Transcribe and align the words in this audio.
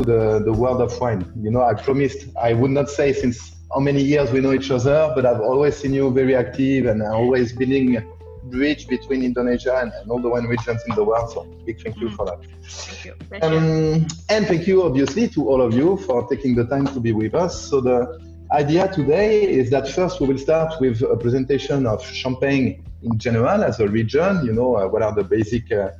to 0.00 0.10
the, 0.12 0.44
the 0.44 0.52
world 0.52 0.80
of 0.80 0.98
wine. 1.00 1.24
You 1.40 1.50
know, 1.50 1.62
I 1.62 1.74
promised 1.74 2.26
I 2.40 2.52
would 2.52 2.70
not 2.70 2.88
say 2.88 3.12
since 3.12 3.56
how 3.72 3.80
many 3.80 4.02
years 4.02 4.32
we 4.32 4.40
know 4.40 4.52
each 4.52 4.70
other, 4.70 5.12
but 5.14 5.26
I've 5.26 5.40
always 5.40 5.76
seen 5.76 5.92
you 5.92 6.10
very 6.10 6.34
active 6.34 6.86
and 6.86 7.02
always 7.02 7.52
building 7.52 8.02
bridge 8.44 8.88
between 8.88 9.22
Indonesia 9.22 9.78
and, 9.78 9.92
and, 9.92 10.10
all 10.10 10.20
the 10.20 10.28
wine 10.28 10.44
regions 10.44 10.82
in 10.88 10.94
the 10.94 11.04
world. 11.04 11.30
So 11.30 11.44
big 11.66 11.80
thank 11.82 12.00
you 12.00 12.10
for 12.10 12.24
that. 12.26 12.40
Thank 12.62 13.04
you. 13.04 13.14
Um, 13.42 14.06
and 14.28 14.46
thank 14.46 14.66
you, 14.66 14.82
obviously, 14.82 15.28
to 15.28 15.48
all 15.48 15.60
of 15.60 15.74
you 15.74 15.98
for 15.98 16.26
taking 16.28 16.54
the 16.54 16.64
time 16.64 16.86
to 16.88 17.00
be 17.00 17.12
with 17.12 17.34
us. 17.34 17.68
So 17.68 17.80
the 17.80 18.18
idea 18.50 18.88
today 18.88 19.42
is 19.42 19.70
that 19.70 19.88
first 19.88 20.20
we 20.20 20.26
will 20.26 20.38
start 20.38 20.80
with 20.80 21.02
a 21.02 21.16
presentation 21.16 21.86
of 21.86 22.04
Champagne 22.04 22.82
in 23.02 23.18
general 23.18 23.62
as 23.62 23.78
a 23.78 23.86
region. 23.86 24.44
You 24.44 24.54
know, 24.54 24.76
uh, 24.76 24.88
what 24.88 25.02
are 25.02 25.14
the 25.14 25.22
basic 25.22 25.70
uh, 25.70 25.90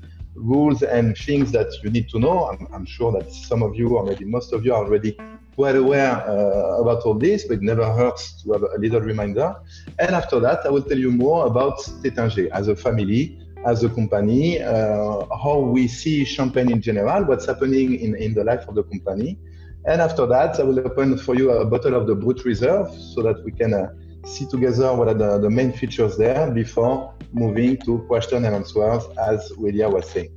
rules 0.40 0.82
and 0.82 1.16
things 1.16 1.52
that 1.52 1.72
you 1.82 1.90
need 1.90 2.08
to 2.10 2.18
know. 2.18 2.46
I'm, 2.50 2.66
I'm, 2.72 2.86
sure 2.86 3.12
that 3.12 3.32
some 3.32 3.62
of 3.62 3.76
you, 3.76 3.96
or 3.96 4.04
maybe 4.04 4.24
most 4.24 4.52
of 4.52 4.64
you, 4.64 4.74
are 4.74 4.84
already 4.84 5.16
quite 5.54 5.76
aware 5.76 6.12
uh, 6.28 6.80
about 6.80 7.02
all 7.02 7.14
this, 7.14 7.44
but 7.46 7.54
it 7.54 7.62
never 7.62 7.84
hurts 7.92 8.42
to 8.42 8.52
have 8.52 8.62
a 8.62 8.78
little 8.78 9.00
reminder. 9.00 9.54
And 9.98 10.14
after 10.14 10.40
that, 10.40 10.64
I 10.64 10.70
will 10.70 10.82
tell 10.82 10.98
you 10.98 11.10
more 11.10 11.46
about 11.46 11.78
Taittinger 12.02 12.48
as 12.50 12.68
a 12.68 12.76
family, 12.76 13.38
as 13.66 13.84
a 13.84 13.88
company, 13.88 14.60
uh, 14.62 15.26
how 15.42 15.58
we 15.58 15.86
see 15.86 16.24
Champagne 16.24 16.70
in 16.70 16.80
general, 16.80 17.24
what's 17.24 17.46
happening 17.46 18.00
in, 18.00 18.16
in 18.16 18.34
the 18.34 18.44
life 18.44 18.66
of 18.68 18.74
the 18.74 18.84
company. 18.84 19.38
And 19.86 20.00
after 20.00 20.26
that, 20.26 20.58
I 20.60 20.62
will 20.62 20.78
open 20.80 21.16
for 21.18 21.34
you 21.34 21.50
a 21.50 21.64
bottle 21.64 21.94
of 21.94 22.06
the 22.06 22.14
Brut 22.14 22.44
Reserve 22.44 22.88
so 22.94 23.22
that 23.22 23.42
we 23.44 23.52
can 23.52 23.72
uh, 23.72 23.88
see 24.24 24.46
together 24.46 24.94
what 24.94 25.08
are 25.08 25.14
the, 25.14 25.38
the 25.38 25.50
main 25.50 25.72
features 25.72 26.16
there 26.16 26.50
before 26.50 27.14
moving 27.32 27.76
to 27.78 27.98
question 28.08 28.44
and 28.44 28.54
answers, 28.54 29.04
as 29.18 29.52
Welia 29.52 29.90
was 29.90 30.08
saying. 30.08 30.30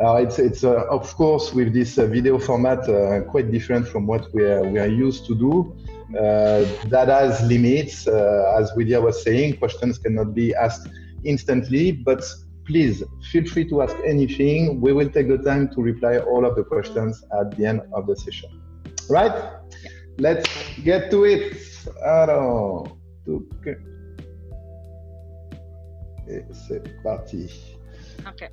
Uh, 0.00 0.14
it's 0.14 0.38
it's 0.38 0.64
uh, 0.64 0.84
of 0.90 1.12
course 1.16 1.52
with 1.52 1.72
this 1.72 1.98
uh, 1.98 2.06
video 2.06 2.38
format 2.38 2.88
uh, 2.88 3.20
quite 3.22 3.50
different 3.50 3.86
from 3.86 4.06
what 4.06 4.32
we 4.32 4.44
are, 4.44 4.62
we 4.62 4.78
are 4.78 4.86
used 4.86 5.26
to 5.26 5.34
do. 5.34 5.76
Uh, 6.16 6.64
that 6.86 7.08
has 7.08 7.42
limits, 7.42 8.08
uh, 8.08 8.56
as 8.58 8.70
Welia 8.72 9.02
was 9.02 9.22
saying. 9.22 9.56
Questions 9.58 9.98
cannot 9.98 10.34
be 10.34 10.54
asked 10.54 10.88
instantly, 11.24 11.92
but 11.92 12.24
please 12.64 13.02
feel 13.30 13.44
free 13.44 13.68
to 13.68 13.82
ask 13.82 13.96
anything. 14.06 14.80
We 14.80 14.92
will 14.92 15.10
take 15.10 15.28
the 15.28 15.38
time 15.38 15.68
to 15.74 15.82
reply 15.82 16.18
all 16.18 16.46
of 16.46 16.56
the 16.56 16.64
questions 16.64 17.24
at 17.38 17.56
the 17.56 17.66
end 17.66 17.82
of 17.92 18.06
the 18.06 18.16
session. 18.16 18.50
Right? 19.10 19.52
Let's 20.18 20.48
get 20.84 21.10
to 21.10 21.24
it. 21.24 21.56
Donc, 23.28 23.68
et 26.28 26.44
c'est 26.52 26.82
parti. 27.02 27.76
Okay. 28.26 28.48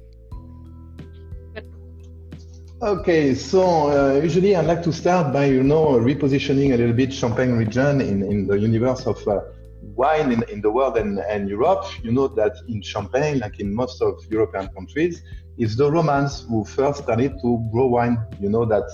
Okay, 2.82 3.34
so 3.34 3.90
uh, 3.90 4.22
usually 4.22 4.54
I 4.54 4.62
like 4.62 4.84
to 4.84 4.92
start 4.92 5.32
by 5.32 5.46
you 5.46 5.64
know 5.64 5.98
repositioning 5.98 6.74
a 6.74 6.78
little 6.78 6.94
bit 6.94 7.14
Champagne 7.14 7.54
region 7.54 8.02
in, 8.02 8.22
in 8.22 8.48
the 8.48 8.60
universe 8.60 9.08
of 9.08 9.26
uh, 9.28 9.40
wine 9.96 10.34
in, 10.34 10.44
in 10.50 10.60
the 10.62 10.70
world 10.70 10.98
and, 10.98 11.20
and 11.20 11.48
Europe. 11.50 11.86
You 12.04 12.12
know 12.12 12.28
that 12.28 12.54
in 12.68 12.82
Champagne, 12.82 13.40
like 13.40 13.62
in 13.62 13.74
most 13.74 14.02
of 14.02 14.14
European 14.30 14.68
countries, 14.76 15.24
it's 15.58 15.78
the 15.78 15.90
Romans 15.90 16.46
who 16.50 16.66
first 16.66 17.04
started 17.04 17.40
to 17.42 17.70
grow 17.72 17.88
wine. 17.88 18.18
You 18.42 18.50
know 18.50 18.66
that 18.66 18.90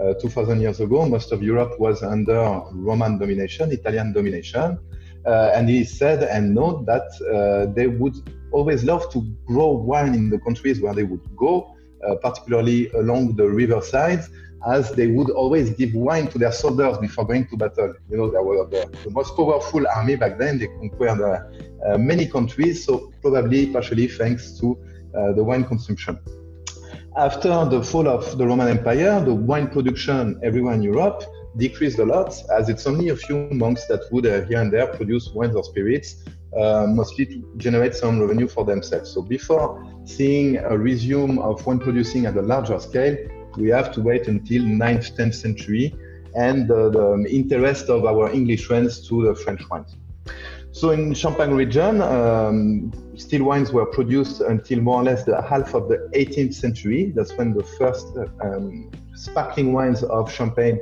uh, 0.00 0.14
2,000 0.14 0.60
years 0.60 0.80
ago, 0.80 1.06
most 1.06 1.30
of 1.30 1.42
Europe 1.42 1.78
was 1.78 2.02
under 2.02 2.62
Roman 2.72 3.18
domination, 3.18 3.70
Italian 3.70 4.12
domination. 4.14 4.78
Uh, 5.26 5.50
and 5.54 5.68
he 5.68 5.84
said 5.84 6.22
and 6.22 6.54
note 6.54 6.86
that 6.86 7.06
uh, 7.34 7.72
they 7.74 7.88
would 7.88 8.14
always 8.52 8.84
love 8.84 9.10
to 9.12 9.20
grow 9.44 9.72
wine 9.72 10.14
in 10.14 10.30
the 10.30 10.38
countries 10.38 10.80
where 10.80 10.94
they 10.94 11.02
would 11.02 11.20
go 11.36 11.76
uh, 12.06 12.14
particularly 12.16 12.88
along 12.90 13.34
the 13.34 13.48
riverside, 13.48 14.22
as 14.68 14.92
they 14.92 15.08
would 15.08 15.30
always 15.30 15.70
give 15.70 15.94
wine 15.94 16.28
to 16.28 16.38
their 16.38 16.52
soldiers 16.52 16.98
before 16.98 17.26
going 17.26 17.46
to 17.48 17.56
battle. 17.56 17.94
You 18.10 18.16
know, 18.16 18.30
they 18.30 18.38
were 18.38 18.66
the, 18.66 18.88
the 19.04 19.10
most 19.10 19.34
powerful 19.36 19.84
army 19.88 20.16
back 20.16 20.38
then. 20.38 20.58
They 20.58 20.66
conquered 20.66 21.20
uh, 21.20 21.94
uh, 21.94 21.98
many 21.98 22.26
countries, 22.26 22.84
so 22.84 23.12
probably 23.22 23.66
partially 23.72 24.08
thanks 24.08 24.58
to 24.60 24.78
the 25.34 25.42
wine 25.42 25.64
consumption. 25.64 26.18
After 27.16 27.64
the 27.64 27.82
fall 27.82 28.06
of 28.06 28.36
the 28.36 28.46
Roman 28.46 28.68
Empire, 28.68 29.24
the 29.24 29.32
wine 29.34 29.68
production 29.68 30.38
everywhere 30.42 30.74
in 30.74 30.82
Europe 30.82 31.24
decreased 31.56 31.98
a 31.98 32.04
lot, 32.04 32.34
as 32.50 32.68
it's 32.68 32.86
only 32.86 33.08
a 33.08 33.16
few 33.16 33.48
monks 33.50 33.86
that 33.86 34.00
would 34.12 34.26
uh, 34.26 34.42
here 34.42 34.60
and 34.60 34.72
there 34.72 34.86
produce 34.86 35.30
wines 35.30 35.56
or 35.56 35.64
spirits, 35.64 36.24
uh, 36.56 36.86
mostly 36.88 37.26
to 37.26 37.44
generate 37.56 37.94
some 37.94 38.20
revenue 38.20 38.48
for 38.48 38.64
themselves. 38.64 39.10
So 39.10 39.22
before 39.22 39.84
seeing 40.04 40.56
a 40.58 40.76
resume 40.76 41.38
of 41.38 41.64
wine 41.66 41.78
producing 41.78 42.26
at 42.26 42.36
a 42.36 42.42
larger 42.42 42.78
scale, 42.78 43.16
we 43.56 43.68
have 43.70 43.92
to 43.92 44.00
wait 44.00 44.28
until 44.28 44.62
9th, 44.62 45.16
10th 45.16 45.34
century 45.34 45.94
and 46.34 46.70
uh, 46.70 46.90
the 46.90 47.26
interest 47.30 47.88
of 47.88 48.04
our 48.04 48.30
English 48.30 48.66
friends 48.66 49.08
to 49.08 49.24
the 49.24 49.34
French 49.34 49.62
wines. 49.70 49.96
So 50.72 50.90
in 50.90 51.14
Champagne 51.14 51.52
region, 51.52 52.02
um, 52.02 52.92
still 53.16 53.44
wines 53.44 53.72
were 53.72 53.86
produced 53.86 54.42
until 54.42 54.80
more 54.82 55.00
or 55.00 55.04
less 55.04 55.24
the 55.24 55.40
half 55.40 55.72
of 55.72 55.88
the 55.88 56.10
18th 56.14 56.52
century. 56.52 57.12
That's 57.16 57.32
when 57.38 57.54
the 57.54 57.64
first 57.78 58.06
um, 58.42 58.90
sparkling 59.14 59.72
wines 59.72 60.02
of 60.02 60.30
Champagne 60.30 60.78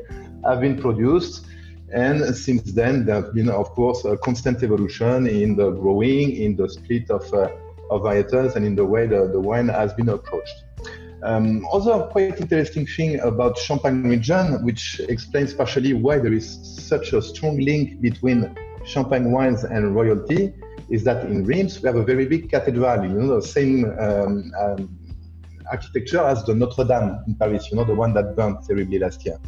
have 0.47 0.61
been 0.61 0.79
produced. 0.79 1.47
And 1.93 2.35
since 2.35 2.73
then, 2.73 3.05
there 3.07 3.17
have 3.17 3.35
been, 3.35 3.49
of 3.49 3.71
course, 3.71 4.05
a 4.05 4.17
constant 4.17 4.63
evolution 4.63 5.27
in 5.27 5.55
the 5.55 5.71
growing, 5.71 6.37
in 6.37 6.57
the 6.57 6.69
split 6.69 7.11
of 7.11 7.33
uh, 7.33 7.49
of 7.91 8.03
varietals 8.03 8.57
and 8.57 8.65
in 8.65 8.75
the 8.75 8.85
way 8.85 9.07
the, 9.07 9.29
the 9.29 9.41
wine 9.41 9.69
has 9.69 9.93
been 9.95 10.09
approached. 10.09 10.65
Um, 11.23 11.67
other 11.73 12.07
quite 12.11 12.39
interesting 12.41 12.87
thing 12.87 13.21
about 13.21 13.57
Champagne 13.57 14.03
region, 14.05 14.63
which 14.65 15.01
explains 15.09 15.55
partially 15.55 15.95
why 15.95 16.19
there 16.19 16.33
is 16.33 16.47
such 16.63 17.13
a 17.15 17.23
strong 17.23 17.59
link 17.59 18.01
between 18.01 18.55
Champagne 18.85 19.33
wines 19.33 19.65
and 19.65 19.95
royalty, 19.95 20.53
is 20.91 21.03
that 21.05 21.25
in 21.27 21.45
Reims 21.45 21.81
we 21.81 21.87
have 21.87 21.97
a 21.97 22.05
very 22.05 22.27
big 22.27 22.51
cathedral, 22.51 23.03
you 23.05 23.09
know, 23.09 23.41
the 23.41 23.47
same 23.47 23.87
um, 23.99 24.53
um, 24.61 24.99
architecture 25.71 26.21
as 26.21 26.45
the 26.45 26.55
Notre 26.55 26.85
Dame 26.85 27.19
in 27.27 27.35
Paris, 27.37 27.71
you 27.71 27.77
know, 27.79 27.85
the 27.85 27.95
one 27.95 28.13
that 28.13 28.37
burned 28.37 28.59
terribly 28.67 28.99
last 28.99 29.25
year. 29.25 29.39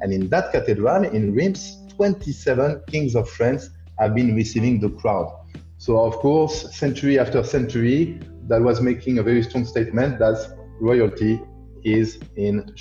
And 0.00 0.12
in 0.12 0.28
that 0.30 0.52
cathedral 0.52 1.04
in 1.04 1.34
Reims, 1.34 1.78
27 1.96 2.82
kings 2.88 3.14
of 3.14 3.28
France 3.28 3.70
have 3.98 4.14
been 4.14 4.34
receiving 4.34 4.80
the 4.80 4.90
crowd. 4.90 5.32
So, 5.78 5.98
of 5.98 6.14
course, 6.16 6.74
century 6.74 7.18
after 7.18 7.42
century, 7.44 8.20
that 8.48 8.60
was 8.62 8.80
making 8.80 9.18
a 9.18 9.22
very 9.22 9.42
strong 9.42 9.64
statement 9.64 10.18
that 10.18 10.56
royalty 10.80 11.40
is 11.84 12.18
in 12.36 12.74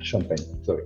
Champagne. 0.00 0.62
Sorry. 0.64 0.84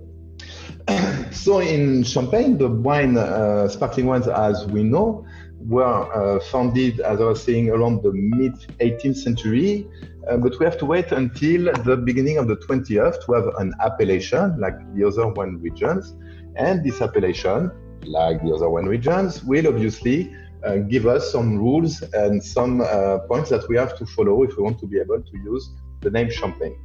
so, 1.31 1.59
in 1.59 2.03
Champagne, 2.03 2.57
the 2.57 2.69
wine, 2.69 3.17
uh, 3.17 3.67
sparkling 3.67 4.05
wines, 4.05 4.27
as 4.27 4.65
we 4.65 4.83
know, 4.83 5.25
were 5.67 5.83
uh, 6.13 6.39
founded, 6.51 6.99
as 6.99 7.19
I 7.21 7.25
was 7.25 7.43
saying, 7.43 7.69
around 7.69 8.03
the 8.03 8.11
mid 8.13 8.53
18th 8.79 9.17
century. 9.17 9.87
Uh, 10.27 10.37
but 10.37 10.57
we 10.59 10.65
have 10.65 10.77
to 10.79 10.85
wait 10.85 11.11
until 11.11 11.71
the 11.83 11.97
beginning 11.97 12.37
of 12.37 12.47
the 12.47 12.55
20th 12.57 13.23
to 13.25 13.33
have 13.33 13.47
an 13.59 13.73
appellation 13.81 14.59
like 14.59 14.75
the 14.95 15.07
other 15.07 15.27
one 15.27 15.61
regions. 15.61 16.15
And 16.55 16.83
this 16.83 17.01
appellation, 17.01 17.71
like 18.05 18.41
the 18.43 18.53
other 18.53 18.69
one 18.69 18.85
regions, 18.85 19.43
will 19.43 19.67
obviously 19.67 20.35
uh, 20.63 20.77
give 20.77 21.05
us 21.05 21.31
some 21.31 21.57
rules 21.57 22.01
and 22.13 22.43
some 22.43 22.81
uh, 22.81 23.19
points 23.27 23.49
that 23.49 23.67
we 23.69 23.77
have 23.77 23.97
to 23.97 24.05
follow 24.05 24.43
if 24.43 24.57
we 24.57 24.63
want 24.63 24.79
to 24.79 24.87
be 24.87 24.99
able 24.99 25.21
to 25.21 25.37
use 25.37 25.69
the 26.01 26.09
name 26.09 26.29
Champagne. 26.29 26.75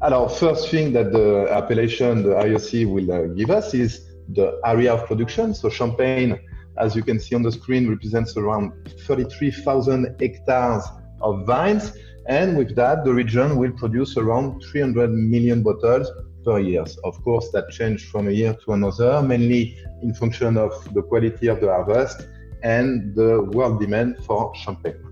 Alors, 0.00 0.36
first 0.36 0.68
thing 0.68 0.92
that 0.92 1.12
the 1.12 1.46
appellation, 1.50 2.24
the 2.24 2.30
AOC 2.30 2.92
will 2.92 3.12
uh, 3.12 3.26
give 3.34 3.50
us 3.50 3.72
is 3.72 4.08
the 4.30 4.60
area 4.64 4.92
of 4.92 5.06
production. 5.06 5.54
So 5.54 5.68
Champagne, 5.68 6.40
as 6.78 6.96
you 6.96 7.02
can 7.02 7.18
see 7.18 7.34
on 7.34 7.42
the 7.42 7.52
screen, 7.52 7.88
represents 7.88 8.36
around 8.36 8.72
33,000 9.06 10.16
hectares 10.20 10.84
of 11.20 11.46
vines. 11.46 11.92
And 12.26 12.56
with 12.56 12.74
that, 12.76 13.04
the 13.04 13.12
region 13.12 13.56
will 13.56 13.72
produce 13.72 14.16
around 14.16 14.62
300 14.62 15.10
million 15.10 15.62
bottles 15.62 16.10
per 16.44 16.58
year. 16.58 16.84
Of 17.04 17.22
course, 17.22 17.50
that 17.52 17.70
changed 17.70 18.08
from 18.08 18.28
a 18.28 18.30
year 18.30 18.56
to 18.64 18.72
another, 18.72 19.22
mainly 19.22 19.76
in 20.02 20.14
function 20.14 20.56
of 20.56 20.72
the 20.94 21.02
quality 21.02 21.48
of 21.48 21.60
the 21.60 21.68
harvest 21.68 22.26
and 22.62 23.14
the 23.14 23.42
world 23.52 23.80
demand 23.80 24.24
for 24.24 24.54
champagne. 24.54 25.02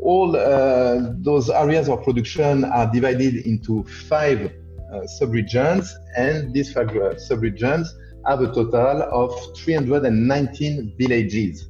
All 0.00 0.36
uh, 0.36 1.12
those 1.18 1.50
areas 1.50 1.88
of 1.88 2.02
production 2.04 2.64
are 2.64 2.90
divided 2.90 3.46
into 3.46 3.84
five 3.84 4.52
uh, 4.92 5.00
subregions, 5.20 5.90
and 6.16 6.54
these 6.54 6.72
five 6.72 6.90
uh, 6.90 7.14
subregions 7.14 7.88
have 8.26 8.40
a 8.40 8.46
total 8.46 9.02
of 9.02 9.56
319 9.56 10.94
villages. 10.98 11.68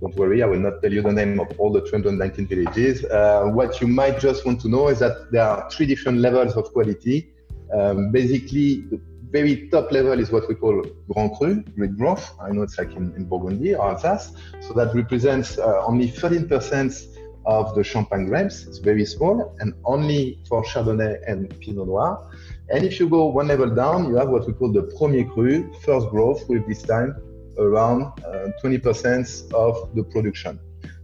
Don't 0.00 0.14
worry, 0.16 0.42
I 0.42 0.46
will 0.46 0.60
not 0.60 0.80
tell 0.82 0.92
you 0.92 1.02
the 1.02 1.12
name 1.12 1.38
of 1.40 1.48
all 1.58 1.72
the 1.72 1.80
219 1.82 2.46
villages. 2.46 3.04
Uh, 3.04 3.44
what 3.44 3.80
you 3.80 3.86
might 3.86 4.18
just 4.18 4.46
want 4.46 4.60
to 4.62 4.68
know 4.68 4.88
is 4.88 4.98
that 5.00 5.30
there 5.30 5.42
are 5.42 5.70
three 5.70 5.86
different 5.86 6.18
levels 6.18 6.56
of 6.56 6.72
quality. 6.72 7.32
Um, 7.72 8.10
basically, 8.10 8.82
the 8.90 9.00
very 9.30 9.68
top 9.68 9.92
level 9.92 10.18
is 10.18 10.30
what 10.30 10.48
we 10.48 10.54
call 10.54 10.82
Grand 11.12 11.36
Cru, 11.36 11.62
Great 11.76 11.96
Growth. 11.96 12.34
I 12.40 12.50
know 12.50 12.62
it's 12.62 12.78
like 12.78 12.92
in, 12.96 13.14
in 13.14 13.24
Burgundy 13.28 13.74
or 13.74 13.90
Alsace. 13.90 14.32
So 14.60 14.72
that 14.74 14.94
represents 14.94 15.58
uh, 15.58 15.84
only 15.86 16.10
13% 16.10 17.16
of 17.46 17.74
the 17.74 17.84
Champagne 17.84 18.26
grapes. 18.26 18.66
It's 18.66 18.78
very 18.78 19.04
small 19.04 19.54
and 19.60 19.74
only 19.84 20.40
for 20.48 20.62
Chardonnay 20.64 21.18
and 21.26 21.48
Pinot 21.60 21.86
Noir. 21.86 22.30
And 22.70 22.84
if 22.84 23.00
you 23.00 23.08
go 23.08 23.26
one 23.26 23.48
level 23.48 23.68
down, 23.68 24.08
you 24.08 24.14
have 24.14 24.28
what 24.28 24.46
we 24.46 24.52
call 24.52 24.70
the 24.72 24.82
Premier 24.96 25.24
Cru, 25.24 25.72
first 25.82 26.08
growth, 26.08 26.48
with 26.48 26.66
this 26.68 26.82
time 26.82 27.16
around 27.58 28.02
uh, 28.24 28.48
20% 28.62 29.52
of 29.52 29.94
the 29.96 30.04
production. 30.04 30.58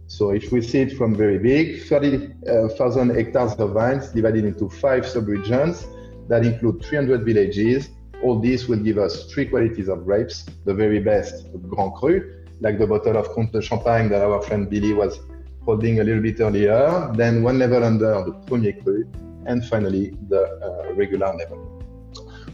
So 0.07 0.31
if 0.31 0.51
we 0.53 0.61
see 0.61 0.79
it 0.79 0.97
from 0.97 1.13
very 1.13 1.37
big, 1.37 1.83
30,000 1.83 3.11
uh, 3.11 3.13
hectares 3.13 3.53
of 3.53 3.71
vines 3.71 4.07
divided 4.09 4.45
into 4.45 4.69
five 4.69 5.05
sub-regions 5.05 5.85
that 6.29 6.45
include 6.45 6.83
300 6.85 7.25
villages. 7.25 7.89
All 8.23 8.39
this 8.39 8.67
will 8.67 8.79
give 8.79 8.97
us 8.97 9.25
three 9.31 9.45
qualities 9.45 9.89
of 9.89 10.05
grapes. 10.05 10.45
The 10.65 10.73
very 10.73 10.99
best, 10.99 11.51
the 11.51 11.57
Grand 11.57 11.93
Cru, 11.95 12.45
like 12.61 12.79
the 12.79 12.87
bottle 12.87 13.17
of 13.17 13.29
Comte 13.29 13.51
de 13.51 13.61
Champagne 13.61 14.07
that 14.09 14.21
our 14.21 14.41
friend 14.41 14.69
Billy 14.69 14.93
was 14.93 15.19
holding 15.65 15.99
a 15.99 16.03
little 16.03 16.23
bit 16.23 16.39
earlier. 16.39 17.11
Then 17.13 17.43
one 17.43 17.59
level 17.59 17.83
under 17.83 18.23
the 18.23 18.31
Premier 18.47 18.73
Cru, 18.81 19.05
and 19.47 19.65
finally 19.65 20.13
the 20.29 20.43
uh, 20.43 20.93
regular 20.93 21.33
level. 21.33 21.59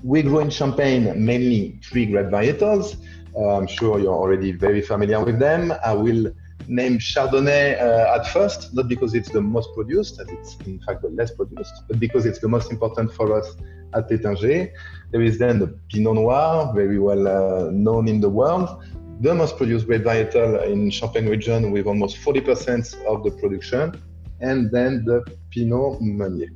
We 0.04 0.22
grow 0.22 0.40
in 0.40 0.50
Champagne 0.50 1.04
mainly 1.26 1.80
three 1.84 2.06
grape 2.06 2.28
varietals. 2.28 2.98
Uh, 3.36 3.58
I'm 3.58 3.68
sure 3.68 4.00
you're 4.00 4.20
already 4.24 4.52
very 4.52 4.82
familiar 4.82 5.24
with 5.24 5.40
them. 5.40 5.74
I 5.84 5.94
will 5.94 6.32
name 6.68 6.98
Chardonnay 6.98 7.82
uh, 7.82 8.16
at 8.16 8.28
first, 8.28 8.74
not 8.74 8.88
because 8.88 9.14
it's 9.14 9.30
the 9.30 9.42
most 9.42 9.70
produced, 9.74 10.20
as 10.20 10.28
it's 10.30 10.56
in 10.66 10.80
fact 10.80 11.02
the 11.02 11.10
less 11.10 11.32
produced, 11.32 11.74
but 11.88 12.00
because 12.00 12.26
it's 12.26 12.40
the 12.40 12.48
most 12.48 12.72
important 12.72 13.14
for 13.14 13.38
us 13.38 13.56
at 13.94 14.10
Taittinger. 14.10 14.72
There 15.12 15.22
is 15.22 15.38
then 15.40 15.60
the 15.60 15.68
Pinot 15.90 16.16
Noir, 16.16 16.74
very 16.74 17.00
well 17.00 17.28
uh, 17.28 17.70
known 17.72 18.08
in 18.08 18.20
the 18.22 18.30
world, 18.30 18.84
the 19.22 19.34
most 19.34 19.58
produced 19.58 19.88
grape 19.88 20.04
varietal 20.04 20.66
in 20.68 20.90
Champagne 20.90 21.28
region 21.28 21.72
with 21.72 21.86
almost 21.86 22.18
40% 22.18 23.06
of 23.06 23.24
the 23.24 23.32
production, 23.32 24.02
and 24.42 24.72
then 24.72 25.06
the 25.06 25.24
Pinot 25.52 26.02
Meunier. 26.02 26.50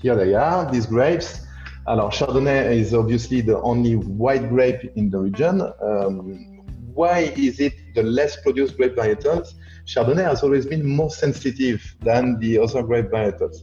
Here 0.00 0.14
they 0.14 0.34
are, 0.34 0.70
these 0.70 0.86
grapes. 0.86 1.40
Alors, 1.88 2.12
Chardonnay 2.12 2.76
is 2.76 2.94
obviously 2.94 3.40
the 3.40 3.60
only 3.62 3.96
white 3.96 4.48
grape 4.48 4.92
in 4.94 5.10
the 5.10 5.18
region. 5.18 5.60
Um, 5.82 6.62
why 6.94 7.32
is 7.36 7.58
it 7.58 7.72
the 7.94 8.04
less 8.04 8.40
produced 8.40 8.76
grape 8.76 8.94
varietals? 8.94 9.54
Chardonnay 9.86 10.24
has 10.24 10.44
always 10.44 10.66
been 10.66 10.86
more 10.86 11.10
sensitive 11.10 11.82
than 12.00 12.38
the 12.38 12.58
other 12.58 12.82
grape 12.82 13.06
varietals. 13.06 13.56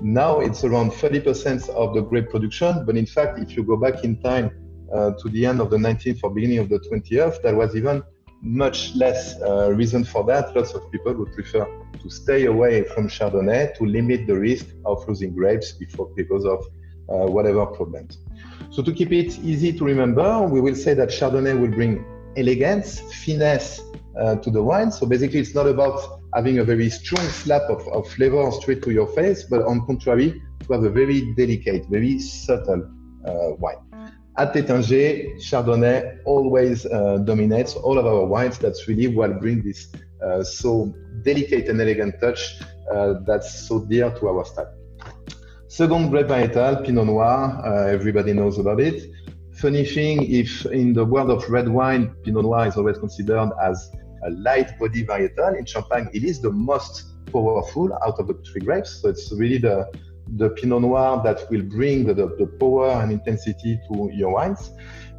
Now 0.00 0.38
it's 0.38 0.62
around 0.62 0.92
30% 0.92 1.68
of 1.70 1.94
the 1.94 2.02
grape 2.02 2.30
production, 2.30 2.84
but 2.86 2.96
in 2.96 3.06
fact, 3.06 3.40
if 3.40 3.56
you 3.56 3.64
go 3.64 3.76
back 3.76 4.04
in 4.04 4.20
time 4.22 4.50
uh, 4.94 5.10
to 5.18 5.28
the 5.30 5.44
end 5.44 5.60
of 5.60 5.70
the 5.70 5.76
19th 5.76 6.20
or 6.22 6.30
beginning 6.30 6.58
of 6.58 6.68
the 6.68 6.78
20th, 6.78 7.42
there 7.42 7.56
was 7.56 7.74
even 7.74 8.02
much 8.42 8.94
less 8.94 9.40
uh, 9.42 9.72
reason 9.72 10.04
for 10.04 10.24
that. 10.24 10.54
Lots 10.56 10.72
of 10.72 10.90
people 10.90 11.14
would 11.14 11.32
prefer 11.32 11.66
to 12.02 12.10
stay 12.10 12.46
away 12.46 12.84
from 12.84 13.08
Chardonnay 13.08 13.74
to 13.76 13.84
limit 13.84 14.26
the 14.26 14.38
risk 14.38 14.66
of 14.86 15.06
losing 15.06 15.34
grapes 15.34 15.72
before, 15.72 16.10
because 16.16 16.44
of 16.44 16.64
uh, 17.08 17.26
whatever 17.26 17.66
problems. 17.66 18.18
So 18.70 18.82
to 18.82 18.92
keep 18.92 19.12
it 19.12 19.38
easy 19.40 19.72
to 19.72 19.84
remember, 19.84 20.42
we 20.42 20.60
will 20.60 20.76
say 20.76 20.94
that 20.94 21.08
Chardonnay 21.08 21.60
will 21.60 21.70
bring 21.70 22.04
elegance, 22.36 23.00
finesse 23.24 23.82
uh, 24.18 24.36
to 24.36 24.50
the 24.50 24.62
wine. 24.62 24.90
So 24.92 25.06
basically, 25.06 25.40
it's 25.40 25.54
not 25.54 25.66
about 25.66 26.20
having 26.34 26.58
a 26.58 26.64
very 26.64 26.88
strong 26.88 27.26
slap 27.28 27.62
of, 27.62 27.86
of 27.88 28.08
flavor 28.08 28.50
straight 28.52 28.82
to 28.84 28.90
your 28.92 29.08
face, 29.08 29.44
but 29.44 29.62
on 29.62 29.84
contrary, 29.86 30.40
to 30.60 30.72
have 30.72 30.84
a 30.84 30.90
very 30.90 31.34
delicate, 31.34 31.86
very 31.88 32.18
subtle 32.18 32.88
uh, 33.26 33.50
wine. 33.58 33.89
At 34.40 34.54
Taittinger, 34.54 35.36
Chardonnay 35.36 36.20
always 36.24 36.86
uh, 36.86 37.18
dominates 37.18 37.74
all 37.74 37.98
of 37.98 38.06
our 38.06 38.24
wines. 38.24 38.56
That's 38.56 38.88
really 38.88 39.06
what 39.06 39.38
brings 39.38 39.64
this 39.64 39.92
uh, 40.24 40.42
so 40.42 40.94
delicate 41.20 41.68
and 41.68 41.78
elegant 41.78 42.18
touch 42.22 42.58
uh, 42.90 43.16
that's 43.26 43.68
so 43.68 43.84
dear 43.84 44.10
to 44.12 44.28
our 44.28 44.46
style. 44.46 44.72
Second 45.68 46.08
grape 46.08 46.28
varietal, 46.28 46.82
Pinot 46.86 47.04
Noir, 47.04 47.60
uh, 47.62 47.88
everybody 47.88 48.32
knows 48.32 48.58
about 48.58 48.80
it. 48.80 49.12
Funny 49.56 49.84
thing, 49.84 50.22
if 50.32 50.64
in 50.64 50.94
the 50.94 51.04
world 51.04 51.30
of 51.30 51.46
red 51.50 51.68
wine, 51.68 52.14
Pinot 52.24 52.44
Noir 52.44 52.66
is 52.66 52.78
always 52.78 52.96
considered 52.96 53.50
as 53.62 53.90
a 54.26 54.30
light 54.30 54.78
body 54.78 55.04
varietal, 55.04 55.58
in 55.58 55.66
Champagne 55.66 56.08
it 56.14 56.24
is 56.24 56.40
the 56.40 56.50
most 56.50 57.04
powerful 57.30 57.92
out 58.02 58.18
of 58.18 58.26
the 58.26 58.34
three 58.50 58.62
grapes. 58.62 59.02
So 59.02 59.10
it's 59.10 59.30
really 59.32 59.58
the, 59.58 59.92
the 60.36 60.50
Pinot 60.50 60.82
Noir 60.82 61.22
that 61.24 61.50
will 61.50 61.62
bring 61.62 62.06
the, 62.06 62.14
the, 62.14 62.46
power 62.58 62.90
and 63.02 63.12
intensity 63.12 63.80
to 63.88 64.10
your 64.12 64.32
wines. 64.32 64.70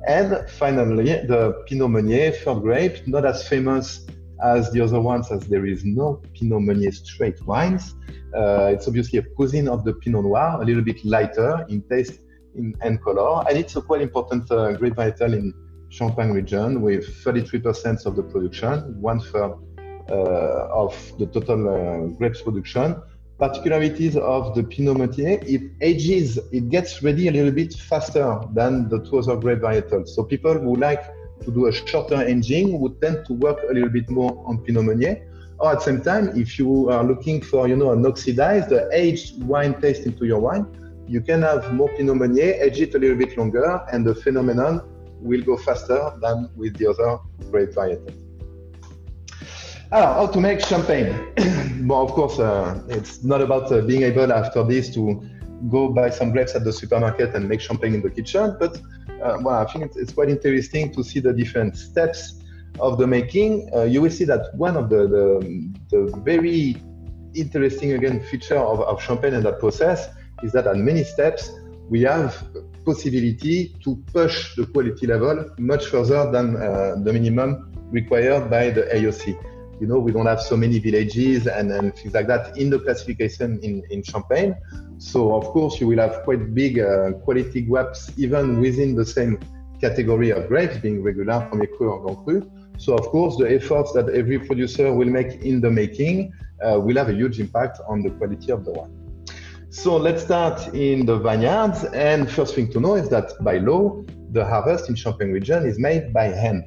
And 0.07 0.49
finally, 0.49 1.25
the 1.27 1.63
Pinot 1.67 1.89
Meunier, 1.89 2.31
third 2.31 2.61
grape, 2.61 3.07
not 3.07 3.25
as 3.25 3.47
famous 3.47 4.07
as 4.43 4.71
the 4.71 4.81
other 4.81 4.99
ones, 4.99 5.31
as 5.31 5.47
there 5.47 5.65
is 5.65 5.85
no 5.85 6.21
Pinot 6.33 6.61
Meunier 6.61 6.91
straight 6.91 7.41
wines. 7.45 7.95
Uh, 8.35 8.71
it's 8.73 8.87
obviously 8.87 9.19
a 9.19 9.23
cousin 9.37 9.67
of 9.67 9.83
the 9.83 9.93
Pinot 9.93 10.23
Noir, 10.23 10.61
a 10.61 10.65
little 10.65 10.83
bit 10.83 11.03
lighter 11.05 11.65
in 11.69 11.81
taste 11.83 12.19
in, 12.55 12.73
and 12.81 13.01
color. 13.03 13.45
And 13.47 13.57
it's 13.57 13.75
a 13.75 13.81
quite 13.81 14.01
important 14.01 14.49
uh, 14.51 14.73
grape 14.73 14.95
varietal 14.95 15.33
in 15.33 15.53
Champagne 15.89 16.31
region 16.31 16.81
with 16.81 17.05
33% 17.23 18.05
of 18.05 18.15
the 18.15 18.23
production, 18.23 18.99
one 19.01 19.19
third 19.19 19.53
uh, 20.09 20.67
of 20.71 20.95
the 21.19 21.25
total 21.27 21.69
uh, 21.69 22.07
grapes 22.17 22.41
production. 22.41 22.95
Particularities 23.41 24.15
of 24.15 24.53
the 24.53 24.63
Pinot 24.63 24.97
Meunier, 24.97 25.39
it 25.41 25.63
ages, 25.81 26.37
it 26.51 26.69
gets 26.69 27.01
ready 27.01 27.27
a 27.27 27.31
little 27.31 27.51
bit 27.51 27.73
faster 27.73 28.39
than 28.53 28.87
the 28.87 28.99
two 28.99 29.17
other 29.17 29.35
grape 29.35 29.61
varietals. 29.61 30.09
So 30.09 30.23
people 30.23 30.53
who 30.53 30.75
like 30.75 31.03
to 31.45 31.51
do 31.51 31.65
a 31.65 31.71
shorter 31.71 32.21
aging 32.21 32.79
would 32.79 33.01
tend 33.01 33.25
to 33.25 33.33
work 33.33 33.57
a 33.67 33.73
little 33.73 33.89
bit 33.89 34.07
more 34.11 34.43
on 34.45 34.59
Pinot 34.59 34.85
Meunier 34.85 35.27
or 35.57 35.71
at 35.71 35.79
the 35.79 35.85
same 35.85 36.01
time, 36.01 36.39
if 36.39 36.59
you 36.59 36.91
are 36.91 37.03
looking 37.03 37.41
for, 37.41 37.67
you 37.67 37.75
know, 37.75 37.91
an 37.93 38.05
oxidized, 38.05 38.71
uh, 38.73 38.87
aged 38.91 39.43
wine 39.43 39.79
taste 39.81 40.05
into 40.05 40.25
your 40.25 40.39
wine, 40.39 40.67
you 41.07 41.19
can 41.19 41.41
have 41.41 41.73
more 41.73 41.89
Pinot 41.97 42.17
Meunier, 42.17 42.53
age 42.61 42.79
it 42.79 42.93
a 42.93 42.99
little 42.99 43.17
bit 43.17 43.35
longer, 43.39 43.83
and 43.91 44.05
the 44.05 44.13
phenomenon 44.13 44.81
will 45.19 45.41
go 45.41 45.57
faster 45.57 46.13
than 46.21 46.47
with 46.55 46.77
the 46.77 46.87
other 46.87 47.17
grape 47.49 47.73
varieties. 47.73 48.30
Alors, 49.93 50.13
how 50.15 50.27
to 50.27 50.39
make 50.39 50.61
champagne? 50.61 51.13
well, 51.85 52.01
of 52.01 52.11
course, 52.11 52.39
uh, 52.39 52.81
it's 52.87 53.25
not 53.25 53.41
about 53.41 53.69
uh, 53.73 53.81
being 53.81 54.03
able 54.03 54.31
after 54.31 54.63
this 54.63 54.89
to 54.93 55.21
go 55.69 55.89
buy 55.89 56.09
some 56.09 56.31
grapes 56.31 56.55
at 56.55 56.63
the 56.63 56.71
supermarket 56.71 57.35
and 57.35 57.49
make 57.49 57.59
champagne 57.59 57.95
in 57.95 58.01
the 58.01 58.09
kitchen, 58.09 58.55
but 58.57 58.77
uh, 59.21 59.37
well, 59.41 59.55
I 59.55 59.65
think 59.65 59.83
it's, 59.83 59.97
it's, 59.97 60.13
quite 60.13 60.29
interesting 60.29 60.93
to 60.93 61.03
see 61.03 61.19
the 61.19 61.33
different 61.33 61.75
steps 61.75 62.41
of 62.79 62.99
the 62.99 63.05
making, 63.05 63.69
uh, 63.75 63.83
you 63.83 64.01
will 64.01 64.09
see 64.09 64.23
that 64.23 64.55
one 64.55 64.77
of 64.77 64.89
the, 64.89 65.09
the, 65.09 65.73
the 65.89 66.17
very 66.21 66.77
interesting 67.35 67.91
again 67.91 68.21
feature 68.21 68.57
of, 68.57 68.79
of 68.79 69.01
Champagne 69.03 69.33
and 69.33 69.45
that 69.45 69.59
process 69.59 70.07
is 70.41 70.53
that 70.53 70.67
at 70.67 70.77
many 70.77 71.03
steps 71.03 71.51
we 71.89 72.03
have 72.03 72.41
possibility 72.85 73.75
to 73.83 74.01
push 74.13 74.55
the 74.55 74.65
quality 74.67 75.05
level 75.05 75.49
much 75.59 75.87
further 75.87 76.31
than 76.31 76.55
uh, 76.55 76.95
the 77.03 77.11
minimum 77.11 77.73
required 77.91 78.49
by 78.49 78.69
the 78.69 78.83
AOC. 78.83 79.37
You 79.81 79.87
know, 79.87 79.97
we 79.97 80.11
don't 80.11 80.27
have 80.27 80.39
so 80.39 80.55
many 80.55 80.77
villages 80.77 81.47
and, 81.47 81.71
and 81.71 81.95
things 81.95 82.13
like 82.13 82.27
that 82.27 82.55
in 82.55 82.69
the 82.69 82.77
classification 82.77 83.59
in, 83.63 83.81
in 83.89 84.03
Champagne. 84.03 84.55
So 84.99 85.35
of 85.35 85.45
course 85.45 85.81
you 85.81 85.87
will 85.87 85.97
have 85.97 86.21
quite 86.23 86.53
big 86.53 86.77
uh, 86.77 87.13
quality 87.23 87.61
gaps 87.61 88.11
even 88.15 88.61
within 88.61 88.95
the 88.95 89.03
same 89.03 89.39
category 89.81 90.29
of 90.29 90.47
grapes, 90.47 90.77
being 90.77 91.01
regular, 91.01 91.47
premier 91.49 91.67
cru 91.75 91.89
or 91.89 91.99
grand 92.03 92.17
cru. 92.23 92.51
So 92.77 92.93
of 92.93 93.07
course, 93.07 93.37
the 93.37 93.51
efforts 93.51 93.91
that 93.93 94.07
every 94.09 94.37
producer 94.37 94.93
will 94.93 95.09
make 95.09 95.41
in 95.41 95.61
the 95.61 95.71
making 95.71 96.31
uh, 96.63 96.79
will 96.79 96.97
have 96.97 97.09
a 97.09 97.13
huge 97.13 97.39
impact 97.39 97.79
on 97.87 98.03
the 98.03 98.11
quality 98.11 98.51
of 98.51 98.63
the 98.65 98.71
wine. 98.71 98.93
So 99.71 99.97
let's 99.97 100.21
start 100.21 100.75
in 100.75 101.05
the 101.07 101.17
vineyards. 101.17 101.85
And 101.85 102.29
first 102.29 102.53
thing 102.53 102.71
to 102.73 102.79
know 102.79 102.95
is 102.95 103.09
that 103.09 103.31
by 103.41 103.57
law, 103.57 104.03
the 104.31 104.45
harvest 104.45 104.89
in 104.89 104.95
Champagne 104.95 105.31
region 105.31 105.65
is 105.65 105.79
made 105.79 106.13
by 106.13 106.25
hand. 106.25 106.65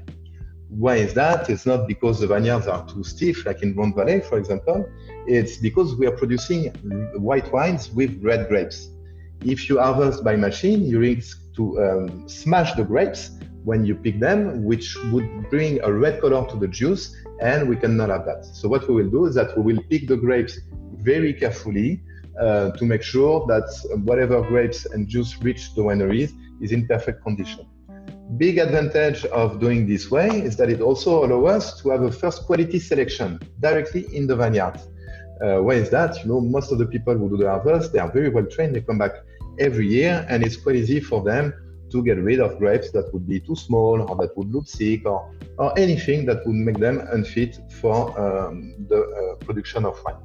Why 0.76 0.96
is 0.96 1.14
that? 1.14 1.48
It's 1.48 1.66
not 1.66 1.86
because 1.86 2.18
the 2.18 2.26
vineyards 2.26 2.66
are 2.66 2.84
too 2.88 3.04
stiff, 3.04 3.46
like 3.46 3.62
in 3.62 3.76
Rhone 3.76 3.94
Valley, 3.94 4.20
for 4.20 4.38
example. 4.38 4.84
It's 5.26 5.56
because 5.58 5.94
we 5.94 6.06
are 6.08 6.16
producing 6.16 6.70
white 7.16 7.52
wines 7.52 7.92
with 7.92 8.20
red 8.22 8.48
grapes. 8.48 8.88
If 9.42 9.68
you 9.68 9.78
harvest 9.78 10.24
by 10.24 10.34
machine, 10.34 10.84
you 10.84 10.98
risk 10.98 11.38
to 11.54 11.80
um, 11.80 12.28
smash 12.28 12.72
the 12.74 12.82
grapes 12.82 13.30
when 13.62 13.84
you 13.84 13.94
pick 13.94 14.18
them, 14.18 14.64
which 14.64 14.96
would 15.12 15.48
bring 15.48 15.80
a 15.82 15.92
red 15.92 16.20
color 16.20 16.44
to 16.50 16.56
the 16.56 16.66
juice, 16.66 17.14
and 17.40 17.68
we 17.68 17.76
cannot 17.76 18.10
have 18.10 18.24
that. 18.24 18.44
So 18.44 18.68
what 18.68 18.88
we 18.88 18.94
will 18.96 19.10
do 19.10 19.26
is 19.26 19.34
that 19.36 19.56
we 19.56 19.74
will 19.74 19.82
pick 19.88 20.08
the 20.08 20.16
grapes 20.16 20.58
very 20.96 21.32
carefully 21.32 22.02
uh, 22.40 22.72
to 22.72 22.84
make 22.84 23.02
sure 23.02 23.46
that 23.46 23.68
whatever 24.02 24.42
grapes 24.42 24.86
and 24.86 25.06
juice 25.06 25.40
reach 25.40 25.72
the 25.76 25.82
wineries 25.82 26.32
is 26.60 26.72
in 26.72 26.88
perfect 26.88 27.22
condition. 27.22 27.64
Big 28.38 28.58
advantage 28.58 29.24
of 29.26 29.60
doing 29.60 29.86
this 29.86 30.10
way 30.10 30.28
is 30.28 30.56
that 30.56 30.70
it 30.70 30.80
also 30.80 31.24
allows 31.24 31.56
us 31.56 31.82
to 31.82 31.90
have 31.90 32.02
a 32.02 32.10
first 32.10 32.46
quality 32.46 32.80
selection 32.80 33.38
directly 33.60 34.06
in 34.16 34.26
the 34.26 34.34
vineyard. 34.34 34.80
Uh, 35.42 35.58
why 35.58 35.74
is 35.74 35.90
that? 35.90 36.16
You 36.22 36.30
know, 36.30 36.40
most 36.40 36.72
of 36.72 36.78
the 36.78 36.86
people 36.86 37.16
who 37.16 37.28
do 37.28 37.36
the 37.36 37.48
harvest, 37.48 37.92
they 37.92 37.98
are 37.98 38.10
very 38.10 38.30
well 38.30 38.46
trained. 38.46 38.74
They 38.74 38.80
come 38.80 38.98
back 38.98 39.12
every 39.58 39.86
year, 39.86 40.26
and 40.28 40.42
it's 40.44 40.56
quite 40.56 40.76
easy 40.76 41.00
for 41.00 41.22
them 41.22 41.52
to 41.92 42.02
get 42.02 42.18
rid 42.18 42.40
of 42.40 42.58
grapes 42.58 42.90
that 42.92 43.12
would 43.12 43.28
be 43.28 43.38
too 43.38 43.54
small 43.54 44.00
or 44.02 44.16
that 44.16 44.36
would 44.36 44.50
look 44.52 44.66
sick 44.66 45.06
or, 45.06 45.30
or 45.58 45.78
anything 45.78 46.24
that 46.26 46.44
would 46.46 46.56
make 46.56 46.78
them 46.78 47.06
unfit 47.12 47.60
for 47.80 48.18
um, 48.18 48.74
the 48.88 49.00
uh, 49.00 49.44
production 49.44 49.84
of 49.84 50.02
wine. 50.04 50.16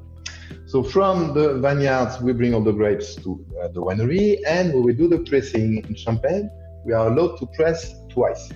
So 0.66 0.82
from 0.82 1.34
the 1.34 1.58
vineyards, 1.58 2.20
we 2.20 2.32
bring 2.32 2.54
all 2.54 2.62
the 2.62 2.72
grapes 2.72 3.14
to 3.16 3.44
uh, 3.62 3.68
the 3.68 3.82
winery, 3.82 4.38
and 4.46 4.72
we 4.72 4.80
will 4.80 4.94
do 4.94 5.06
the 5.08 5.18
pressing 5.18 5.84
in 5.88 5.94
Champagne. 5.94 6.50
We 6.84 6.92
are 6.92 7.08
allowed 7.08 7.38
to 7.38 7.46
press 7.46 7.94
twice. 8.08 8.50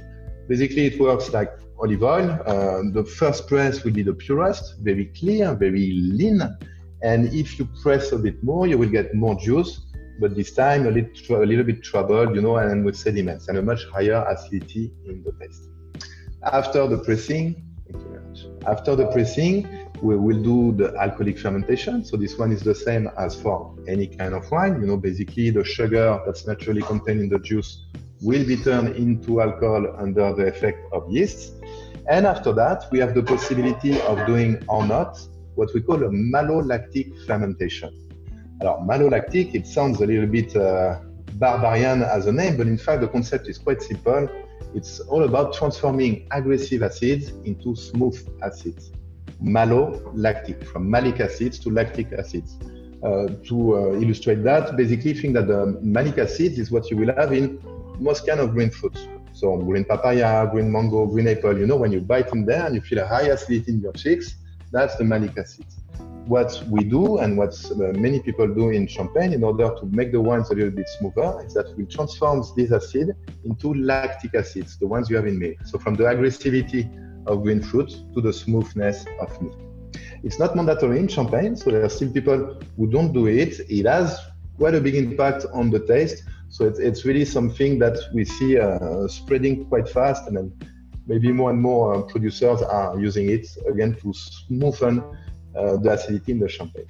Basically, 0.48 0.86
it 0.86 1.00
works 1.00 1.32
like 1.32 1.50
olive 1.80 2.02
oil. 2.02 2.30
Uh, 2.46 2.82
the 2.92 3.04
first 3.04 3.48
press 3.48 3.84
will 3.84 3.92
be 3.92 4.02
the 4.02 4.14
purest, 4.14 4.76
very 4.80 5.06
clear, 5.06 5.54
very 5.54 5.92
lean. 5.92 6.42
And 7.02 7.32
if 7.34 7.58
you 7.58 7.68
press 7.82 8.12
a 8.12 8.18
bit 8.18 8.42
more, 8.42 8.66
you 8.66 8.78
will 8.78 8.88
get 8.88 9.14
more 9.14 9.34
juice, 9.36 9.86
but 10.20 10.34
this 10.34 10.52
time 10.52 10.86
a 10.86 10.90
little, 10.90 11.42
a 11.42 11.46
little 11.46 11.64
bit 11.64 11.82
troubled, 11.82 12.34
you 12.34 12.40
know, 12.40 12.56
and 12.56 12.84
with 12.84 12.96
sediments 12.96 13.48
and 13.48 13.58
a 13.58 13.62
much 13.62 13.84
higher 13.86 14.24
acidity 14.28 14.92
in 15.06 15.22
the 15.22 15.32
taste. 15.32 15.68
After 16.42 16.86
the 16.86 16.98
pressing, 16.98 17.62
after 18.66 18.96
the 18.96 19.06
pressing, 19.08 19.68
we 20.02 20.16
will 20.16 20.42
do 20.42 20.72
the 20.72 20.96
alcoholic 20.98 21.38
fermentation. 21.38 22.04
So 22.04 22.16
this 22.16 22.36
one 22.38 22.52
is 22.52 22.62
the 22.62 22.74
same 22.74 23.10
as 23.18 23.34
for 23.34 23.74
any 23.88 24.06
kind 24.06 24.34
of 24.34 24.50
wine. 24.50 24.80
You 24.80 24.86
know, 24.86 24.96
basically 24.96 25.50
the 25.50 25.64
sugar 25.64 26.20
that's 26.26 26.46
naturally 26.46 26.82
contained 26.82 27.20
in 27.20 27.28
the 27.28 27.38
juice 27.38 27.84
will 28.20 28.44
be 28.46 28.56
turned 28.56 28.96
into 28.96 29.40
alcohol 29.40 29.94
under 29.98 30.34
the 30.34 30.46
effect 30.46 30.92
of 30.92 31.10
yeast. 31.10 31.54
And 32.08 32.26
after 32.26 32.52
that, 32.52 32.84
we 32.90 32.98
have 32.98 33.14
the 33.14 33.22
possibility 33.22 34.00
of 34.02 34.26
doing 34.26 34.62
or 34.68 34.86
not 34.86 35.18
what 35.54 35.72
we 35.74 35.80
call 35.80 36.02
a 36.02 36.08
malolactic 36.08 37.26
fermentation. 37.26 37.90
Alors, 38.60 38.80
malolactic, 38.82 39.54
it 39.54 39.66
sounds 39.66 40.00
a 40.00 40.06
little 40.06 40.26
bit 40.26 40.54
uh, 40.56 41.00
barbarian 41.34 42.02
as 42.02 42.26
a 42.26 42.32
name, 42.32 42.56
but 42.56 42.66
in 42.66 42.78
fact, 42.78 43.00
the 43.00 43.08
concept 43.08 43.48
is 43.48 43.58
quite 43.58 43.82
simple. 43.82 44.28
It's 44.74 45.00
all 45.00 45.24
about 45.24 45.52
transforming 45.54 46.26
aggressive 46.30 46.82
acids 46.82 47.30
into 47.44 47.74
smooth 47.74 48.16
acids. 48.42 48.92
Malolactic, 49.42 50.64
from 50.66 50.90
malic 50.90 51.20
acids 51.20 51.58
to 51.60 51.70
lactic 51.70 52.12
acids. 52.12 52.56
Uh, 53.02 53.28
to 53.44 53.76
uh, 53.76 54.00
illustrate 54.00 54.42
that, 54.42 54.76
basically 54.76 55.12
think 55.12 55.34
that 55.34 55.46
the 55.46 55.78
malic 55.82 56.16
acid 56.16 56.58
is 56.58 56.70
what 56.70 56.90
you 56.90 56.96
will 56.96 57.14
have 57.14 57.32
in 57.32 57.60
most 57.98 58.26
kind 58.26 58.40
of 58.40 58.52
green 58.52 58.70
fruits. 58.70 59.06
So 59.32 59.56
green 59.58 59.84
papaya, 59.84 60.48
green 60.50 60.70
mango, 60.70 61.06
green 61.06 61.28
apple, 61.28 61.58
you 61.58 61.66
know, 61.66 61.76
when 61.76 61.92
you 61.92 62.00
bite 62.00 62.32
in 62.32 62.46
there 62.46 62.64
and 62.64 62.74
you 62.74 62.80
feel 62.80 63.00
a 63.00 63.06
high 63.06 63.28
acidity 63.28 63.72
in 63.72 63.80
your 63.80 63.92
cheeks, 63.92 64.36
that's 64.72 64.96
the 64.96 65.04
malic 65.04 65.36
acid. 65.36 65.66
What 66.26 66.64
we 66.70 66.84
do 66.84 67.18
and 67.18 67.36
what 67.36 67.52
uh, 67.72 67.92
many 67.98 68.20
people 68.20 68.48
do 68.48 68.70
in 68.70 68.86
Champagne 68.86 69.34
in 69.34 69.44
order 69.44 69.68
to 69.78 69.86
make 69.86 70.10
the 70.10 70.20
wines 70.20 70.50
a 70.50 70.54
little 70.54 70.70
bit 70.70 70.88
smoother 70.88 71.44
is 71.44 71.52
that 71.52 71.76
we 71.76 71.84
transform 71.84 72.42
this 72.56 72.72
acid 72.72 73.14
into 73.44 73.74
lactic 73.74 74.34
acids, 74.34 74.78
the 74.78 74.86
ones 74.86 75.10
you 75.10 75.16
have 75.16 75.26
in 75.26 75.38
milk. 75.38 75.56
So 75.66 75.78
from 75.78 75.94
the 75.96 76.04
aggressivity 76.04 76.88
of 77.26 77.42
green 77.42 77.62
fruit 77.62 77.90
to 78.14 78.20
the 78.20 78.32
smoothness 78.32 79.04
of 79.20 79.42
milk. 79.42 79.58
It's 80.22 80.38
not 80.38 80.56
mandatory 80.56 80.98
in 80.98 81.08
Champagne, 81.08 81.56
so 81.56 81.70
there 81.70 81.84
are 81.84 81.88
still 81.88 82.10
people 82.10 82.60
who 82.76 82.86
don't 82.86 83.12
do 83.12 83.26
it. 83.26 83.60
It 83.68 83.86
has 83.86 84.18
quite 84.56 84.74
a 84.74 84.80
big 84.80 84.94
impact 84.94 85.44
on 85.52 85.70
the 85.70 85.80
taste, 85.80 86.24
so 86.48 86.64
it's, 86.64 86.78
it's 86.78 87.04
really 87.04 87.24
something 87.24 87.78
that 87.80 87.98
we 88.14 88.24
see 88.24 88.58
uh, 88.58 89.06
spreading 89.08 89.66
quite 89.66 89.88
fast, 89.88 90.26
and 90.28 90.36
then 90.36 90.52
maybe 91.06 91.30
more 91.32 91.50
and 91.50 91.60
more 91.60 91.94
uh, 91.94 92.02
producers 92.02 92.62
are 92.62 92.98
using 92.98 93.28
it 93.30 93.46
again 93.68 93.94
to 93.96 94.12
smoothen 94.12 95.02
uh, 95.56 95.76
the 95.76 95.90
acidity 95.90 96.32
in 96.32 96.38
the 96.38 96.48
champagne. 96.48 96.86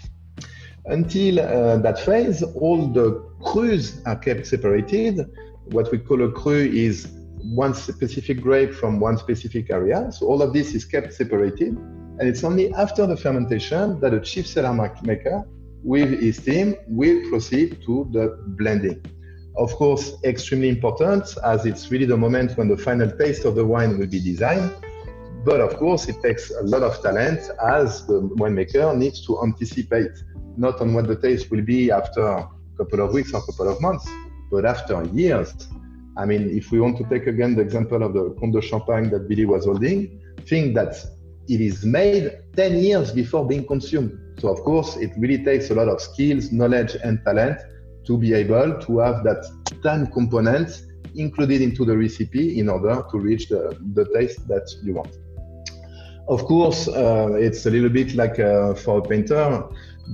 Until 0.86 1.40
uh, 1.40 1.78
that 1.78 1.98
phase, 1.98 2.42
all 2.42 2.86
the 2.86 3.24
crus 3.42 4.00
are 4.06 4.16
kept 4.16 4.46
separated. 4.46 5.28
What 5.66 5.90
we 5.90 5.98
call 5.98 6.22
a 6.22 6.30
cru 6.30 6.56
is 6.56 7.08
one 7.44 7.74
specific 7.74 8.40
grape 8.40 8.72
from 8.72 9.00
one 9.00 9.18
specific 9.18 9.70
area. 9.70 10.10
So 10.12 10.26
all 10.26 10.42
of 10.42 10.52
this 10.52 10.74
is 10.74 10.84
kept 10.84 11.12
separated. 11.12 11.76
And 12.18 12.22
it's 12.22 12.44
only 12.44 12.72
after 12.74 13.06
the 13.06 13.16
fermentation 13.16 14.00
that 14.00 14.14
a 14.14 14.20
chief 14.20 14.46
cellar 14.46 14.72
maker 15.02 15.44
with 15.82 16.20
his 16.20 16.38
team 16.38 16.76
will 16.86 17.28
proceed 17.28 17.82
to 17.84 18.08
the 18.12 18.38
blending 18.56 19.02
of 19.56 19.72
course, 19.74 20.14
extremely 20.24 20.68
important 20.68 21.36
as 21.44 21.64
it's 21.64 21.90
really 21.90 22.06
the 22.06 22.16
moment 22.16 22.56
when 22.56 22.68
the 22.68 22.76
final 22.76 23.10
taste 23.10 23.44
of 23.44 23.54
the 23.54 23.64
wine 23.64 23.98
will 23.98 24.06
be 24.06 24.20
designed. 24.20 24.74
But 25.44 25.60
of 25.60 25.76
course, 25.76 26.08
it 26.08 26.16
takes 26.22 26.50
a 26.50 26.62
lot 26.62 26.82
of 26.82 27.00
talent 27.02 27.40
as 27.64 28.06
the 28.06 28.22
winemaker 28.22 28.96
needs 28.96 29.24
to 29.26 29.42
anticipate 29.42 30.10
not 30.56 30.80
on 30.80 30.94
what 30.94 31.06
the 31.06 31.16
taste 31.16 31.50
will 31.50 31.62
be 31.62 31.90
after 31.90 32.22
a 32.22 32.48
couple 32.78 33.00
of 33.00 33.12
weeks 33.12 33.32
or 33.32 33.38
a 33.38 33.42
couple 33.42 33.68
of 33.68 33.80
months, 33.80 34.08
but 34.50 34.64
after 34.64 35.04
years. 35.12 35.52
I 36.16 36.24
mean, 36.24 36.56
if 36.56 36.70
we 36.70 36.80
want 36.80 36.96
to 36.98 37.04
take 37.04 37.26
again 37.26 37.56
the 37.56 37.62
example 37.62 38.02
of 38.02 38.14
the 38.14 38.30
Comte 38.38 38.54
de 38.54 38.62
Champagne 38.62 39.10
that 39.10 39.28
Billy 39.28 39.46
was 39.46 39.64
holding, 39.64 40.20
think 40.46 40.74
that 40.74 40.94
it 41.48 41.60
is 41.60 41.84
made 41.84 42.38
10 42.56 42.78
years 42.78 43.12
before 43.12 43.46
being 43.46 43.66
consumed. 43.66 44.18
So, 44.38 44.48
of 44.48 44.60
course, 44.62 44.96
it 44.96 45.12
really 45.18 45.42
takes 45.44 45.70
a 45.70 45.74
lot 45.74 45.88
of 45.88 46.00
skills, 46.00 46.52
knowledge, 46.52 46.96
and 47.02 47.20
talent 47.24 47.60
to 48.06 48.16
be 48.16 48.32
able 48.32 48.78
to 48.80 48.98
have 48.98 49.24
that 49.24 49.44
time 49.82 50.06
component 50.08 50.82
included 51.16 51.60
into 51.60 51.84
the 51.84 51.96
recipe 51.96 52.58
in 52.58 52.68
order 52.68 53.02
to 53.10 53.18
reach 53.18 53.48
the, 53.48 53.76
the 53.94 54.04
taste 54.14 54.46
that 54.48 54.68
you 54.82 54.94
want. 54.94 55.16
Of 56.28 56.44
course, 56.44 56.88
uh, 56.88 57.34
it's 57.34 57.66
a 57.66 57.70
little 57.70 57.90
bit 57.90 58.14
like 58.14 58.38
uh, 58.38 58.74
for 58.74 58.98
a 58.98 59.02
painter, 59.02 59.64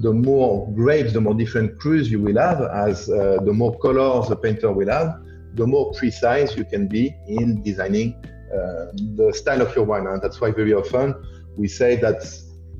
the 0.03 0.13
more 0.13 0.71
grapes, 0.73 1.13
the 1.13 1.21
more 1.21 1.35
different 1.35 1.79
crus 1.79 2.09
you 2.09 2.21
will 2.21 2.39
have, 2.39 2.61
as 2.63 3.09
uh, 3.09 3.39
the 3.45 3.53
more 3.53 3.79
colors 3.79 4.29
the 4.29 4.37
painter 4.37 4.73
will 4.73 4.91
have, 4.91 5.21
the 5.55 5.67
more 5.67 5.93
precise 5.93 6.57
you 6.57 6.65
can 6.65 6.87
be 6.89 7.15
in 7.27 7.63
designing 7.63 8.15
uh, 8.53 8.93
the 9.17 9.33
style 9.35 9.63
of 9.63 9.75
your 9.75 9.85
wine. 9.85 10.07
And 10.07 10.21
that's 10.23 10.41
why 10.41 10.51
very 10.51 10.75
often 10.75 11.15
we 11.57 11.69
say 11.69 11.97
that 11.97 12.23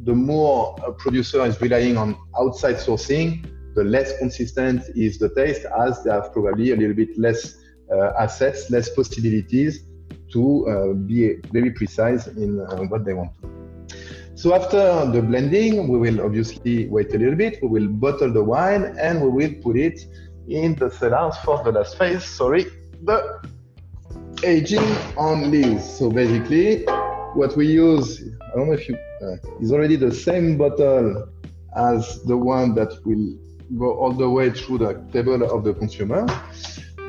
the 0.05 0.15
more 0.15 0.77
a 0.87 0.93
producer 0.93 1.45
is 1.45 1.61
relying 1.61 1.97
on 1.97 2.17
outside 2.39 2.77
sourcing, 2.77 3.45
the 3.75 3.85
less 3.85 4.17
consistent 4.19 4.83
is 4.97 5.19
the 5.19 5.33
taste 5.35 5.67
as 5.87 6.03
they 6.03 6.11
have 6.11 6.33
probably 6.33 6.73
a 6.73 6.77
little 6.77 6.95
bit 6.95 7.17
less 7.19 7.57
uh, 7.93 8.13
assets, 8.19 8.71
less 8.71 8.89
possibilities 8.95 9.85
to 10.33 10.67
uh, 10.69 10.93
be 10.95 11.37
very 11.53 11.71
precise 11.71 12.27
in 12.29 12.61
uh, 12.61 12.77
what 12.85 13.05
they 13.05 13.13
want. 13.13 13.31
to. 13.43 13.51
So 14.35 14.55
after 14.55 15.11
the 15.13 15.21
blending, 15.21 15.89
we 15.89 15.99
will 15.99 16.23
obviously 16.23 16.89
wait 16.89 17.15
a 17.15 17.19
little 17.19 17.35
bit. 17.35 17.59
We 17.63 17.69
will 17.69 17.89
bottle 17.89 18.33
the 18.33 18.43
wine 18.43 18.97
and 18.99 19.21
we 19.21 19.29
will 19.29 19.55
put 19.63 19.77
it 19.77 20.01
in 20.51 20.75
the 20.75 20.91
cellars 20.91 21.37
for 21.39 21.63
the 21.63 21.73
last 21.73 21.97
phase. 21.97 22.25
Sorry, 22.25 22.67
the 23.05 23.41
aging 24.45 24.97
on 25.17 25.51
lees. 25.51 25.99
So 25.99 26.11
basically, 26.11 26.85
what 27.35 27.57
we 27.57 27.67
use, 27.69 28.23
I 28.41 28.57
don't 28.57 28.67
know 28.67 28.73
if 28.73 28.89
you, 28.89 28.97
uh, 29.23 29.37
is 29.61 29.73
already 29.73 29.97
the 29.97 30.13
same 30.13 30.59
bottle 30.59 31.29
as 31.77 32.23
the 32.25 32.37
one 32.37 32.75
that 32.75 32.93
will 33.05 33.39
go 33.79 33.95
all 33.95 34.13
the 34.13 34.29
way 34.29 34.51
through 34.51 34.79
the 34.79 34.95
table 35.13 35.43
of 35.45 35.63
the 35.63 35.75
consumer. 35.75 36.27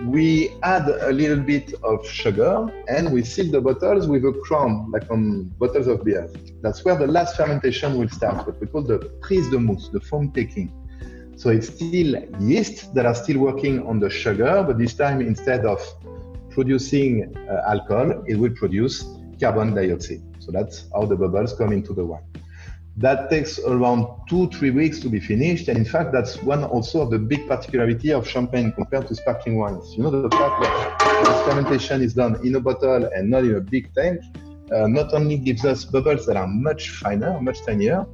We 0.06 0.52
add 0.64 0.88
a 0.88 1.12
little 1.12 1.44
bit 1.44 1.74
of 1.84 2.06
sugar 2.08 2.68
and 2.88 3.12
we 3.12 3.24
seal 3.24 3.52
the 3.52 3.62
bottles 3.62 4.08
with 4.08 4.26
a 4.26 4.34
crown, 4.44 4.92
like 4.92 5.10
on 5.12 5.46
bottles 5.60 5.88
of 5.88 6.04
beer. 6.04 6.28
That's 6.62 6.84
where 6.84 6.96
the 6.96 7.08
last 7.08 7.38
fermentation 7.38 7.98
will 7.98 8.10
start, 8.10 8.46
what 8.46 8.60
we 8.60 8.68
call 8.68 8.84
the 8.84 8.98
prise 9.22 9.50
de 9.50 9.60
mousse, 9.60 9.90
the 9.90 10.00
foam 10.00 10.32
taking. 10.32 10.72
So 11.42 11.50
it's 11.50 11.70
still 11.74 12.10
yeast 12.40 12.94
that 12.94 13.08
are 13.08 13.16
still 13.16 13.40
working 13.40 13.82
on 13.88 14.00
the 14.00 14.12
sugar, 14.12 14.64
but 14.68 14.78
this 14.78 14.94
time 14.94 15.22
instead 15.22 15.66
of 15.66 15.80
producing 16.52 17.36
uh, 17.36 17.64
alcohol, 17.68 18.24
it 18.28 18.36
will 18.36 18.52
produce 18.52 19.04
carbon 19.40 19.74
dioxide. 19.74 20.22
So 20.38 20.52
that's 20.52 20.86
how 20.94 21.08
the 21.08 21.16
bubbles 21.16 21.54
come 21.54 21.72
into 21.72 21.94
the 21.96 22.06
wine. 22.06 22.22
That 22.98 23.32
takes 23.32 23.58
around 23.58 24.06
two, 24.30 24.50
three 24.50 24.70
weeks 24.70 25.00
to 25.00 25.10
be 25.10 25.20
finished. 25.20 25.68
And 25.68 25.80
in 25.80 25.86
fact, 25.86 26.12
that's 26.12 26.44
one 26.44 26.64
also 26.64 27.02
of 27.02 27.10
the 27.10 27.18
big 27.18 27.48
particularity 27.48 28.12
of 28.12 28.28
champagne 28.28 28.72
compared 28.74 29.08
to 29.08 29.16
sparkling 29.16 29.58
wines. 29.58 29.96
You 29.98 30.04
know, 30.04 30.12
the 30.12 30.30
fact 30.30 30.62
that 30.62 31.26
the 31.26 31.52
fermentation 31.52 32.04
is 32.04 32.14
done 32.14 32.36
in 32.46 32.54
a 32.54 32.60
bottle 32.60 33.10
and 33.16 33.32
not 33.32 33.46
in 33.46 33.56
a 33.56 33.62
big 33.62 33.92
tank 33.96 34.22
uh, 34.72 34.86
not 34.86 35.12
only 35.16 35.40
gives 35.40 35.66
us 35.66 35.86
bubbles 35.86 36.28
that 36.28 36.38
are 36.38 36.48
much 36.48 36.92
finer, 36.92 37.42
much 37.42 37.64
tinier, 37.66 38.06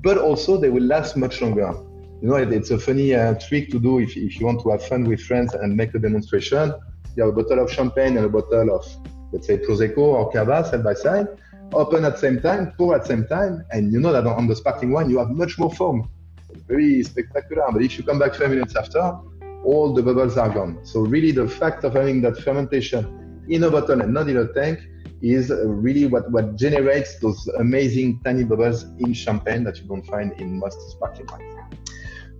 but 0.00 0.16
also 0.16 0.56
they 0.56 0.70
will 0.70 0.84
last 0.84 1.16
much 1.16 1.40
longer. 1.42 1.74
You 2.20 2.28
know, 2.28 2.36
it's 2.36 2.70
a 2.70 2.78
funny 2.78 3.14
uh, 3.14 3.34
trick 3.34 3.70
to 3.70 3.78
do 3.78 4.00
if, 4.00 4.16
if 4.16 4.40
you 4.40 4.46
want 4.46 4.62
to 4.62 4.70
have 4.70 4.84
fun 4.84 5.04
with 5.04 5.20
friends 5.20 5.54
and 5.54 5.76
make 5.76 5.94
a 5.94 5.98
demonstration. 5.98 6.74
You 7.16 7.24
have 7.24 7.36
a 7.36 7.42
bottle 7.42 7.64
of 7.64 7.70
champagne 7.70 8.16
and 8.16 8.26
a 8.26 8.28
bottle 8.28 8.74
of, 8.74 8.84
let's 9.32 9.46
say, 9.46 9.58
Prosecco 9.58 9.98
or 9.98 10.30
Cava 10.32 10.68
side 10.68 10.82
by 10.82 10.94
side 10.94 11.28
open 11.72 12.04
at 12.04 12.12
the 12.12 12.18
same 12.18 12.40
time, 12.40 12.72
pour 12.76 12.94
at 12.94 13.02
the 13.02 13.08
same 13.08 13.26
time, 13.26 13.64
and 13.72 13.92
you 13.92 14.00
know 14.00 14.12
that 14.12 14.26
on 14.26 14.46
the 14.46 14.56
sparkling 14.56 14.92
wine 14.92 15.10
you 15.10 15.18
have 15.18 15.30
much 15.30 15.58
more 15.58 15.72
foam. 15.72 16.08
It's 16.50 16.62
Very 16.62 17.02
spectacular. 17.02 17.64
But 17.72 17.82
if 17.82 17.98
you 17.98 18.04
come 18.04 18.18
back 18.18 18.34
five 18.34 18.50
minutes 18.50 18.74
after, 18.76 19.18
all 19.64 19.92
the 19.92 20.02
bubbles 20.02 20.36
are 20.36 20.48
gone. 20.48 20.80
So 20.84 21.00
really, 21.00 21.32
the 21.32 21.48
fact 21.48 21.84
of 21.84 21.94
having 21.94 22.22
that 22.22 22.38
fermentation 22.38 23.44
in 23.48 23.64
a 23.64 23.70
bottle 23.70 24.00
and 24.00 24.14
not 24.14 24.28
in 24.28 24.38
a 24.38 24.52
tank 24.52 24.80
is 25.20 25.50
really 25.50 26.06
what, 26.06 26.30
what 26.30 26.56
generates 26.56 27.18
those 27.18 27.46
amazing 27.58 28.20
tiny 28.24 28.44
bubbles 28.44 28.84
in 29.00 29.12
champagne 29.12 29.64
that 29.64 29.78
you 29.78 29.88
don't 29.88 30.06
find 30.06 30.32
in 30.40 30.58
most 30.58 30.78
sparkling 30.92 31.26
wines. 31.26 31.44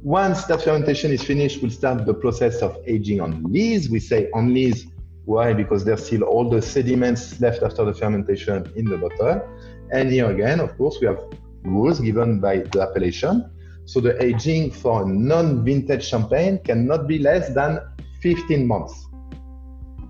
Once 0.02 0.44
that 0.44 0.62
fermentation 0.62 1.10
is 1.10 1.22
finished, 1.22 1.60
we'll 1.60 1.70
start 1.70 2.06
the 2.06 2.14
process 2.14 2.62
of 2.62 2.76
aging 2.86 3.20
on 3.20 3.42
lees. 3.44 3.90
We 3.90 3.98
say 4.00 4.30
on 4.32 4.54
lees 4.54 4.86
why? 5.28 5.52
Because 5.52 5.84
there's 5.84 6.06
still 6.06 6.22
all 6.22 6.48
the 6.48 6.62
sediments 6.62 7.38
left 7.38 7.62
after 7.62 7.84
the 7.84 7.92
fermentation 7.92 8.66
in 8.76 8.86
the 8.86 8.96
bottle. 8.96 9.46
And 9.92 10.10
here 10.10 10.30
again, 10.30 10.58
of 10.58 10.74
course, 10.78 10.96
we 11.02 11.06
have 11.06 11.20
rules 11.64 12.00
given 12.00 12.40
by 12.40 12.60
the 12.60 12.80
appellation. 12.80 13.50
So 13.84 14.00
the 14.00 14.14
aging 14.24 14.70
for 14.70 15.06
non-vintage 15.06 16.02
champagne 16.02 16.60
cannot 16.64 17.06
be 17.06 17.18
less 17.18 17.52
than 17.52 17.78
15 18.22 18.66
months. 18.66 18.94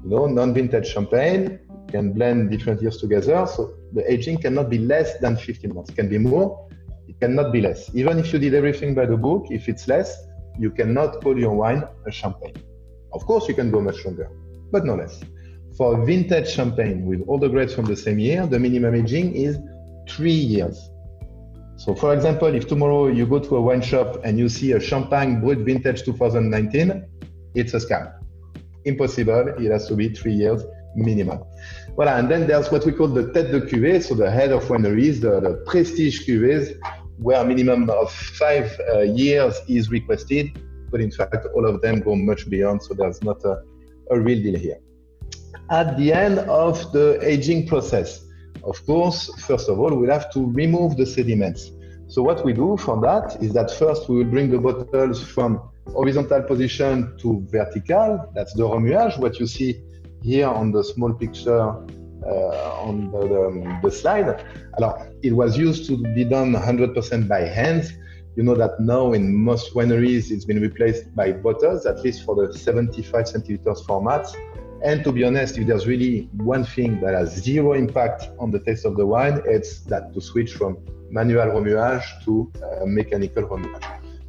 You 0.05 0.11
know, 0.11 0.27
non-vintage 0.27 0.87
champagne 0.87 1.59
can 1.89 2.13
blend 2.13 2.53
different 2.53 2.81
years 2.81 2.99
together, 2.99 3.45
so 3.45 3.75
the 3.95 4.09
aging 4.09 4.39
cannot 4.39 4.71
be 4.71 4.79
less 4.79 5.19
than 5.19 5.37
15 5.37 5.75
months. 5.75 5.91
It 5.91 5.97
can 5.97 6.09
be 6.09 6.19
more, 6.19 6.68
it 7.09 7.19
cannot 7.21 7.53
be 7.53 7.61
less. 7.61 7.91
Even 7.95 8.19
if 8.19 8.33
you 8.33 8.39
did 8.39 8.55
everything 8.55 8.95
by 8.95 9.07
the 9.07 9.17
book, 9.17 9.47
if 9.51 9.69
it's 9.69 9.89
less, 9.89 10.27
you 10.59 10.71
cannot 10.71 11.23
call 11.23 11.39
your 11.39 11.55
wine 11.55 11.83
a 12.07 12.11
champagne. 12.13 12.57
Of 13.13 13.25
course, 13.25 13.49
you 13.49 13.55
can 13.55 13.71
go 13.71 13.81
much 13.81 14.05
longer, 14.05 14.31
but 14.71 14.85
no 14.85 14.95
less. 14.95 15.21
For 15.77 16.05
vintage 16.05 16.51
champagne 16.51 17.07
with 17.07 17.23
all 17.27 17.39
the 17.39 17.49
grapes 17.49 17.75
from 17.75 17.87
the 17.87 17.97
same 17.97 18.19
year, 18.19 18.47
the 18.47 18.59
minimum 18.59 18.95
aging 18.95 19.35
is 19.35 19.59
three 20.09 20.33
years. 20.33 20.91
So, 21.77 21.95
for 21.95 22.13
example, 22.13 22.49
if 22.49 22.67
tomorrow 22.67 23.07
you 23.07 23.25
go 23.25 23.39
to 23.39 23.57
a 23.57 23.63
wine 23.63 23.83
shop 23.83 24.21
and 24.25 24.39
you 24.39 24.49
see 24.49 24.73
a 24.73 24.81
Champagne 24.81 25.41
Brut 25.41 25.59
Vintage 25.59 26.03
2019, 26.03 27.05
it's 27.55 27.73
a 27.75 27.79
scam. 27.79 28.13
Impossible. 28.85 29.55
It 29.59 29.71
has 29.71 29.87
to 29.87 29.95
be 29.95 30.09
three 30.09 30.35
years 30.35 30.63
minimum. 30.97 31.39
Voilà, 31.97 32.19
and 32.19 32.29
then 32.29 32.47
there's 32.47 32.71
what 32.71 32.85
we 32.85 32.93
call 32.93 33.09
the 33.09 33.31
tête 33.33 33.51
de 33.51 33.61
cuvée, 33.61 34.03
so 34.03 34.15
the 34.15 34.31
head 34.31 34.53
of 34.53 34.65
wineries, 34.69 35.21
the, 35.21 35.41
the 35.41 35.63
prestige 35.67 36.27
cuvées, 36.27 36.77
where 37.19 37.41
a 37.41 37.45
minimum 37.45 37.91
of 37.91 38.13
five 38.13 38.79
uh, 38.93 39.01
years 39.01 39.61
is 39.69 39.91
requested, 39.91 40.47
but 40.91 41.01
in 41.01 41.11
fact, 41.11 41.47
all 41.55 41.67
of 41.67 41.81
them 41.83 42.01
go 42.01 42.15
much 42.15 42.49
beyond, 42.49 42.83
so 42.83 42.95
there's 42.95 43.23
not 43.23 43.45
a, 43.45 43.63
a 44.11 44.21
real 44.21 44.43
deal 44.43 44.59
here. 44.59 44.79
At 45.71 45.97
the 45.99 46.13
end 46.13 46.39
of 46.39 46.93
the 46.93 47.19
aging 47.23 47.67
process, 47.67 48.25
of 48.65 48.85
course, 48.87 49.31
first 49.47 49.69
of 49.69 49.79
all, 49.79 49.95
we'll 49.95 50.11
have 50.11 50.31
to 50.33 50.47
remove 50.47 50.97
the 50.97 51.07
sediments. 51.07 51.71
So 52.09 52.23
what 52.23 52.45
we 52.45 52.53
do 52.53 52.77
for 52.79 53.01
that 53.03 53.43
is 53.43 53.53
that 53.53 53.71
first 53.71 54.09
we 54.09 54.17
will 54.17 54.31
bring 54.31 54.51
the 54.51 54.59
bottles 54.59 55.23
from 55.23 55.61
horizontal 55.93 56.43
position 56.43 57.17
to 57.19 57.45
vertical. 57.51 58.31
That's 58.35 58.55
the 58.55 58.63
remuage, 58.63 59.19
what 59.19 59.39
you 59.39 59.47
see 59.47 59.83
here 60.23 60.49
on 60.49 60.73
the 60.73 60.83
small 60.83 61.13
picture 61.13 61.75
on 62.27 63.11
the, 63.11 63.21
the, 63.21 63.81
the, 63.83 63.91
slide. 63.91 64.45
Alors, 64.79 65.07
it 65.23 65.33
was 65.33 65.57
used 65.57 65.87
to 65.87 65.97
be 66.15 66.25
done 66.25 66.53
100% 66.53 67.29
by 67.29 67.41
hand. 67.41 67.93
You 68.37 68.45
know 68.45 68.55
that 68.55 68.79
now 68.81 69.13
in 69.13 69.35
most 69.35 69.75
wineries 69.75 70.31
it's 70.31 70.45
been 70.45 70.61
replaced 70.61 71.15
by 71.15 71.33
bottles, 71.33 71.87
at 71.87 72.01
least 72.01 72.25
for 72.25 72.35
the 72.37 72.57
75 72.57 73.25
centiliters 73.25 73.85
format. 73.85 74.27
And 74.85 75.03
to 75.03 75.11
be 75.11 75.25
honest, 75.25 75.59
if 75.59 75.67
there's 75.67 75.89
really 75.89 76.29
one 76.37 76.65
thing 76.65 77.01
that 77.01 77.15
has 77.15 77.35
zero 77.35 77.73
impact 77.73 78.29
on 78.39 78.53
the 78.53 78.61
taste 78.61 78.85
of 78.85 78.97
the 78.97 79.05
wine, 79.05 79.43
it's 79.45 79.81
that 79.87 80.15
to 80.15 80.21
switch 80.21 80.55
from 80.55 80.79
manual 81.11 81.47
remuage 81.47 82.05
to 82.25 82.53
uh, 82.63 82.87
mechanical 82.87 83.43
remuage. 83.45 83.83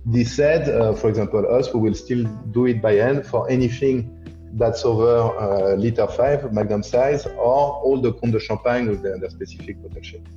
This 0.06 0.36
said, 0.36 0.68
uh, 0.70 0.94
for 0.94 1.10
example, 1.10 1.46
us, 1.54 1.72
we 1.72 1.82
will 1.82 1.94
still 1.94 2.24
do 2.52 2.66
it 2.66 2.82
by 2.82 2.94
hand 2.94 3.28
for 3.28 3.50
anything 3.50 4.19
that's 4.54 4.84
over 4.86 5.38
uh, 5.38 5.76
liter 5.76 6.08
5 6.08 6.52
magnum 6.54 6.84
size 6.84 7.26
or 7.26 7.74
all 7.84 8.02
the 8.02 8.14
Comte 8.14 8.34
de 8.34 8.40
Champagne 8.40 8.90
with 8.90 9.02
their, 9.02 9.18
their 9.18 9.30
specific 9.30 9.82
bottle 9.82 10.02
shape. 10.02 10.28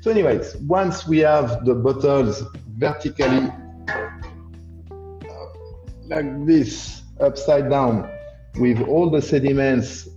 So 0.00 0.10
anyways, 0.10 0.56
once 0.56 1.06
we 1.06 1.18
have 1.18 1.64
the 1.64 1.74
bottles 1.74 2.42
vertically 2.78 3.50
uh, 3.88 4.10
like 6.06 6.46
this, 6.46 7.02
upside 7.20 7.70
down, 7.70 8.10
with 8.56 8.80
all 8.82 9.10
the 9.10 9.20
sediments 9.20 10.08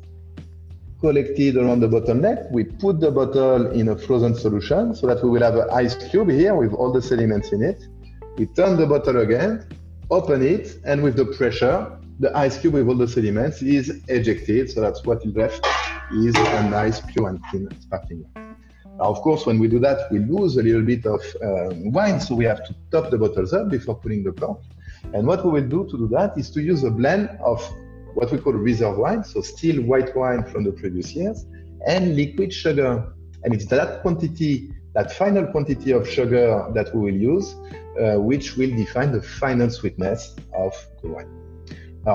collected 1.00 1.58
around 1.58 1.80
the 1.80 1.88
bottleneck, 1.88 2.50
we 2.52 2.64
put 2.64 3.00
the 3.00 3.12
bottle 3.12 3.72
in 3.72 3.90
a 3.90 3.98
frozen 3.98 4.36
solution 4.36 4.96
so 4.96 5.08
that 5.08 5.24
we 5.24 5.30
will 5.30 5.42
have 5.42 5.56
an 5.56 5.70
ice 5.72 5.96
cube 6.10 6.30
here 6.30 6.56
with 6.56 6.74
all 6.74 6.92
the 6.92 7.02
sediments 7.02 7.52
in 7.52 7.62
it. 7.62 7.88
We 8.38 8.46
turn 8.48 8.78
the 8.78 8.86
bottle 8.86 9.20
again, 9.20 9.68
open 10.10 10.44
it, 10.44 10.80
and 10.86 11.04
with 11.04 11.16
the 11.16 11.26
pressure, 11.26 11.98
the 12.20 12.36
ice 12.36 12.58
cube 12.58 12.74
with 12.74 12.88
all 12.88 12.96
the 12.96 13.08
sediments 13.08 13.62
is 13.62 14.02
ejected. 14.08 14.72
So 14.72 14.82
that's 14.82 15.04
what 15.06 15.26
is 15.26 15.36
left 15.36 15.66
is 16.12 16.36
a 16.36 16.70
nice 16.70 17.00
pure 17.02 17.30
and 17.30 17.44
clean 17.46 17.70
sparkling 17.82 18.26
wine. 18.36 18.56
Now, 18.98 19.06
of 19.06 19.22
course, 19.22 19.46
when 19.46 19.60
we 19.60 19.68
do 19.68 19.80
that, 19.80 20.12
we 20.12 20.20
lose 20.20 20.58
a 20.58 20.64
little 20.64 20.82
bit 20.82 21.06
of 21.06 21.22
um, 21.44 21.92
wine, 21.92 22.20
so 22.20 22.34
we 22.34 22.46
have 22.46 22.66
to 22.66 22.76
top 22.92 23.12
the 23.12 23.18
bottles 23.18 23.54
up 23.54 23.70
before 23.70 23.96
putting 23.96 24.24
the 24.24 24.32
cork. 24.32 24.60
And 25.14 25.28
what 25.28 25.46
we 25.46 25.52
will 25.52 25.68
do 25.68 25.88
to 25.92 25.98
do 25.98 26.08
that 26.10 26.36
is 26.38 26.50
to 26.52 26.62
use 26.62 26.84
a 26.84 26.90
blend 26.90 27.30
of 27.44 27.62
what 28.16 28.32
we 28.32 28.40
call 28.40 28.54
reserve 28.54 28.98
wine, 28.98 29.24
so 29.24 29.42
still 29.42 29.84
white 29.84 30.16
wine 30.16 30.44
from 30.44 30.64
the 30.64 30.72
previous 30.72 31.14
years, 31.14 31.46
and 31.86 32.16
liquid 32.16 32.52
sugar. 32.52 33.14
And 33.44 33.54
it's 33.54 33.68
that 33.68 34.02
quantity, 34.02 34.74
that 34.96 35.12
final 35.12 35.46
quantity 35.46 35.92
of 35.92 36.10
sugar 36.10 36.68
that 36.74 36.96
we 36.96 37.12
will 37.12 37.20
use, 37.20 37.56
uh, 38.02 38.20
which 38.20 38.58
will 38.58 38.76
define 38.76 39.12
the 39.12 39.22
final 39.22 39.70
sweetness 39.70 40.36
of 40.56 40.74
the 41.04 41.10
wine. 41.10 41.47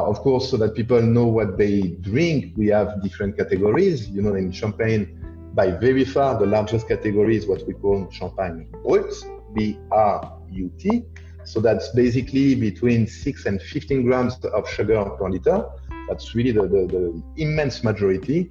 Of 0.01 0.21
course, 0.21 0.51
so 0.51 0.57
that 0.57 0.75
people 0.75 1.03
know 1.03 1.27
what 1.27 1.59
they 1.59 1.97
drink, 2.01 2.55
we 2.57 2.69
have 2.69 3.03
different 3.03 3.37
categories. 3.37 4.09
You 4.09 4.23
know, 4.23 4.35
in 4.35 4.51
Champagne, 4.51 5.19
by 5.55 5.71
very 5.71 6.05
far, 6.05 6.39
the 6.39 6.47
largest 6.47 6.89
category 6.89 7.37
is 7.37 7.47
what 7.47 7.67
we 7.67 7.75
call 7.75 8.11
Champagne 8.11 8.69
Brut, 8.85 9.13
B-R-U-T. 9.55 11.05
So 11.45 11.61
that's 11.61 11.91
basically 11.91 12.55
between 12.55 13.07
6 13.07 13.47
and 13.47 13.61
15 13.61 14.05
grams 14.05 14.43
of 14.45 14.69
sugar 14.71 15.05
per 15.05 15.29
liter. 15.29 15.67
That's 16.09 16.35
really 16.35 16.53
the, 16.53 16.63
the, 16.63 16.87
the 16.87 17.23
immense 17.37 17.85
majority. 17.85 18.51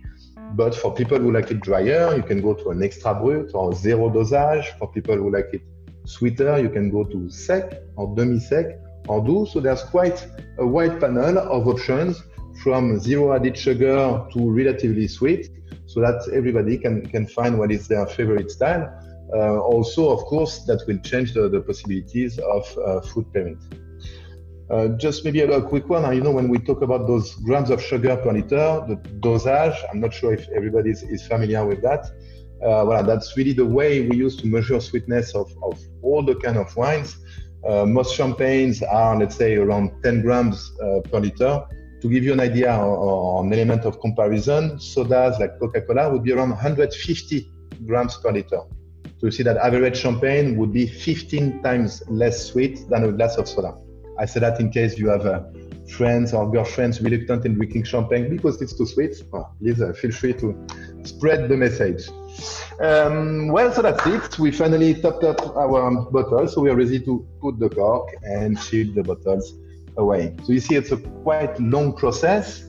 But 0.54 0.76
for 0.76 0.94
people 0.94 1.18
who 1.18 1.32
like 1.32 1.50
it 1.50 1.62
drier, 1.62 2.16
you 2.16 2.24
can 2.24 2.42
go 2.42 2.54
to 2.54 2.70
an 2.70 2.84
extra 2.84 3.16
brut 3.16 3.52
or 3.54 3.74
zero 3.74 4.10
dosage. 4.10 4.68
For 4.78 4.92
people 4.92 5.16
who 5.16 5.32
like 5.32 5.50
it 5.54 5.62
sweeter, 6.06 6.60
you 6.60 6.70
can 6.70 6.92
go 6.92 7.04
to 7.06 7.30
sec 7.30 7.82
or 7.96 8.14
demi-sec 8.16 8.78
or 9.08 9.24
do. 9.26 9.48
So 9.52 9.60
there's 9.60 9.84
quite 9.84 10.28
a 10.58 10.66
wide 10.66 11.00
panel 11.00 11.38
of 11.38 11.68
options 11.68 12.22
from 12.64 13.00
zero 13.00 13.34
added 13.34 13.58
sugar 13.58 14.26
to 14.34 14.52
relatively 14.52 15.08
sweet 15.08 15.50
so 15.86 16.00
that 16.02 16.30
everybody 16.34 16.78
can, 16.78 17.06
can 17.08 17.28
find 17.28 17.58
what 17.58 17.72
is 17.72 17.88
their 17.88 18.06
favorite 18.06 18.52
style. 18.52 18.90
Uh, 19.34 19.60
also, 19.60 20.10
of 20.10 20.20
course, 20.26 20.60
that 20.66 20.84
will 20.88 21.00
change 21.00 21.34
the, 21.34 21.48
the 21.48 21.62
possibilities 21.62 22.38
of 22.40 22.78
uh, 22.78 23.02
food 23.02 23.26
pairing. 23.34 23.60
Uh, 24.70 24.88
just 24.98 25.26
maybe 25.26 25.42
a, 25.42 25.52
a, 25.52 25.62
quick 25.62 25.90
one. 25.90 26.04
You 26.16 26.22
know, 26.22 26.32
when 26.32 26.48
we 26.48 26.58
talk 26.58 26.82
about 26.82 27.06
those 27.08 27.36
grams 27.36 27.70
of 27.70 27.82
sugar 27.82 28.16
per 28.16 28.32
liter, 28.32 28.86
the 28.88 28.96
dosage, 29.20 29.78
I'm 29.92 30.00
not 30.00 30.14
sure 30.14 30.34
if 30.34 30.48
everybody 30.50 30.92
is, 30.92 31.28
familiar 31.28 31.66
with 31.66 31.82
that. 31.82 32.06
Uh, 32.64 32.86
well, 32.88 33.04
that's 33.04 33.36
really 33.36 33.54
the 33.54 33.66
way 33.66 34.08
we 34.08 34.16
use 34.16 34.38
to 34.38 34.48
measure 34.48 34.80
sweetness 34.80 35.36
of, 35.36 35.52
of 35.62 35.78
all 36.02 36.24
the 36.24 36.36
kind 36.36 36.58
of 36.58 36.74
wines. 36.78 37.18
Uh, 37.68 37.86
most 37.86 38.16
champagnes 38.16 38.82
are, 38.82 39.18
let's 39.18 39.36
say, 39.36 39.56
around 39.56 39.92
10 40.04 40.22
grams 40.22 40.72
uh, 40.82 41.00
per 41.02 41.20
liter. 41.20 41.64
To 42.02 42.10
give 42.10 42.24
you 42.24 42.34
an 42.34 42.40
idea 42.40 42.76
or, 42.76 43.44
an 43.44 43.54
element 43.54 43.86
of 43.86 44.00
comparison, 44.00 44.80
sodas 44.80 45.40
like 45.40 45.60
Coca-Cola 45.60 46.12
would 46.12 46.24
be 46.24 46.32
around 46.32 46.50
150 46.50 47.52
grams 47.86 48.18
per 48.18 48.32
liter. 48.32 48.62
So 49.20 49.28
you 49.28 49.32
see 49.32 49.44
that 49.44 49.58
average 49.58 49.98
champagne 49.98 50.58
would 50.58 50.74
be 50.74 50.88
15 50.88 51.62
times 51.62 52.02
less 52.10 52.48
sweet 52.48 52.90
than 52.90 53.04
a 53.04 53.12
glass 53.12 53.38
of 53.38 53.48
soda. 53.48 53.78
I 54.18 54.26
say 54.26 54.40
that 54.40 54.60
in 54.60 54.72
case 54.72 54.98
you 54.98 55.10
have 55.10 55.28
uh, 55.28 55.44
friends 55.92 56.34
or 56.34 56.52
girlfriends 56.52 57.02
reluctant 57.02 57.46
in 57.46 57.54
drinking 57.56 57.84
champagne 57.84 58.36
because 58.36 58.62
it's 58.62 58.76
too 58.76 58.88
sweet. 58.88 59.16
Please 59.60 59.82
uh, 59.82 59.94
feel 59.94 60.12
free 60.12 60.34
to 60.34 60.68
spread 61.04 61.50
the 61.50 61.58
message. 61.58 62.10
Um, 62.80 63.50
well, 63.50 63.72
so 63.72 63.82
that's 63.82 64.06
it. 64.08 64.40
We 64.40 64.52
finally 64.52 64.96
topped 64.96 65.24
up 65.24 65.56
our 65.56 66.02
bottles, 66.10 66.54
so 66.54 66.62
we 66.62 66.70
are 66.70 66.76
ready 66.76 67.00
to 67.02 67.28
put 67.40 67.60
the 67.60 67.70
cork 67.70 68.16
and 68.24 68.60
chill 68.60 68.92
the 68.94 69.04
bottles 69.04 69.54
away. 69.98 70.36
So 70.44 70.54
you 70.54 70.60
see, 70.60 70.76
it's 70.76 70.92
a 70.92 70.98
quite 70.98 71.60
long 71.60 71.94
process. 71.94 72.66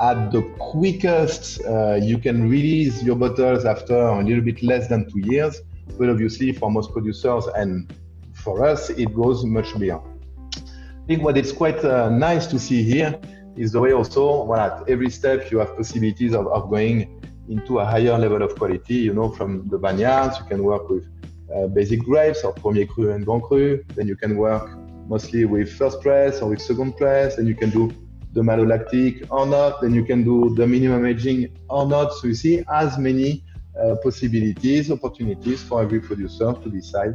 At 0.00 0.30
the 0.30 0.42
quickest, 0.58 1.64
uh, 1.64 1.94
you 1.94 2.18
can 2.18 2.48
release 2.50 3.02
your 3.02 3.16
bottles 3.16 3.64
after 3.64 3.96
a 3.96 4.22
little 4.22 4.44
bit 4.44 4.62
less 4.62 4.88
than 4.88 5.10
two 5.10 5.20
years. 5.20 5.60
But 5.98 6.10
obviously, 6.10 6.52
for 6.52 6.70
most 6.70 6.92
producers 6.92 7.46
and 7.56 7.92
for 8.34 8.64
us, 8.64 8.90
it 8.90 9.14
goes 9.14 9.44
much 9.44 9.76
beyond. 9.78 10.22
I 10.54 11.06
think 11.06 11.22
what 11.22 11.38
is 11.38 11.52
quite 11.52 11.84
uh, 11.84 12.10
nice 12.10 12.46
to 12.48 12.58
see 12.58 12.82
here 12.82 13.18
is 13.56 13.72
the 13.72 13.80
way 13.80 13.92
also, 13.92 14.44
well, 14.44 14.60
at 14.60 14.88
every 14.88 15.08
step, 15.08 15.50
you 15.50 15.58
have 15.58 15.74
possibilities 15.76 16.34
of, 16.34 16.46
of 16.48 16.68
going 16.68 17.15
into 17.48 17.78
a 17.78 17.84
higher 17.84 18.18
level 18.18 18.42
of 18.42 18.54
quality. 18.56 18.94
You 18.94 19.14
know, 19.14 19.30
from 19.30 19.68
the 19.68 19.78
vineyards, 19.78 20.38
you 20.38 20.46
can 20.46 20.62
work 20.62 20.88
with 20.88 21.06
uh, 21.54 21.66
basic 21.68 22.00
grapes 22.00 22.42
or 22.44 22.52
Premier 22.52 22.86
Cru 22.86 23.12
and 23.12 23.24
Grand 23.24 23.42
Cru. 23.42 23.84
Then 23.94 24.08
you 24.08 24.16
can 24.16 24.36
work 24.36 24.70
mostly 25.08 25.44
with 25.44 25.72
first 25.72 26.00
press 26.00 26.42
or 26.42 26.50
with 26.50 26.60
second 26.60 26.96
press. 26.96 27.36
Then 27.36 27.46
you 27.46 27.54
can 27.54 27.70
do 27.70 27.92
the 28.32 28.42
malolactic 28.42 29.26
or 29.30 29.46
not. 29.46 29.80
Then 29.80 29.94
you 29.94 30.04
can 30.04 30.24
do 30.24 30.54
the 30.54 30.66
minimum 30.66 31.06
aging 31.06 31.56
or 31.70 31.86
not. 31.86 32.12
So 32.14 32.28
you 32.28 32.34
see 32.34 32.64
as 32.72 32.98
many 32.98 33.44
uh, 33.80 33.96
possibilities, 34.02 34.90
opportunities 34.90 35.62
for 35.62 35.82
every 35.82 36.00
producer 36.00 36.52
to 36.52 36.70
decide 36.70 37.14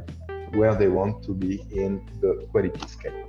where 0.54 0.76
they 0.76 0.88
want 0.88 1.24
to 1.24 1.34
be 1.34 1.62
in 1.72 2.06
the 2.22 2.46
quality 2.52 2.88
scale. 2.88 3.28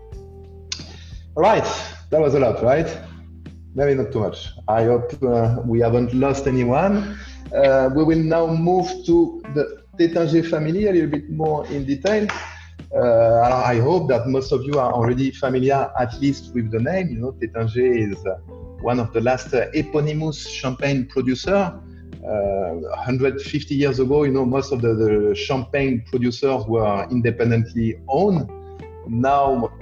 All 1.35 1.43
right, 1.43 1.65
that 2.11 2.21
was 2.21 2.35
a 2.35 2.41
lot, 2.41 2.63
right? 2.63 2.87
Maybe 3.75 3.95
not 3.95 4.13
too 4.13 4.21
much. 4.21 4.51
I 4.69 4.85
hope 4.85 5.23
uh, 5.23 5.57
we 5.65 5.81
haven't 5.81 6.13
lost 6.13 6.47
anyone. 6.47 7.19
Uh, 7.55 7.89
we 7.95 8.05
will 8.05 8.19
now 8.19 8.47
move 8.47 8.87
to 9.07 9.43
the 9.55 9.83
Taittinger 9.99 10.49
family 10.49 10.89
a 10.89 10.93
little 10.93 11.09
bit 11.11 11.31
more 11.31 11.67
in 11.69 11.85
detail. 11.87 12.27
Uh, 12.95 13.63
I 13.65 13.79
hope 13.79 14.09
that 14.09 14.27
most 14.27 14.53
of 14.53 14.63
you 14.65 14.79
are 14.79 14.93
already 14.93 15.31
familiar, 15.31 15.91
at 15.99 16.19
least 16.21 16.55
with 16.55 16.71
the 16.71 16.81
name. 16.81 17.09
You 17.09 17.21
know, 17.21 17.33
Taittinger 17.33 18.13
is 18.13 18.27
uh, 18.27 18.35
one 18.83 19.01
of 19.01 19.13
the 19.15 19.23
last 19.23 19.55
uh, 19.55 19.71
eponymous 19.75 20.47
champagne 20.47 21.07
producer. 21.07 21.79
150 22.23 23.75
years 23.75 23.99
ago, 23.99 24.23
you 24.23 24.31
know, 24.31 24.45
most 24.45 24.71
of 24.71 24.81
the, 24.81 24.95
the 24.95 25.35
champagne 25.35 26.05
producers 26.09 26.65
were 26.69 27.05
independently 27.11 28.01
owned. 28.07 28.49
Now, 29.09 29.73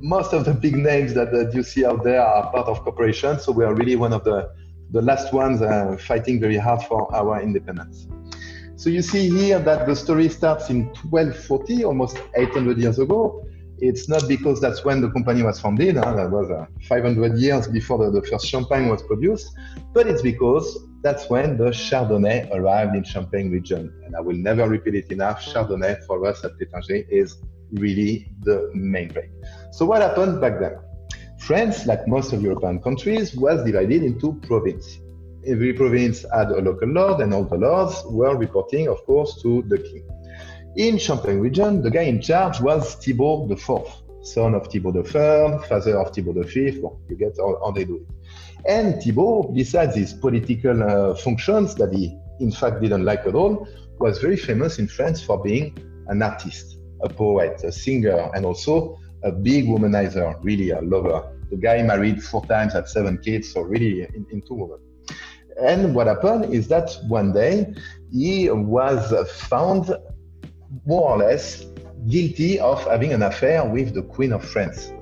most 0.00 0.32
of 0.32 0.44
the 0.44 0.52
big 0.52 0.76
names 0.76 1.14
that, 1.14 1.32
that, 1.32 1.54
you 1.54 1.62
see 1.62 1.84
out 1.84 2.04
there 2.04 2.22
are 2.22 2.50
part 2.52 2.66
of 2.66 2.82
corporations. 2.82 3.44
So 3.44 3.52
we 3.52 3.64
are 3.64 3.74
really 3.74 3.96
one 3.96 4.12
of 4.12 4.24
the, 4.24 4.50
the 4.90 5.02
last 5.02 5.32
ones 5.32 5.62
uh, 5.62 5.96
fighting 5.98 6.40
very 6.40 6.56
hard 6.56 6.82
for 6.82 7.12
our 7.14 7.40
independence. 7.42 8.06
So 8.76 8.90
you 8.90 9.00
see 9.00 9.30
here 9.30 9.58
that 9.58 9.86
the 9.86 9.96
story 9.96 10.28
starts 10.28 10.68
in 10.68 10.86
1240, 11.10 11.84
almost 11.84 12.20
800 12.36 12.78
years 12.78 12.98
ago. 12.98 13.42
It's 13.78 14.08
not 14.08 14.28
because 14.28 14.60
that's 14.60 14.84
when 14.84 15.00
the 15.00 15.10
company 15.10 15.42
was 15.42 15.60
founded, 15.60 15.96
huh? 15.96 16.14
that 16.14 16.30
was 16.30 16.50
uh, 16.50 16.66
500 16.88 17.38
years 17.38 17.68
before 17.68 17.98
the, 17.98 18.10
the, 18.10 18.26
first 18.26 18.46
champagne 18.46 18.88
was 18.88 19.02
produced, 19.02 19.54
but 19.92 20.06
it's 20.06 20.22
because 20.22 20.86
that's 21.02 21.28
when 21.28 21.58
the 21.58 21.70
Chardonnay 21.70 22.50
arrived 22.54 22.96
in 22.96 23.04
Champagne 23.04 23.50
region. 23.50 23.92
And 24.04 24.16
I 24.16 24.20
will 24.20 24.36
never 24.36 24.66
repeat 24.66 24.94
it 24.94 25.12
enough, 25.12 25.44
Chardonnay 25.44 26.02
for 26.06 26.24
us 26.26 26.42
at 26.42 26.52
Taittinger 26.58 27.06
is 27.10 27.36
really 27.72 28.30
the 28.42 28.70
main 28.74 29.08
break. 29.08 29.30
So 29.72 29.86
what 29.86 30.02
happened 30.02 30.40
back 30.40 30.60
then? 30.60 30.76
France, 31.38 31.86
like 31.86 32.06
most 32.08 32.32
of 32.32 32.42
European 32.42 32.80
countries, 32.80 33.34
was 33.34 33.64
divided 33.64 34.02
into 34.02 34.34
provinces. 34.42 34.98
Every 35.46 35.72
province 35.74 36.24
had 36.34 36.50
a 36.50 36.60
local 36.60 36.88
lord, 36.88 37.20
and 37.20 37.32
all 37.32 37.44
the 37.44 37.56
lords 37.56 38.02
were 38.06 38.36
reporting, 38.36 38.88
of 38.88 39.04
course, 39.06 39.40
to 39.42 39.62
the 39.68 39.78
king. 39.78 40.08
In 40.76 40.98
Champagne 40.98 41.38
region, 41.38 41.82
the 41.82 41.90
guy 41.90 42.02
in 42.02 42.20
charge 42.20 42.60
was 42.60 42.96
Thibaut 42.96 43.50
IV, 43.50 43.86
son 44.22 44.54
of 44.54 44.66
Thibaut 44.66 44.96
III, 44.96 45.58
father 45.68 45.98
of 45.98 46.12
Thibaut 46.12 46.44
V. 46.46 46.80
Well, 46.80 47.00
you 47.08 47.16
get 47.16 47.36
how, 47.38 47.70
they 47.70 47.84
do 47.84 47.96
it. 47.96 48.68
And 48.68 49.00
Thibaut, 49.00 49.54
besides 49.54 49.94
his 49.94 50.12
political 50.12 50.82
uh, 50.82 51.14
functions 51.14 51.76
that 51.76 51.94
he 51.94 52.18
in 52.40 52.50
fact 52.50 52.82
didn't 52.82 53.04
like 53.04 53.26
at 53.26 53.34
all, 53.34 53.68
was 53.98 54.18
very 54.18 54.36
famous 54.36 54.78
in 54.78 54.86
France 54.86 55.22
for 55.22 55.42
being 55.42 55.76
an 56.08 56.22
artist, 56.22 56.75
a 57.00 57.08
poet, 57.08 57.62
a 57.64 57.72
singer, 57.72 58.30
and 58.34 58.44
also 58.44 58.98
a 59.22 59.32
big 59.32 59.66
womanizer, 59.66 60.36
really 60.42 60.70
a 60.70 60.80
lover. 60.80 61.32
The 61.50 61.56
guy 61.56 61.82
married 61.82 62.22
four 62.22 62.44
times, 62.46 62.72
had 62.72 62.88
seven 62.88 63.18
kids, 63.18 63.52
so 63.52 63.62
really 63.62 64.02
in, 64.02 64.26
into 64.30 64.54
women. 64.54 64.78
And 65.62 65.94
what 65.94 66.06
happened 66.06 66.52
is 66.52 66.68
that 66.68 66.90
one 67.08 67.32
day 67.32 67.72
he 68.12 68.50
was 68.50 69.14
found 69.48 69.90
more 70.84 71.10
or 71.10 71.18
less 71.18 71.64
guilty 72.08 72.60
of 72.60 72.84
having 72.84 73.12
an 73.12 73.22
affair 73.22 73.64
with 73.64 73.94
the 73.94 74.02
Queen 74.02 74.32
of 74.32 74.44
France. 74.44 74.92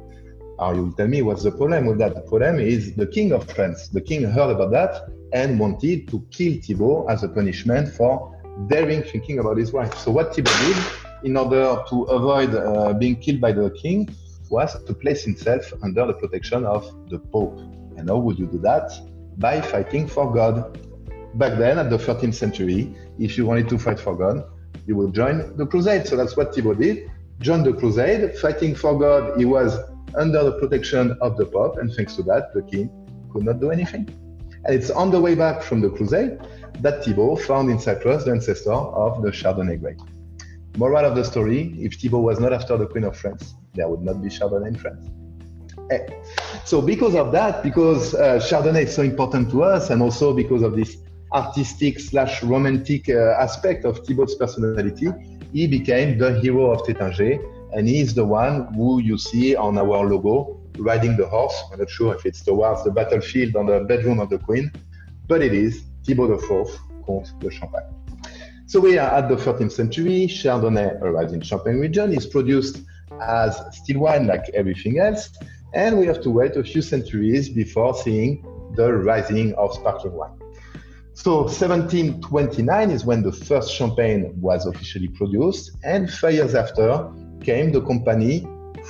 Now 0.58 0.72
you 0.72 0.94
tell 0.96 1.08
me 1.08 1.22
what's 1.22 1.42
the 1.42 1.50
problem 1.50 1.86
with 1.86 1.98
that? 1.98 2.14
The 2.14 2.20
problem 2.22 2.60
is 2.60 2.94
the 2.94 3.06
King 3.06 3.32
of 3.32 3.50
France. 3.50 3.88
The 3.88 4.00
King 4.00 4.22
heard 4.22 4.50
about 4.50 4.70
that 4.70 5.08
and 5.32 5.58
wanted 5.58 6.08
to 6.08 6.24
kill 6.30 6.60
Thibaut 6.62 7.10
as 7.10 7.24
a 7.24 7.28
punishment 7.28 7.88
for 7.88 8.30
daring 8.68 9.02
thinking 9.02 9.40
about 9.40 9.56
his 9.56 9.72
wife. 9.72 9.96
So 9.98 10.12
what 10.12 10.34
Thibaut 10.34 10.54
did 10.60 10.76
in 11.24 11.36
order 11.36 11.82
to 11.88 12.02
avoid 12.04 12.54
uh, 12.54 12.92
being 12.92 13.16
killed 13.16 13.40
by 13.40 13.52
the 13.52 13.70
king 13.70 14.08
was 14.50 14.76
to 14.84 14.94
place 14.94 15.24
himself 15.24 15.72
under 15.82 16.06
the 16.06 16.12
protection 16.12 16.64
of 16.64 16.84
the 17.08 17.18
Pope. 17.18 17.58
And 17.96 18.08
how 18.08 18.18
would 18.18 18.38
you 18.38 18.46
do 18.46 18.58
that? 18.58 18.92
By 19.38 19.60
fighting 19.60 20.06
for 20.06 20.32
God. 20.32 20.78
Back 21.34 21.58
then, 21.58 21.78
at 21.78 21.90
the 21.90 21.96
13th 21.96 22.34
century, 22.34 22.94
if 23.18 23.36
you 23.36 23.46
wanted 23.46 23.68
to 23.70 23.78
fight 23.78 23.98
for 23.98 24.14
God, 24.14 24.44
you 24.86 24.96
would 24.96 25.14
join 25.14 25.56
the 25.56 25.66
crusade. 25.66 26.06
So 26.06 26.16
that's 26.16 26.36
what 26.36 26.54
Thibaut 26.54 26.78
did. 26.78 27.10
Joined 27.40 27.64
the 27.64 27.72
crusade, 27.72 28.36
fighting 28.38 28.74
for 28.74 28.96
God. 28.98 29.38
He 29.38 29.44
was 29.44 29.76
under 30.14 30.44
the 30.44 30.52
protection 30.60 31.16
of 31.20 31.36
the 31.36 31.46
Pope, 31.46 31.78
and 31.78 31.92
thanks 31.92 32.14
to 32.16 32.22
that, 32.24 32.54
the 32.54 32.62
king 32.62 32.90
could 33.32 33.44
not 33.44 33.60
do 33.60 33.70
anything. 33.70 34.08
And 34.64 34.74
it's 34.74 34.90
on 34.90 35.10
the 35.10 35.20
way 35.20 35.34
back 35.34 35.62
from 35.62 35.80
the 35.80 35.90
crusade 35.90 36.38
that 36.80 37.04
Thibaut 37.04 37.40
found 37.40 37.70
in 37.70 37.78
Cyprus 37.80 38.24
the 38.24 38.30
ancestor 38.30 38.72
of 38.72 39.22
the 39.22 39.30
Chardonnay 39.30 39.80
grape. 39.80 39.98
Moral 40.76 41.04
of 41.04 41.14
the 41.14 41.24
story, 41.24 41.74
if 41.78 41.94
Thibaut 41.94 42.22
was 42.22 42.40
not 42.40 42.52
after 42.52 42.76
the 42.76 42.86
Queen 42.86 43.04
of 43.04 43.16
France, 43.16 43.54
there 43.74 43.88
would 43.88 44.02
not 44.02 44.20
be 44.22 44.28
Chardonnay 44.28 44.68
in 44.68 44.76
France. 44.76 45.08
Eh. 45.90 46.06
So 46.64 46.82
because 46.82 47.14
of 47.14 47.30
that, 47.32 47.62
because 47.62 48.14
uh, 48.14 48.40
Chardonnay 48.40 48.84
is 48.84 48.94
so 48.94 49.02
important 49.02 49.50
to 49.50 49.62
us, 49.62 49.90
and 49.90 50.02
also 50.02 50.34
because 50.34 50.62
of 50.62 50.74
this 50.74 50.96
artistic 51.32 52.00
slash 52.00 52.42
romantic 52.42 53.08
uh, 53.08 53.36
aspect 53.38 53.84
of 53.84 54.04
Thibaut's 54.04 54.34
personality, 54.34 55.08
he 55.52 55.66
became 55.68 56.18
the 56.18 56.40
hero 56.40 56.72
of 56.72 56.82
Taittinger, 56.82 57.38
and 57.72 57.88
he's 57.88 58.14
the 58.14 58.24
one 58.24 58.72
who 58.74 59.00
you 59.00 59.16
see 59.16 59.54
on 59.54 59.78
our 59.78 60.04
logo 60.04 60.60
riding 60.78 61.16
the 61.16 61.26
horse. 61.26 61.54
I'm 61.72 61.78
not 61.78 61.90
sure 61.90 62.14
if 62.14 62.26
it's 62.26 62.42
towards 62.42 62.82
the 62.82 62.90
battlefield 62.90 63.54
or 63.54 63.64
the 63.64 63.84
bedroom 63.84 64.18
of 64.18 64.30
the 64.30 64.38
Queen, 64.38 64.72
but 65.28 65.40
it 65.40 65.54
is 65.54 65.84
Thibaut 66.04 66.30
IV, 66.30 66.68
Comte 67.06 67.38
de 67.38 67.50
Champagne. 67.50 67.93
So 68.66 68.80
we 68.80 68.96
are 68.98 69.10
at 69.10 69.28
the 69.28 69.36
13th 69.36 69.72
century. 69.72 70.26
Chardonnay 70.26 71.00
arrives 71.02 71.32
in 71.34 71.42
Champagne 71.42 71.80
region. 71.80 72.12
It's 72.14 72.26
produced 72.26 72.82
as 73.20 73.60
still 73.72 74.00
wine 74.00 74.26
like 74.26 74.48
everything 74.54 74.98
else. 74.98 75.30
And 75.74 75.98
we 75.98 76.06
have 76.06 76.22
to 76.22 76.30
wait 76.30 76.56
a 76.56 76.64
few 76.64 76.80
centuries 76.80 77.50
before 77.50 77.94
seeing 77.94 78.42
the 78.74 78.92
rising 78.92 79.54
of 79.54 79.74
sparkling 79.74 80.14
wine. 80.14 80.38
So 81.12 81.42
1729 81.42 82.90
is 82.90 83.04
when 83.04 83.22
the 83.22 83.32
first 83.32 83.70
champagne 83.72 84.32
was 84.40 84.66
officially 84.66 85.08
produced. 85.08 85.76
And 85.84 86.10
five 86.10 86.34
years 86.34 86.54
after 86.54 87.12
came 87.42 87.70
the 87.70 87.82
company 87.82 88.46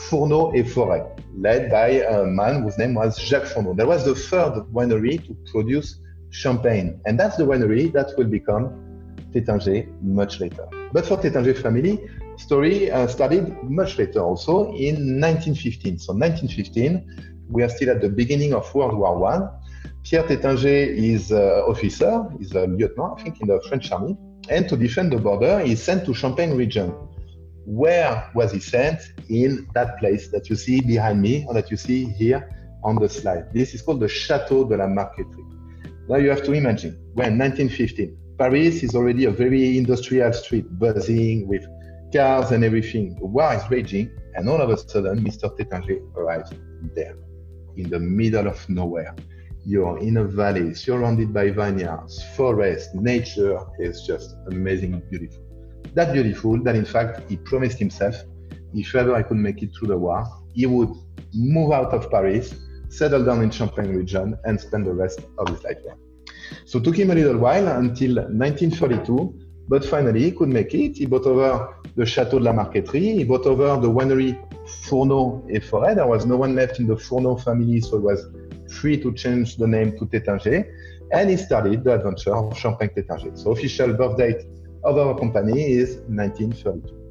Fourneaux 0.09 0.53
et 0.55 0.67
Forêt, 0.67 1.05
led 1.37 1.71
by 1.71 1.89
a 1.89 2.25
man 2.25 2.63
whose 2.63 2.79
name 2.79 2.95
was 2.95 3.19
Jacques 3.19 3.47
Fourneaux. 3.47 3.75
That 3.75 3.87
was 3.89 4.05
the 4.05 4.15
third 4.15 4.65
winery 4.73 5.25
to 5.27 5.37
produce 5.51 6.01
champagne. 6.31 7.01
And 7.07 7.19
that's 7.19 7.37
the 7.37 7.45
winery 7.45 7.93
that 7.93 8.17
will 8.17 8.27
become 8.27 8.84
Taittinger 9.35 9.87
much 10.03 10.40
later. 10.40 10.66
But 10.92 11.07
for 11.07 11.16
Taittinger 11.18 11.57
family, 11.57 12.01
story 12.37 12.90
uh, 12.90 13.07
started 13.07 13.62
much 13.64 13.99
later 13.99 14.20
also 14.20 14.73
in 14.75 15.20
1915. 15.20 15.99
So 15.99 16.12
1915, 16.12 17.35
we 17.51 17.62
are 17.62 17.68
still 17.68 17.90
at 17.90 18.01
the 18.01 18.09
beginning 18.09 18.55
of 18.55 18.73
World 18.75 18.97
War 18.97 19.18
One. 19.18 19.51
Pierre 20.05 20.25
Taittinger 20.25 20.87
is 20.97 21.31
an 21.31 21.38
uh, 21.38 21.70
officer, 21.70 22.25
he's 22.38 22.53
a 22.53 22.66
lieutenant, 22.66 23.18
I 23.18 23.23
think, 23.23 23.40
in 23.40 23.49
the 23.49 23.61
French 23.68 23.90
army. 23.90 24.16
And 24.51 24.68
to 24.68 24.77
defend 24.77 25.12
the 25.12 25.18
border, 25.18 25.61
he's 25.61 25.83
sent 25.83 26.05
to 26.07 26.14
Champagne 26.14 26.55
region. 26.57 26.92
Where 27.64 28.31
was 28.35 28.53
he 28.53 28.61
sent? 28.61 29.01
In 29.31 29.66
that 29.75 29.99
place 29.99 30.29
that 30.29 30.51
you 30.51 30.57
see 30.57 30.83
behind 30.83 31.23
me, 31.23 31.47
or 31.49 31.55
that 31.55 31.70
you 31.70 31.79
see 31.79 32.05
here 32.05 32.49
on 32.85 32.97
the 32.97 33.09
slide. 33.09 33.53
This 33.55 33.73
is 33.75 33.81
called 33.81 34.01
the 34.01 34.07
Château 34.07 34.68
de 34.68 34.77
la 34.77 34.87
Marqueterie. 34.87 35.44
Now 36.07 36.16
you 36.16 36.29
have 36.29 36.42
to 36.44 36.53
imagine, 36.53 36.92
when 37.14 37.38
1915, 37.38 38.14
Paris 38.37 38.83
is 38.83 38.97
already 38.97 39.27
a 39.27 39.31
very 39.31 39.79
industrial 39.79 40.33
street, 40.33 40.66
buzzing 40.79 41.47
with 41.47 41.64
cars 42.12 42.51
and 42.51 42.64
everything. 42.64 43.14
The 43.20 43.27
war 43.27 43.55
is 43.55 43.62
raging, 43.70 44.11
and 44.35 44.49
all 44.49 44.61
of 44.61 44.70
a 44.70 44.77
sudden, 44.77 45.20
Mr. 45.25 45.57
Taittinger 45.57 46.01
arrives 46.16 46.51
there, 46.97 47.16
in 47.77 47.88
the 47.90 48.01
middle 48.01 48.49
of 48.49 48.68
nowhere. 48.68 49.14
You're 49.64 49.99
in 49.99 50.16
a 50.16 50.25
valley 50.25 50.75
surrounded 50.75 51.33
by 51.33 51.51
vineyards, 51.51 52.25
forest, 52.35 52.92
nature 52.97 53.61
is 53.79 54.03
just 54.03 54.35
amazing, 54.49 55.01
beautiful. 55.11 55.44
That 55.94 56.12
beautiful 56.12 56.61
that, 56.64 56.75
in 56.75 56.85
fact, 56.85 57.31
he 57.31 57.37
promised 57.37 57.79
himself 57.79 58.16
if 58.75 58.94
ever 58.97 59.14
I 59.14 59.23
could 59.23 59.37
make 59.37 59.62
it 59.62 59.70
through 59.79 59.88
the 59.88 59.97
war, 59.97 60.27
he 60.53 60.66
would 60.66 60.90
move 61.33 61.70
out 61.70 61.94
of 61.94 62.11
Paris, 62.11 62.53
settle 62.88 63.25
down 63.25 63.42
in 63.42 63.51
Champagne 63.51 63.94
region, 63.94 64.37
and 64.44 64.61
spend 64.61 64.87
the 64.87 64.92
rest 64.92 65.20
of 65.38 65.49
his 65.49 65.62
life 65.62 65.79
there. 65.85 65.97
So 66.64 66.78
it 66.78 66.85
took 66.85 66.96
him 66.96 67.11
a 67.11 67.14
little 67.14 67.38
while 67.38 67.68
until 67.68 68.16
1932, 68.16 69.35
but 69.68 69.85
finally 69.85 70.22
he 70.24 70.33
could 70.33 70.48
make 70.48 70.74
it. 70.74 70.96
He 70.96 71.07
bought 71.07 71.26
over 71.26 71.76
the 71.96 72.04
Château 72.04 72.38
de 72.38 72.40
la 72.40 72.52
Marqueterie, 72.52 73.14
he 73.14 73.24
bought 73.24 73.46
over 73.46 73.80
the 73.80 73.88
winery 73.88 74.38
Fourneaux 74.83 75.42
et 75.50 75.62
Forêt. 75.62 75.94
There 75.94 76.07
was 76.07 76.26
no 76.26 76.37
one 76.37 76.54
left 76.54 76.80
in 76.80 76.87
the 76.87 76.96
Fourneaux 76.96 77.37
family, 77.37 77.80
so 77.80 77.96
it 77.96 78.02
was 78.02 78.26
free 78.70 79.00
to 79.02 79.12
change 79.12 79.57
the 79.57 79.66
name 79.66 79.96
to 79.98 80.07
Taittinger. 80.07 80.64
And 81.12 81.30
he 81.30 81.37
started 81.37 81.85
the 81.85 81.94
adventure 81.94 82.35
of 82.35 82.57
Champagne 82.59 82.90
Taittinger. 82.90 83.38
So 83.38 83.52
official 83.52 83.92
birth 83.92 84.16
date 84.16 84.42
of 84.85 84.98
our 84.98 85.18
company 85.18 85.72
is 85.72 85.96
1932. 86.09 87.04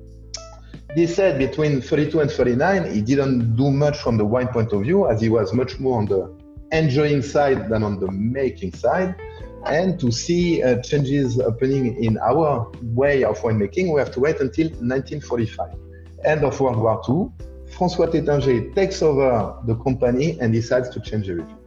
This 0.95 1.15
said, 1.15 1.39
between 1.39 1.81
32 1.81 2.19
and 2.19 2.29
39, 2.29 2.93
he 2.93 3.01
didn't 3.01 3.55
do 3.55 3.71
much 3.71 3.97
from 3.97 4.17
the 4.17 4.25
wine 4.25 4.47
point 4.47 4.73
of 4.73 4.83
view, 4.83 5.07
as 5.07 5.21
he 5.21 5.29
was 5.29 5.53
much 5.53 5.79
more 5.79 5.97
on 5.97 6.05
the 6.05 6.32
enjoying 6.73 7.21
side 7.21 7.69
than 7.69 7.83
on 7.83 7.99
the 7.99 8.11
making 8.11 8.73
side. 8.73 9.15
And 9.65 9.97
to 10.01 10.11
see 10.11 10.61
uh, 10.61 10.81
changes 10.81 11.39
happening 11.39 12.03
in 12.03 12.17
our 12.17 12.69
way 12.81 13.23
of 13.23 13.39
winemaking, 13.39 13.93
we 13.93 13.99
have 13.99 14.11
to 14.11 14.19
wait 14.19 14.41
until 14.41 14.67
1945, 14.67 15.73
end 16.25 16.43
of 16.43 16.59
World 16.59 16.77
War 16.77 17.01
II. 17.07 17.47
François 17.71 18.11
Taittinger 18.11 18.75
takes 18.75 19.01
over 19.01 19.57
the 19.65 19.75
company 19.75 20.37
and 20.41 20.51
decides 20.51 20.89
to 20.89 20.99
change 20.99 21.29
everything. 21.29 21.57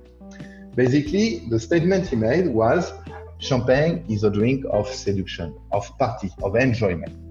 Basically, 0.74 1.46
the 1.48 1.58
statement 1.58 2.06
he 2.06 2.16
made 2.16 2.48
was 2.48 2.92
champagne 3.38 4.04
is 4.10 4.24
a 4.24 4.30
drink 4.30 4.64
of 4.70 4.86
seduction, 4.88 5.54
of 5.72 5.86
party, 5.98 6.30
of 6.42 6.54
enjoyment. 6.54 7.25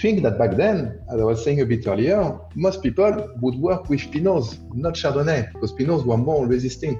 Think 0.00 0.22
that 0.22 0.38
back 0.38 0.52
then, 0.52 1.00
as 1.12 1.20
I 1.20 1.24
was 1.24 1.42
saying 1.42 1.60
a 1.60 1.66
bit 1.66 1.88
earlier, 1.88 2.38
most 2.54 2.84
people 2.84 3.34
would 3.40 3.56
work 3.56 3.88
with 3.88 4.00
Pinots, 4.12 4.56
not 4.72 4.94
Chardonnay, 4.94 5.52
because 5.52 5.72
Pinots 5.72 6.04
were 6.06 6.16
more 6.16 6.46
resisting. 6.46 6.94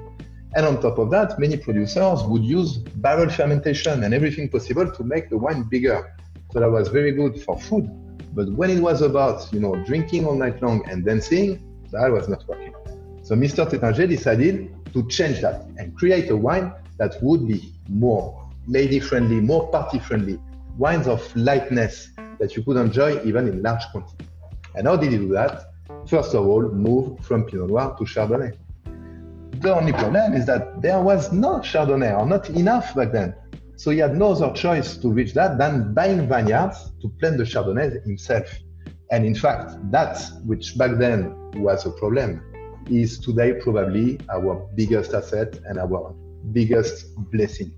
And 0.55 0.65
on 0.65 0.81
top 0.81 0.97
of 0.97 1.09
that, 1.11 1.39
many 1.39 1.55
producers 1.55 2.23
would 2.23 2.43
use 2.43 2.77
barrel 2.77 3.29
fermentation 3.29 4.03
and 4.03 4.13
everything 4.13 4.49
possible 4.49 4.91
to 4.91 5.03
make 5.05 5.29
the 5.29 5.37
wine 5.37 5.63
bigger. 5.63 6.13
So 6.51 6.59
that 6.59 6.69
was 6.69 6.89
very 6.89 7.13
good 7.13 7.41
for 7.41 7.57
food. 7.57 7.89
But 8.35 8.51
when 8.51 8.69
it 8.69 8.81
was 8.81 9.01
about, 9.01 9.47
you 9.53 9.61
know, 9.61 9.75
drinking 9.85 10.25
all 10.25 10.35
night 10.35 10.61
long 10.61 10.83
and 10.89 11.05
dancing, 11.05 11.63
that 11.91 12.11
was 12.11 12.27
not 12.27 12.45
working. 12.49 12.73
So 13.21 13.33
Mr. 13.33 13.65
Taittinger 13.65 14.09
decided 14.09 14.75
to 14.91 15.07
change 15.07 15.39
that 15.39 15.61
and 15.77 15.95
create 15.95 16.29
a 16.31 16.35
wine 16.35 16.73
that 16.97 17.15
would 17.21 17.47
be 17.47 17.73
more 17.87 18.45
lady 18.67 18.99
friendly, 18.99 19.39
more 19.39 19.69
party 19.69 19.99
friendly, 19.99 20.37
wines 20.77 21.07
of 21.07 21.33
lightness 21.37 22.09
that 22.39 22.55
you 22.55 22.63
could 22.63 22.77
enjoy 22.77 23.21
even 23.23 23.47
in 23.47 23.61
large 23.61 23.83
quantity. 23.91 24.25
And 24.75 24.87
how 24.87 24.95
did 24.95 25.11
he 25.11 25.17
do 25.17 25.29
that? 25.29 25.65
First 26.07 26.33
of 26.33 26.45
all, 26.47 26.63
move 26.69 27.19
from 27.19 27.45
Pinot 27.45 27.69
Noir 27.69 27.95
to 27.97 28.03
Chardonnay. 28.03 28.57
The 29.61 29.75
only 29.75 29.91
problem 29.91 30.33
is 30.33 30.45
that 30.45 30.81
there 30.81 31.01
was 31.01 31.31
no 31.31 31.59
Chardonnay 31.59 32.17
or 32.17 32.25
not 32.25 32.49
enough 32.49 32.95
back 32.95 33.11
then. 33.11 33.35
So 33.75 33.91
he 33.91 33.99
had 33.99 34.15
no 34.15 34.31
other 34.31 34.53
choice 34.53 34.97
to 34.97 35.09
reach 35.09 35.33
that 35.33 35.57
than 35.57 35.93
buying 35.93 36.27
vineyards 36.27 36.91
to 37.01 37.09
plant 37.19 37.37
the 37.37 37.43
Chardonnay 37.43 38.03
himself. 38.03 38.47
And 39.11 39.25
in 39.25 39.35
fact, 39.35 39.71
that, 39.91 40.21
which 40.45 40.77
back 40.77 40.97
then 40.97 41.33
was 41.61 41.85
a 41.85 41.91
problem, 41.91 42.41
is 42.89 43.19
today 43.19 43.53
probably 43.53 44.19
our 44.33 44.67
biggest 44.75 45.13
asset 45.13 45.59
and 45.65 45.77
our 45.79 46.15
biggest 46.51 47.15
blessing. 47.31 47.71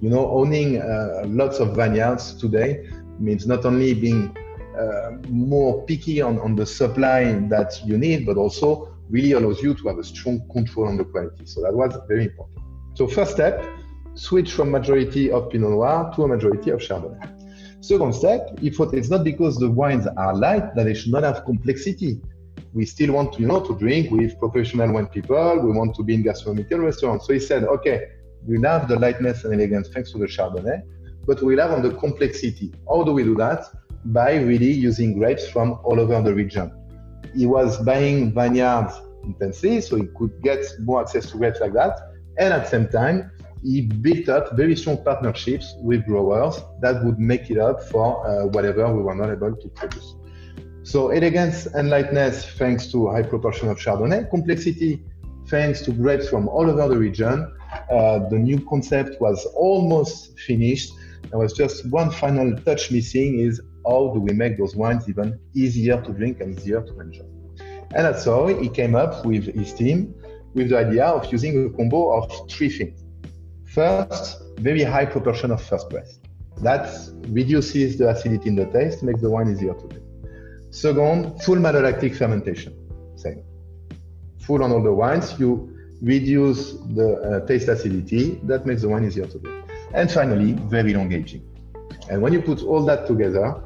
You 0.00 0.10
know, 0.10 0.30
owning 0.30 0.80
uh, 0.80 1.24
lots 1.26 1.58
of 1.58 1.76
vineyards 1.76 2.34
today 2.34 2.88
means 3.20 3.46
not 3.46 3.64
only 3.64 3.94
being 3.94 4.36
uh, 4.78 5.10
more 5.28 5.84
picky 5.86 6.20
on, 6.22 6.38
on 6.40 6.54
the 6.56 6.66
supply 6.66 7.32
that 7.48 7.80
you 7.84 7.98
need, 7.98 8.26
but 8.26 8.36
also 8.36 8.96
really 9.10 9.32
allows 9.32 9.62
you 9.62 9.74
to 9.74 9.88
have 9.88 9.98
a 9.98 10.04
strong 10.04 10.40
control 10.52 10.88
on 10.88 10.96
the 10.96 11.04
quality. 11.04 11.44
So 11.44 11.62
that 11.62 11.74
was 11.74 11.96
very 12.08 12.24
important. 12.24 12.58
So 12.94 13.06
first 13.06 13.32
step, 13.32 13.64
switch 14.14 14.52
from 14.52 14.70
majority 14.70 15.30
of 15.30 15.50
Pinot 15.50 15.70
Noir 15.70 16.12
to 16.14 16.24
a 16.24 16.28
majority 16.28 16.70
of 16.70 16.80
Chardonnay. 16.80 17.36
Second 17.82 18.14
step, 18.14 18.58
thought 18.74 18.94
it's 18.94 19.08
not 19.08 19.24
because 19.24 19.56
the 19.56 19.70
wines 19.70 20.06
are 20.06 20.34
light 20.34 20.74
that 20.74 20.84
they 20.84 20.94
should 20.94 21.12
not 21.12 21.22
have 21.22 21.44
complexity. 21.44 22.20
We 22.72 22.84
still 22.84 23.12
want 23.14 23.32
to, 23.32 23.40
you 23.40 23.48
know, 23.48 23.60
to 23.60 23.76
drink 23.78 24.10
with 24.10 24.38
professional 24.38 24.92
wine 24.92 25.06
people. 25.06 25.58
We 25.60 25.72
want 25.72 25.96
to 25.96 26.02
be 26.02 26.14
in 26.14 26.22
gastronomical 26.22 26.80
restaurants. 26.80 27.26
So 27.26 27.32
he 27.32 27.40
said, 27.40 27.64
okay, 27.64 28.08
we'll 28.46 28.62
have 28.62 28.86
the 28.86 28.96
lightness 28.96 29.44
and 29.44 29.54
elegance 29.54 29.88
thanks 29.88 30.12
to 30.12 30.18
the 30.18 30.26
Chardonnay, 30.26 30.82
but 31.26 31.42
we'll 31.42 31.60
have 31.60 31.72
on 31.72 31.82
the 31.82 31.94
complexity. 31.94 32.72
How 32.88 33.02
do 33.04 33.12
we 33.12 33.24
do 33.24 33.34
that? 33.36 33.64
By 34.06 34.36
really 34.36 34.70
using 34.70 35.18
grapes 35.18 35.48
from 35.48 35.78
all 35.84 36.00
over 36.00 36.20
the 36.22 36.34
region. 36.34 36.72
He 37.34 37.46
was 37.46 37.78
buying 37.84 38.32
vineyards 38.32 38.94
intensely, 39.24 39.80
so 39.80 39.96
he 39.96 40.06
could 40.16 40.42
get 40.42 40.64
more 40.80 41.02
access 41.02 41.30
to 41.30 41.36
grapes 41.36 41.60
like 41.60 41.74
that. 41.74 41.98
And 42.38 42.52
at 42.54 42.64
the 42.64 42.70
same 42.70 42.88
time, 42.88 43.30
he 43.62 43.82
built 43.82 44.28
up 44.28 44.56
very 44.56 44.74
strong 44.74 45.04
partnerships 45.04 45.74
with 45.80 46.06
growers 46.06 46.60
that 46.80 47.04
would 47.04 47.18
make 47.18 47.50
it 47.50 47.58
up 47.58 47.82
for 47.84 48.26
uh, 48.26 48.46
whatever 48.46 48.92
we 48.94 49.02
were 49.02 49.14
not 49.14 49.30
able 49.30 49.54
to 49.54 49.68
produce. 49.68 50.14
So 50.82 51.10
elegance 51.10 51.66
and 51.66 51.90
lightness 51.90 52.44
thanks 52.44 52.90
to 52.92 53.10
high 53.10 53.22
proportion 53.22 53.68
of 53.68 53.78
Chardonnay, 53.78 54.30
complexity 54.30 55.04
thanks 55.48 55.82
to 55.82 55.92
grapes 55.92 56.28
from 56.28 56.48
all 56.48 56.70
over 56.70 56.88
the 56.88 56.96
region. 56.96 57.52
Uh, 57.90 58.20
the 58.28 58.38
new 58.38 58.64
concept 58.66 59.20
was 59.20 59.44
almost 59.54 60.38
finished. 60.40 60.92
There 61.30 61.38
was 61.38 61.52
just 61.52 61.88
one 61.90 62.10
final 62.10 62.56
touch 62.58 62.90
missing 62.90 63.38
is 63.38 63.60
how 63.86 64.10
do 64.12 64.20
we 64.20 64.32
make 64.32 64.58
those 64.58 64.74
wines 64.74 65.08
even 65.08 65.38
easier 65.54 66.00
to 66.02 66.12
drink 66.12 66.40
and 66.40 66.58
easier 66.58 66.82
to 66.82 67.00
enjoy. 67.00 67.24
And 67.94 68.04
that's 68.06 68.24
how 68.24 68.46
he 68.48 68.68
came 68.68 68.94
up 68.94 69.24
with 69.24 69.44
his 69.54 69.72
team 69.72 70.14
with 70.54 70.70
the 70.70 70.78
idea 70.78 71.04
of 71.04 71.30
using 71.32 71.66
a 71.66 71.70
combo 71.70 72.12
of 72.16 72.50
three 72.50 72.68
things. 72.68 73.04
First, 73.66 74.42
very 74.58 74.82
high 74.82 75.06
proportion 75.06 75.52
of 75.52 75.62
first 75.62 75.88
press. 75.88 76.18
That 76.62 76.90
reduces 77.28 77.96
the 77.96 78.08
acidity 78.10 78.48
in 78.48 78.56
the 78.56 78.66
taste, 78.66 79.02
makes 79.02 79.20
the 79.20 79.30
wine 79.30 79.50
easier 79.50 79.74
to 79.74 79.86
drink. 79.86 80.04
Second, 80.70 81.40
full 81.42 81.56
malolactic 81.56 82.16
fermentation. 82.16 82.74
Same. 83.16 83.42
Full 84.40 84.62
on 84.64 84.72
all 84.72 84.82
the 84.82 84.92
wines, 84.92 85.38
you 85.38 85.76
reduce 86.02 86.72
the 86.72 87.40
uh, 87.42 87.46
taste 87.46 87.68
acidity. 87.68 88.40
That 88.44 88.66
makes 88.66 88.82
the 88.82 88.88
wine 88.88 89.04
easier 89.04 89.26
to 89.26 89.38
drink. 89.38 89.59
And 89.92 90.10
finally, 90.10 90.52
very 90.52 90.94
long 90.94 91.12
aging. 91.12 91.42
And 92.08 92.22
when 92.22 92.32
you 92.32 92.40
put 92.42 92.62
all 92.62 92.84
that 92.86 93.06
together, 93.06 93.62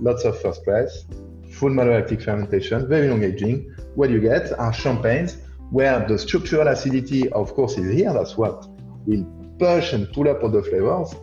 lots 0.00 0.24
of 0.24 0.40
first 0.40 0.64
press, 0.64 1.04
full 1.52 1.70
malolactic 1.70 2.22
fermentation, 2.22 2.88
very 2.88 3.08
long 3.08 3.22
aging, 3.24 3.74
what 3.94 4.10
you 4.10 4.20
get 4.20 4.52
are 4.58 4.72
champagnes 4.72 5.38
where 5.70 6.06
the 6.06 6.18
structural 6.18 6.68
acidity, 6.68 7.28
of 7.30 7.54
course, 7.54 7.76
is 7.76 7.92
here. 7.94 8.12
That's 8.12 8.36
what 8.36 8.66
will 9.06 9.24
push 9.58 9.92
and 9.92 10.10
pull 10.12 10.28
up 10.28 10.42
all 10.42 10.50
the 10.50 10.62
flavors, 10.62 11.14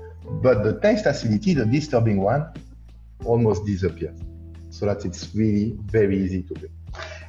but 0.41 0.63
the 0.63 0.79
taste 0.81 1.05
acidity, 1.05 1.53
the 1.53 1.65
disturbing 1.65 2.21
one, 2.21 2.47
almost 3.23 3.65
disappears. 3.65 4.19
So 4.69 4.85
that 4.85 5.05
it's 5.05 5.33
really 5.33 5.77
very 5.85 6.21
easy 6.21 6.43
to 6.43 6.53
do. 6.53 6.67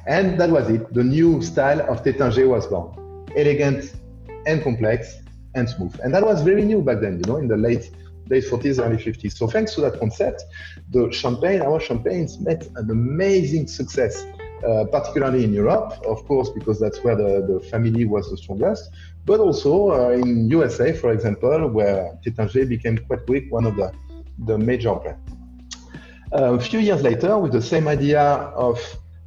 And 0.05 0.39
that 0.39 0.49
was 0.49 0.69
it. 0.69 0.93
The 0.93 1.03
new 1.03 1.41
style 1.41 1.81
of 1.89 2.03
Taittinger 2.03 2.47
was 2.47 2.67
born. 2.67 3.25
Elegant 3.35 3.93
and 4.45 4.61
complex 4.63 5.15
and 5.57 5.69
smooth. 5.69 5.99
And 6.03 6.13
that 6.13 6.23
was 6.23 6.41
very 6.41 6.63
new 6.63 6.81
back 6.81 6.99
then, 7.01 7.19
you 7.19 7.25
know, 7.29 7.37
in 7.37 7.47
the 7.47 7.57
late 7.57 7.91
late 8.29 8.43
40s, 8.43 8.83
early 8.83 8.97
50s. 8.97 9.37
So 9.37 9.47
thanks 9.47 9.73
to 9.75 9.81
that 9.81 9.99
concept, 9.99 10.43
the 10.91 11.09
champagne, 11.11 11.61
our 11.61 11.79
champagnes 11.79 12.39
met 12.39 12.67
an 12.75 12.89
amazing 12.89 13.67
success. 13.67 14.25
Uh, 14.63 14.85
particularly 14.85 15.43
in 15.43 15.53
Europe, 15.53 15.93
of 16.03 16.25
course, 16.25 16.49
because 16.49 16.79
that's 16.79 17.03
where 17.03 17.15
the, 17.15 17.45
the 17.47 17.59
family 17.69 18.05
was 18.05 18.27
the 18.31 18.37
strongest, 18.37 18.89
but 19.23 19.39
also 19.39 19.91
uh, 19.91 20.09
in 20.09 20.49
USA, 20.49 20.93
for 20.93 21.11
example, 21.11 21.69
where 21.69 22.17
Taittinger 22.25 22.67
became 22.67 22.97
quite 22.97 23.23
quick 23.27 23.51
one 23.51 23.67
of 23.67 23.75
the, 23.75 23.93
the 24.47 24.57
major 24.57 24.95
brands. 24.95 25.21
A 26.31 26.59
few 26.59 26.79
years 26.79 27.03
later, 27.03 27.37
with 27.37 27.51
the 27.51 27.61
same 27.61 27.87
idea 27.87 28.19
of 28.55 28.79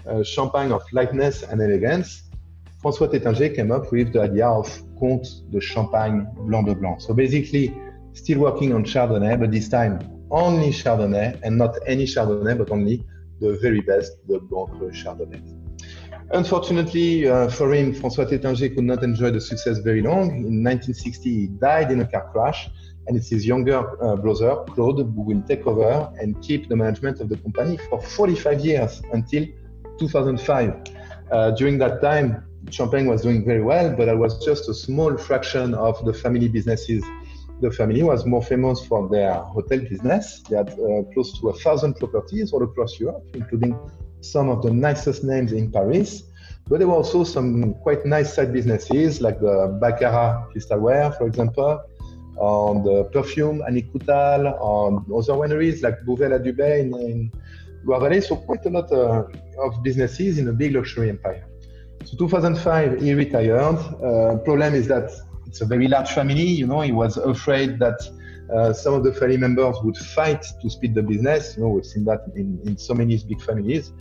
uh, 0.04 0.24
champagne 0.24 0.72
of 0.72 0.82
lightness 0.92 1.44
and 1.44 1.62
elegance, 1.62 2.22
François 2.82 3.08
Taittinger 3.08 3.54
came 3.54 3.70
up 3.70 3.92
with 3.92 4.12
the 4.12 4.22
idea 4.22 4.48
of 4.48 4.66
Comte 5.00 5.28
de 5.50 5.60
Champagne 5.60 6.26
Blanc 6.46 6.62
de 6.62 6.74
Blanc. 6.74 6.98
So 7.00 7.14
basically, 7.14 7.74
still 8.12 8.40
working 8.40 8.74
on 8.74 8.84
Chardonnay, 8.84 9.40
but 9.40 9.50
this 9.50 9.68
time 9.68 9.98
only 10.30 10.70
Chardonnay 10.70 11.40
and 11.42 11.56
not 11.58 11.76
any 11.86 12.04
Chardonnay, 12.04 12.56
but 12.56 12.70
only 12.70 13.04
the 13.40 13.58
very 13.62 13.80
best, 13.80 14.12
the 14.28 14.38
Blanc 14.38 14.70
Chardonnay. 14.92 15.42
Unfortunately 16.32 17.28
uh, 17.28 17.48
for 17.48 17.74
him, 17.74 17.92
François 17.92 18.24
Taittinger 18.24 18.72
could 18.74 18.84
not 18.84 19.02
enjoy 19.02 19.30
the 19.30 19.40
success 19.40 19.78
very 19.78 20.00
long. 20.00 20.28
In 20.28 20.62
1960, 20.62 21.30
he 21.30 21.46
died 21.48 21.90
in 21.90 22.00
a 22.02 22.06
car 22.06 22.30
crash, 22.30 22.70
and 23.06 23.16
it's 23.16 23.30
his 23.30 23.44
younger 23.44 23.78
uh, 24.00 24.14
brother, 24.14 24.62
Claude, 24.68 25.00
who 25.00 25.22
will 25.22 25.42
take 25.42 25.66
over 25.66 26.12
and 26.20 26.40
keep 26.40 26.68
the 26.68 26.76
management 26.76 27.20
of 27.20 27.28
the 27.28 27.36
company 27.38 27.78
for 27.88 28.00
45 28.00 28.60
years 28.60 29.02
until 29.12 29.44
2005. 29.98 30.74
Uh, 31.32 31.50
during 31.52 31.78
that 31.78 32.00
time, 32.00 32.44
Champagne 32.68 33.06
was 33.06 33.22
doing 33.22 33.44
very 33.44 33.62
well, 33.62 33.94
but 33.96 34.06
that 34.06 34.18
was 34.18 34.44
just 34.44 34.68
a 34.68 34.74
small 34.74 35.16
fraction 35.16 35.74
of 35.74 36.04
the 36.04 36.12
family 36.12 36.48
businesses. 36.48 37.02
The 37.60 37.70
family 37.70 38.02
was 38.02 38.24
more 38.26 38.42
famous 38.42 38.84
for 38.86 39.08
their 39.08 39.34
hotel 39.34 39.80
business. 39.80 40.42
They 40.48 40.56
had 40.56 40.70
uh, 40.70 41.02
close 41.12 41.38
to 41.40 41.48
a 41.48 41.54
thousand 41.54 41.94
properties 41.94 42.52
all 42.52 42.62
across 42.62 42.98
Europe, 43.00 43.24
including 43.34 43.78
some 44.20 44.48
of 44.48 44.62
the 44.62 44.70
nicest 44.70 45.24
names 45.24 45.52
in 45.52 45.70
Paris. 45.70 46.22
But 46.68 46.78
there 46.78 46.88
were 46.88 46.94
also 46.94 47.24
some 47.24 47.74
quite 47.74 48.06
nice 48.06 48.34
side 48.34 48.52
businesses 48.52 49.20
like 49.20 49.40
the 49.40 49.76
Baccarat 49.80 50.48
Crystalware, 50.54 51.16
for 51.18 51.26
example, 51.26 51.82
on 52.36 52.84
the 52.84 53.04
perfume 53.04 53.62
Annick 53.68 53.90
Goutal, 53.92 54.56
on 54.60 55.04
other 55.08 55.34
wineries 55.34 55.82
like 55.82 55.98
Bouvet 56.06 56.30
Ladubay 56.30 56.80
in, 56.80 56.94
in 56.94 57.32
Loire 57.84 58.00
Valley. 58.00 58.20
So 58.20 58.36
quite 58.36 58.64
a 58.66 58.70
lot 58.70 58.92
uh, 58.92 59.24
of 59.62 59.82
businesses 59.82 60.38
in 60.38 60.48
a 60.48 60.52
big 60.52 60.74
luxury 60.74 61.08
empire. 61.10 61.49
So 62.04 62.16
2005, 62.16 63.00
he 63.00 63.14
retired. 63.14 63.76
Uh, 64.02 64.36
problem 64.44 64.74
is 64.74 64.88
that 64.88 65.10
it's 65.46 65.60
a 65.60 65.66
very 65.66 65.88
large 65.88 66.10
family. 66.10 66.46
You 66.46 66.66
know, 66.66 66.80
he 66.80 66.92
was 66.92 67.16
afraid 67.16 67.78
that 67.78 68.00
uh, 68.54 68.72
some 68.72 68.94
of 68.94 69.04
the 69.04 69.12
family 69.12 69.36
members 69.36 69.76
would 69.82 69.96
fight 69.96 70.44
to 70.60 70.70
split 70.70 70.94
the 70.94 71.02
business. 71.02 71.56
You 71.56 71.64
know, 71.64 71.68
we've 71.70 71.86
seen 71.86 72.04
that 72.04 72.20
in, 72.34 72.60
in 72.64 72.76
so 72.78 72.94
many 72.94 73.16
big 73.18 73.40
families. 73.42 73.92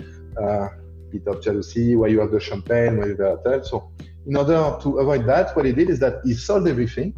Uh, 0.41 0.69
bit 1.11 1.27
of 1.27 1.41
jealousy, 1.43 1.95
where 1.95 2.09
you 2.09 2.19
have 2.19 2.31
the 2.31 2.39
champagne, 2.39 2.97
where 2.97 3.07
you 3.07 3.17
have 3.17 3.43
the 3.43 3.49
hotel. 3.49 3.63
So, 3.63 3.91
in 4.27 4.35
order 4.35 4.77
to 4.81 4.99
avoid 4.99 5.25
that, 5.25 5.55
what 5.55 5.65
he 5.65 5.71
did 5.71 5.89
is 5.89 5.99
that 5.99 6.21
he 6.23 6.33
sold 6.33 6.67
everything, 6.67 7.13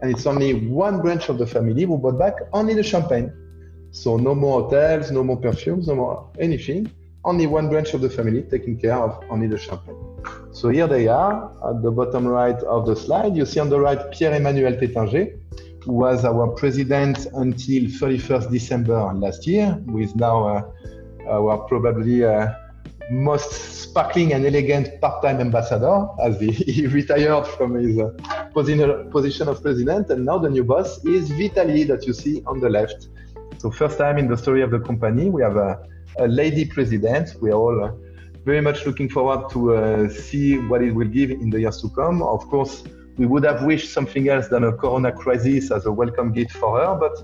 and 0.00 0.10
it's 0.10 0.26
only 0.26 0.54
one 0.54 1.00
branch 1.00 1.28
of 1.28 1.38
the 1.38 1.46
family 1.46 1.84
who 1.84 1.98
bought 1.98 2.18
back 2.18 2.34
only 2.52 2.74
the 2.74 2.82
champagne. 2.82 3.32
So, 3.90 4.16
no 4.16 4.34
more 4.34 4.62
hotels, 4.62 5.10
no 5.10 5.22
more 5.24 5.36
perfumes, 5.36 5.88
no 5.88 5.94
more 5.94 6.30
anything. 6.38 6.90
Only 7.28 7.46
one 7.46 7.68
branch 7.68 7.92
of 7.92 8.00
the 8.00 8.08
family 8.08 8.40
taking 8.40 8.80
care 8.80 8.94
of 8.94 9.22
only 9.28 9.48
the 9.48 9.58
champagne. 9.58 10.00
So 10.50 10.70
here 10.70 10.86
they 10.86 11.08
are 11.08 11.52
at 11.68 11.82
the 11.82 11.90
bottom 11.90 12.26
right 12.26 12.56
of 12.62 12.86
the 12.86 12.96
slide. 12.96 13.36
You 13.36 13.44
see 13.44 13.60
on 13.60 13.68
the 13.68 13.78
right 13.78 14.00
Pierre-Emmanuel 14.12 14.72
Taittinger, 14.80 15.38
who 15.84 15.92
was 15.92 16.24
our 16.24 16.46
president 16.48 17.26
until 17.34 17.82
31st 18.00 18.50
December 18.50 19.12
last 19.12 19.46
year, 19.46 19.72
who 19.90 19.98
is 19.98 20.16
now 20.16 20.36
uh, 20.48 20.62
our 21.28 21.58
probably 21.68 22.24
uh, 22.24 22.48
most 23.10 23.52
sparkling 23.82 24.32
and 24.32 24.46
elegant 24.46 24.98
part-time 25.02 25.38
ambassador 25.38 26.06
as 26.22 26.40
he, 26.40 26.50
he 26.76 26.86
retired 26.86 27.46
from 27.46 27.74
his 27.74 27.98
uh, 27.98 28.08
position 28.54 29.48
of 29.48 29.60
president. 29.60 30.08
And 30.08 30.24
now 30.24 30.38
the 30.38 30.48
new 30.48 30.64
boss 30.64 31.04
is 31.04 31.28
Vitalie 31.28 31.84
that 31.84 32.06
you 32.06 32.14
see 32.14 32.42
on 32.46 32.58
the 32.60 32.70
left. 32.70 33.08
So 33.58 33.70
first 33.70 33.98
time 33.98 34.16
in 34.16 34.28
the 34.28 34.36
story 34.38 34.62
of 34.62 34.70
the 34.70 34.80
company, 34.80 35.28
we 35.28 35.42
have 35.42 35.56
a 35.56 35.78
lady 36.26 36.64
president. 36.64 37.36
We 37.40 37.50
are 37.50 37.54
all 37.54 37.84
uh, 37.84 37.92
very 38.44 38.60
much 38.60 38.86
looking 38.86 39.08
forward 39.08 39.50
to 39.50 39.74
uh, 39.74 40.08
see 40.08 40.58
what 40.58 40.82
it 40.82 40.92
will 40.92 41.08
give 41.08 41.30
in 41.30 41.50
the 41.50 41.60
years 41.60 41.80
to 41.82 41.88
come. 41.90 42.22
Of 42.22 42.48
course, 42.48 42.84
we 43.16 43.26
would 43.26 43.44
have 43.44 43.62
wished 43.64 43.92
something 43.92 44.28
else 44.28 44.48
than 44.48 44.64
a 44.64 44.72
corona 44.72 45.12
crisis 45.12 45.70
as 45.70 45.86
a 45.86 45.92
welcome 45.92 46.32
gift 46.32 46.52
for 46.52 46.80
her, 46.80 46.94
but 46.94 47.14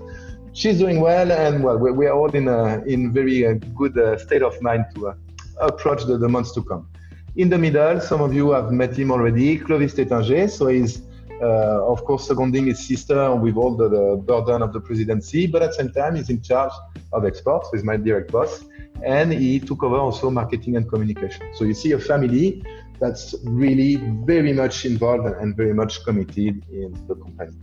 she's 0.53 0.77
doing 0.77 0.99
well, 0.99 1.31
and 1.31 1.63
well, 1.63 1.77
we, 1.77 2.05
are 2.05 2.13
all 2.13 2.31
in 2.31 2.47
a 2.47 2.83
in 2.85 3.13
very 3.13 3.45
uh, 3.45 3.53
good 3.75 3.97
uh, 3.97 4.17
state 4.17 4.41
of 4.41 4.59
mind 4.61 4.85
to 4.95 5.09
uh, 5.09 5.13
approach 5.59 6.03
the, 6.05 6.17
the, 6.17 6.27
months 6.27 6.51
to 6.53 6.61
come. 6.63 6.87
In 7.35 7.49
the 7.49 7.57
middle, 7.57 7.99
some 7.99 8.21
of 8.21 8.33
you 8.33 8.51
have 8.51 8.71
met 8.71 8.97
him 8.97 9.11
already, 9.11 9.57
Clovis 9.57 9.93
Taittinger. 9.93 10.49
So 10.49 10.67
he's 10.67 11.01
uh, 11.41 11.91
of 11.93 12.03
course 12.05 12.27
seconding 12.27 12.67
his 12.67 12.87
sister 12.87 13.35
with 13.35 13.57
all 13.57 13.75
the, 13.75 13.89
the, 13.89 14.15
burden 14.25 14.61
of 14.61 14.71
the 14.71 14.79
presidency, 14.79 15.47
but 15.47 15.61
at 15.61 15.71
the 15.71 15.75
same 15.75 15.91
time 15.91 16.15
he's 16.15 16.29
in 16.29 16.41
charge 16.41 16.71
of 17.11 17.25
exports. 17.25 17.69
He's 17.73 17.83
my 17.83 17.97
direct 17.97 18.31
boss, 18.31 18.63
and 19.05 19.31
he 19.31 19.59
took 19.59 19.83
over 19.83 19.97
also 19.97 20.29
marketing 20.31 20.75
and 20.75 20.89
communication. 20.89 21.47
So 21.53 21.63
you 21.63 21.73
see 21.73 21.91
a 21.91 21.99
family 21.99 22.63
that's 22.99 23.35
really 23.43 23.97
very 24.25 24.51
much 24.51 24.85
involved 24.85 25.27
and 25.27 25.55
very 25.55 25.73
much 25.73 26.03
committed 26.03 26.63
in 26.71 26.91
the 27.07 27.15
company. 27.15 27.55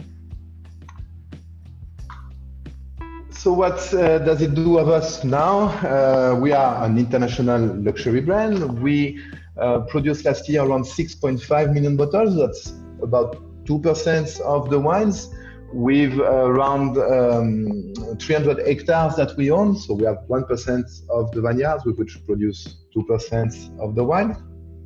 So 3.30 3.52
what 3.52 3.92
uh, 3.92 4.18
does 4.18 4.40
it 4.40 4.54
do 4.54 4.78
of 4.78 4.88
us 4.88 5.24
now? 5.24 5.62
Uh, 5.62 6.38
we 6.40 6.52
are 6.52 6.84
an 6.84 6.96
international 6.96 7.60
luxury 7.60 8.20
brand. 8.20 8.80
We 8.80 9.20
uh, 9.58 9.80
produced 9.80 10.24
last 10.24 10.48
year 10.48 10.62
around 10.62 10.84
6.5 10.84 11.74
million 11.74 11.96
bottles. 11.96 12.36
That's 12.36 12.72
about 13.02 13.42
2% 13.64 14.40
of 14.42 14.70
the 14.70 14.78
wines 14.78 15.28
with 15.72 16.18
around 16.18 16.98
um, 16.98 17.92
300 18.18 18.66
hectares 18.66 19.16
that 19.16 19.34
we 19.36 19.50
own. 19.50 19.76
So 19.76 19.94
we 19.94 20.04
have 20.04 20.18
1% 20.28 21.10
of 21.10 21.32
the 21.32 21.40
vineyards 21.40 21.84
which 21.84 22.24
produce 22.26 22.76
2% 22.96 23.80
of 23.80 23.94
the 23.94 24.04
wine 24.04 24.36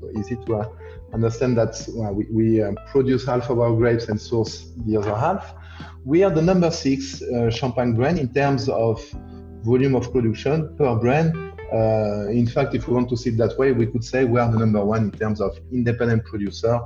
So 0.01 0.11
easy 0.19 0.37
to 0.47 0.57
uh, 0.57 0.69
understand 1.13 1.57
that 1.57 1.75
we, 2.13 2.27
we 2.31 2.63
uh, 2.63 2.73
produce 2.91 3.27
half 3.27 3.51
of 3.51 3.59
our 3.61 3.75
grapes 3.75 4.09
and 4.09 4.21
source 4.21 4.73
the 4.87 4.97
other 4.97 5.15
half. 5.15 5.55
We 6.05 6.23
are 6.23 6.31
the 6.31 6.43
number 6.43 6.71
six 6.71 7.23
uh, 7.23 7.51
champagne 7.51 7.95
brand 7.95 8.19
in 8.19 8.33
terms 8.33 8.69
of 8.69 9.03
volume 9.63 9.95
of 9.95 10.13
production 10.13 10.77
per 10.77 10.95
brand. 10.97 11.35
Uh, 11.73 12.29
in 12.29 12.47
fact, 12.47 12.75
if 12.75 12.87
we 12.87 12.95
want 12.95 13.09
to 13.09 13.17
see 13.17 13.31
it 13.31 13.37
that 13.37 13.59
way, 13.59 13.73
we 13.73 13.87
could 13.87 14.05
say 14.05 14.25
we 14.25 14.39
are 14.39 14.51
the 14.51 14.59
number 14.59 14.85
one 14.85 15.05
in 15.05 15.11
terms 15.11 15.41
of 15.41 15.59
independent 15.73 16.25
producer, 16.25 16.79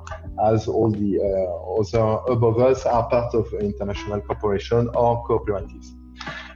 as 0.46 0.66
all 0.68 0.90
the 0.90 1.18
uh, 1.20 1.80
other 1.80 2.32
above 2.32 2.58
us 2.60 2.86
are 2.86 3.08
part 3.08 3.34
of 3.34 3.52
international 3.60 4.20
corporation 4.22 4.88
or 4.94 5.24
cooperatives. 5.26 5.88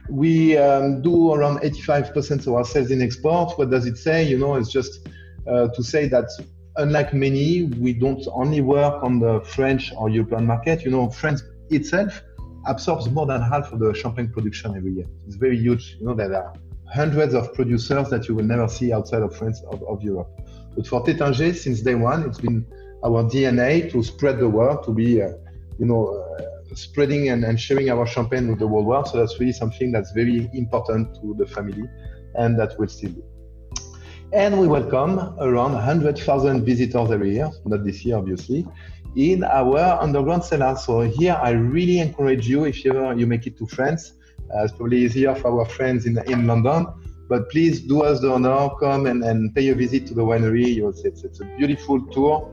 We 0.09 0.57
um, 0.57 1.01
do 1.01 1.33
around 1.33 1.59
85% 1.59 2.47
of 2.47 2.53
our 2.53 2.65
sales 2.65 2.91
in 2.91 3.01
export. 3.01 3.57
What 3.57 3.69
does 3.69 3.85
it 3.85 3.97
say? 3.97 4.23
You 4.23 4.37
know, 4.37 4.55
it's 4.55 4.71
just 4.71 5.07
uh, 5.47 5.67
to 5.69 5.83
say 5.83 6.07
that 6.07 6.29
unlike 6.77 7.13
many, 7.13 7.63
we 7.63 7.93
don't 7.93 8.25
only 8.31 8.61
work 8.61 9.03
on 9.03 9.19
the 9.19 9.41
French 9.41 9.93
or 9.97 10.09
European 10.09 10.45
market. 10.45 10.83
You 10.83 10.91
know, 10.91 11.09
France 11.09 11.43
itself 11.69 12.21
absorbs 12.67 13.09
more 13.09 13.25
than 13.25 13.41
half 13.41 13.71
of 13.71 13.79
the 13.79 13.93
champagne 13.93 14.29
production 14.29 14.75
every 14.75 14.93
year. 14.93 15.05
It's 15.27 15.35
very 15.35 15.57
huge. 15.57 15.97
You 15.99 16.07
know, 16.07 16.15
there 16.15 16.33
are 16.35 16.53
hundreds 16.95 17.33
of 17.33 17.53
producers 17.53 18.09
that 18.09 18.27
you 18.27 18.35
will 18.35 18.45
never 18.45 18.67
see 18.67 18.93
outside 18.93 19.21
of 19.21 19.35
France 19.35 19.61
of, 19.71 19.83
of 19.83 20.01
Europe. 20.01 20.29
But 20.75 20.87
for 20.87 21.03
Taittinger, 21.03 21.53
since 21.53 21.81
day 21.81 21.95
one, 21.95 22.23
it's 22.23 22.39
been 22.39 22.65
our 23.03 23.23
DNA 23.23 23.91
to 23.91 24.01
spread 24.01 24.39
the 24.39 24.47
word, 24.49 24.83
to 24.85 24.91
be, 24.91 25.21
uh, 25.21 25.29
you 25.77 25.85
know, 25.85 26.01
uh, 26.39 26.75
spreading 26.75 27.29
and, 27.29 27.43
and, 27.43 27.59
sharing 27.59 27.89
our 27.89 28.05
champagne 28.07 28.47
with 28.47 28.59
the 28.59 28.67
whole 28.67 28.83
world. 28.83 29.07
So 29.07 29.19
that's 29.19 29.39
really 29.39 29.51
something 29.51 29.91
that's 29.91 30.11
very 30.11 30.49
important 30.53 31.15
to 31.15 31.35
the 31.37 31.45
family 31.45 31.87
and 32.35 32.57
that 32.59 32.77
we'll 32.79 32.89
still 32.89 33.11
do. 33.11 33.23
And 34.33 34.59
we 34.59 34.67
welcome 34.67 35.19
around 35.39 35.73
100,000 35.73 36.65
visitors 36.65 37.11
every 37.11 37.33
year, 37.35 37.49
not 37.65 37.85
this 37.85 38.03
year, 38.03 38.17
obviously, 38.17 38.65
in 39.15 39.43
our 39.43 40.01
underground 40.01 40.43
cellar. 40.43 40.75
So 40.75 41.01
here, 41.01 41.37
I 41.41 41.51
really 41.51 41.99
encourage 41.99 42.47
you, 42.47 42.65
if 42.65 42.85
ever 42.85 43.13
you 43.13 43.27
make 43.27 43.47
it 43.47 43.57
to 43.59 43.67
France, 43.67 44.13
it's 44.53 44.73
probably 44.73 44.97
easier 44.97 45.35
for 45.35 45.59
our 45.59 45.65
friends 45.65 46.05
in, 46.05 46.17
in 46.27 46.47
London, 46.47 46.87
but 47.27 47.49
please 47.49 47.81
do 47.81 48.03
us 48.03 48.19
the 48.21 48.31
honor, 48.31 48.69
come 48.79 49.05
and, 49.05 49.23
and 49.23 49.53
pay 49.55 49.69
a 49.69 49.75
visit 49.75 50.07
to 50.07 50.13
the 50.13 50.21
winery. 50.21 50.87
It's, 50.87 51.23
it's 51.23 51.39
a 51.41 51.45
beautiful 51.57 52.05
tour 52.07 52.51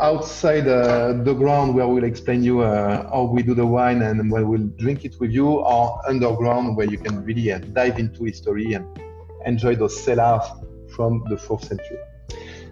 outside 0.00 0.66
uh, 0.66 1.12
the 1.22 1.34
ground 1.34 1.74
where 1.74 1.86
we'll 1.86 2.04
explain 2.04 2.42
you 2.42 2.60
uh, 2.60 3.08
how 3.10 3.24
we 3.24 3.42
do 3.42 3.54
the 3.54 3.66
wine 3.66 4.02
and 4.02 4.30
where 4.30 4.46
we'll 4.46 4.68
drink 4.78 5.04
it 5.04 5.20
with 5.20 5.30
you, 5.30 5.48
or 5.48 6.00
underground 6.08 6.76
where 6.76 6.86
you 6.86 6.98
can 6.98 7.22
really 7.24 7.52
uh, 7.52 7.58
dive 7.58 7.98
into 7.98 8.24
history 8.24 8.72
and 8.72 8.86
enjoy 9.44 9.74
those 9.74 9.98
cellars 10.02 10.42
from 10.94 11.24
the 11.28 11.36
fourth 11.36 11.64
century. 11.64 11.98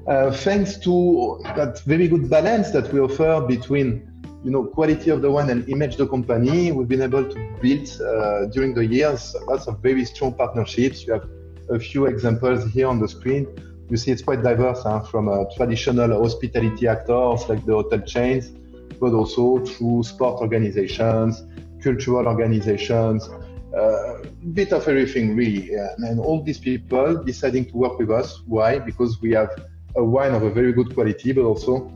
Uh, 0.07 0.31
thanks 0.33 0.79
to 0.79 1.39
that 1.45 1.79
very 1.81 2.09
good 2.09 2.31
balance 2.31 2.71
that 2.71 2.91
we 2.93 3.01
offer 3.01 3.45
between 3.47 4.10
you 4.45 4.51
know 4.51 4.65
quality 4.65 5.11
of 5.11 5.23
the 5.23 5.31
wine 5.31 5.51
and 5.51 5.69
image 5.69 5.97
the 5.97 6.07
company. 6.07 6.73
We've 6.73 6.89
been 6.89 7.03
able 7.03 7.29
to 7.29 7.57
build 7.61 7.89
uh, 8.01 8.47
during 8.47 8.75
the 8.75 8.85
years 8.85 9.37
lots 9.47 9.67
of 9.67 9.81
very 9.81 10.05
strong 10.05 10.35
partnerships. 10.35 11.07
You 11.07 11.15
have 11.15 11.29
a 11.71 11.79
few 11.79 12.07
examples 12.07 12.71
here 12.73 12.89
on 12.89 12.99
the 12.99 13.09
screen. 13.09 13.47
You 13.89 13.97
see 13.97 14.11
it's 14.11 14.23
quite 14.23 14.43
diverse 14.43 14.83
huh? 14.83 15.01
from 15.01 15.29
uh, 15.29 15.45
traditional 15.57 16.23
hospitality 16.23 16.87
actors 16.87 17.49
like 17.49 17.65
the 17.67 17.75
hotel 17.75 18.01
chains 18.01 18.53
but 19.01 19.13
also 19.13 19.65
through 19.65 20.03
sport 20.05 20.41
organizations 20.41 21.43
cultural 21.83 22.27
organizations 22.27 23.29
uh, 23.77 24.19
bit 24.53 24.73
of 24.73 24.87
everything 24.89 25.37
really. 25.37 25.75
And 25.75 26.21
all 26.21 26.43
these 26.43 26.59
people 26.59 27.23
deciding 27.25 27.67
to 27.67 27.77
work 27.77 27.99
with 27.99 28.11
us. 28.11 28.43
Why? 28.47 28.79
Because 28.79 29.21
we 29.21 29.33
have 29.33 29.51
a 29.97 30.05
wine 30.05 30.35
of 30.35 30.43
a 30.43 30.51
very 30.51 30.73
good 30.73 30.95
quality 30.95 31.33
but 31.33 31.43
also 31.43 31.93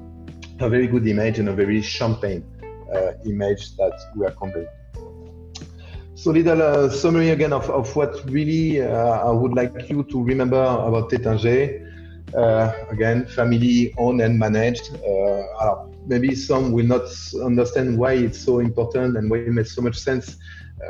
a 0.65 0.69
very 0.69 0.87
good 0.87 1.07
image 1.07 1.39
and 1.39 1.49
a 1.49 1.53
very 1.53 1.81
champagne 1.83 2.45
uh, 2.95 3.13
image 3.27 3.77
that 3.77 3.97
we 4.17 4.27
are 4.27 4.33
conveying 4.33 4.67
so 6.15 6.31
little 6.31 6.63
uh, 6.63 6.89
summary 6.89 7.31
again 7.31 7.53
of, 7.53 7.69
of 7.71 7.95
what 7.97 8.13
really 8.31 8.81
uh, 8.83 9.29
i 9.29 9.31
would 9.31 9.55
like 9.55 9.73
you 9.91 10.03
to 10.05 10.23
remember 10.23 10.63
about 10.89 11.11
Taittinger. 11.11 11.81
Uh, 12.35 12.73
again 12.91 13.27
family 13.27 13.95
owned 13.97 14.21
and 14.21 14.37
managed 14.37 14.87
uh, 15.07 15.77
maybe 16.07 16.35
some 16.35 16.73
will 16.73 16.87
not 16.87 17.07
understand 17.45 17.97
why 17.97 18.13
it's 18.13 18.39
so 18.39 18.59
important 18.59 19.17
and 19.17 19.31
why 19.31 19.39
it 19.39 19.53
makes 19.53 19.75
so 19.77 19.83
much 19.83 19.97
sense 19.97 20.37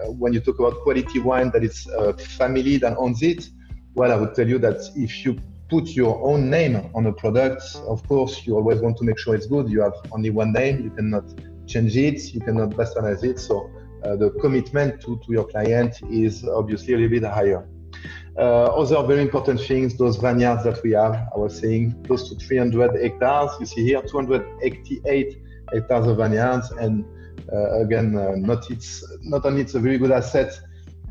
when 0.09 0.33
you 0.33 0.41
talk 0.41 0.59
about 0.59 0.81
quality 0.83 1.19
wine, 1.21 1.51
that 1.53 1.65
it's 1.65 1.87
a 1.87 2.15
family 2.15 2.77
that 2.79 2.97
owns 2.97 3.23
it. 3.23 3.49
Well, 3.95 4.13
I 4.13 4.17
would 4.17 4.35
tell 4.35 4.49
you 4.49 4.59
that 4.59 4.81
if 4.97 5.25
you 5.25 5.39
put 5.69 5.89
your 5.89 6.23
own 6.25 6.51
name 6.51 6.91
on 6.95 7.07
a 7.07 7.13
product, 7.13 7.63
of 7.89 8.07
course, 8.07 8.47
you 8.47 8.57
always 8.57 8.81
want 8.81 8.97
to 8.99 9.05
make 9.05 9.19
sure 9.19 9.35
it's 9.35 9.47
good. 9.47 9.69
You 9.71 9.81
have 9.81 9.95
only 10.13 10.31
one 10.31 10.53
name, 10.53 10.83
you 10.83 10.91
cannot 10.91 11.25
change 11.67 11.97
it, 11.97 12.35
you 12.35 12.41
cannot 12.41 12.71
bastardize 12.71 13.25
it. 13.25 13.39
So 13.39 13.71
uh, 14.05 14.17
the 14.17 14.31
commitment 14.41 15.01
to, 15.03 15.19
to 15.25 15.33
your 15.33 15.47
client 15.47 16.01
is 16.11 16.45
obviously 16.45 16.95
a 16.95 16.99
little 16.99 17.21
bit 17.21 17.25
higher. 17.25 17.67
Uh, 18.37 18.65
other 18.65 19.07
very 19.07 19.23
important 19.23 19.61
things, 19.61 19.97
those 19.97 20.17
vineyards 20.17 20.65
that 20.65 20.83
we 20.83 20.91
have, 20.91 21.15
I 21.35 21.39
was 21.39 21.59
saying 21.59 22.03
close 22.05 22.29
to 22.29 22.35
300 22.35 23.01
hectares. 23.01 23.51
You 23.61 23.67
see 23.67 23.85
here 23.85 24.03
288 24.03 25.39
hectares 25.73 26.07
of 26.07 26.17
vineyards 26.17 26.71
and 26.73 27.05
uh, 27.53 27.81
again, 27.81 28.17
uh, 28.17 28.33
not 28.37 28.71
it's 28.71 29.05
not 29.23 29.45
only 29.45 29.61
it's 29.61 29.75
a 29.75 29.81
very 29.81 29.99
good 29.99 30.11
asset 30.11 30.59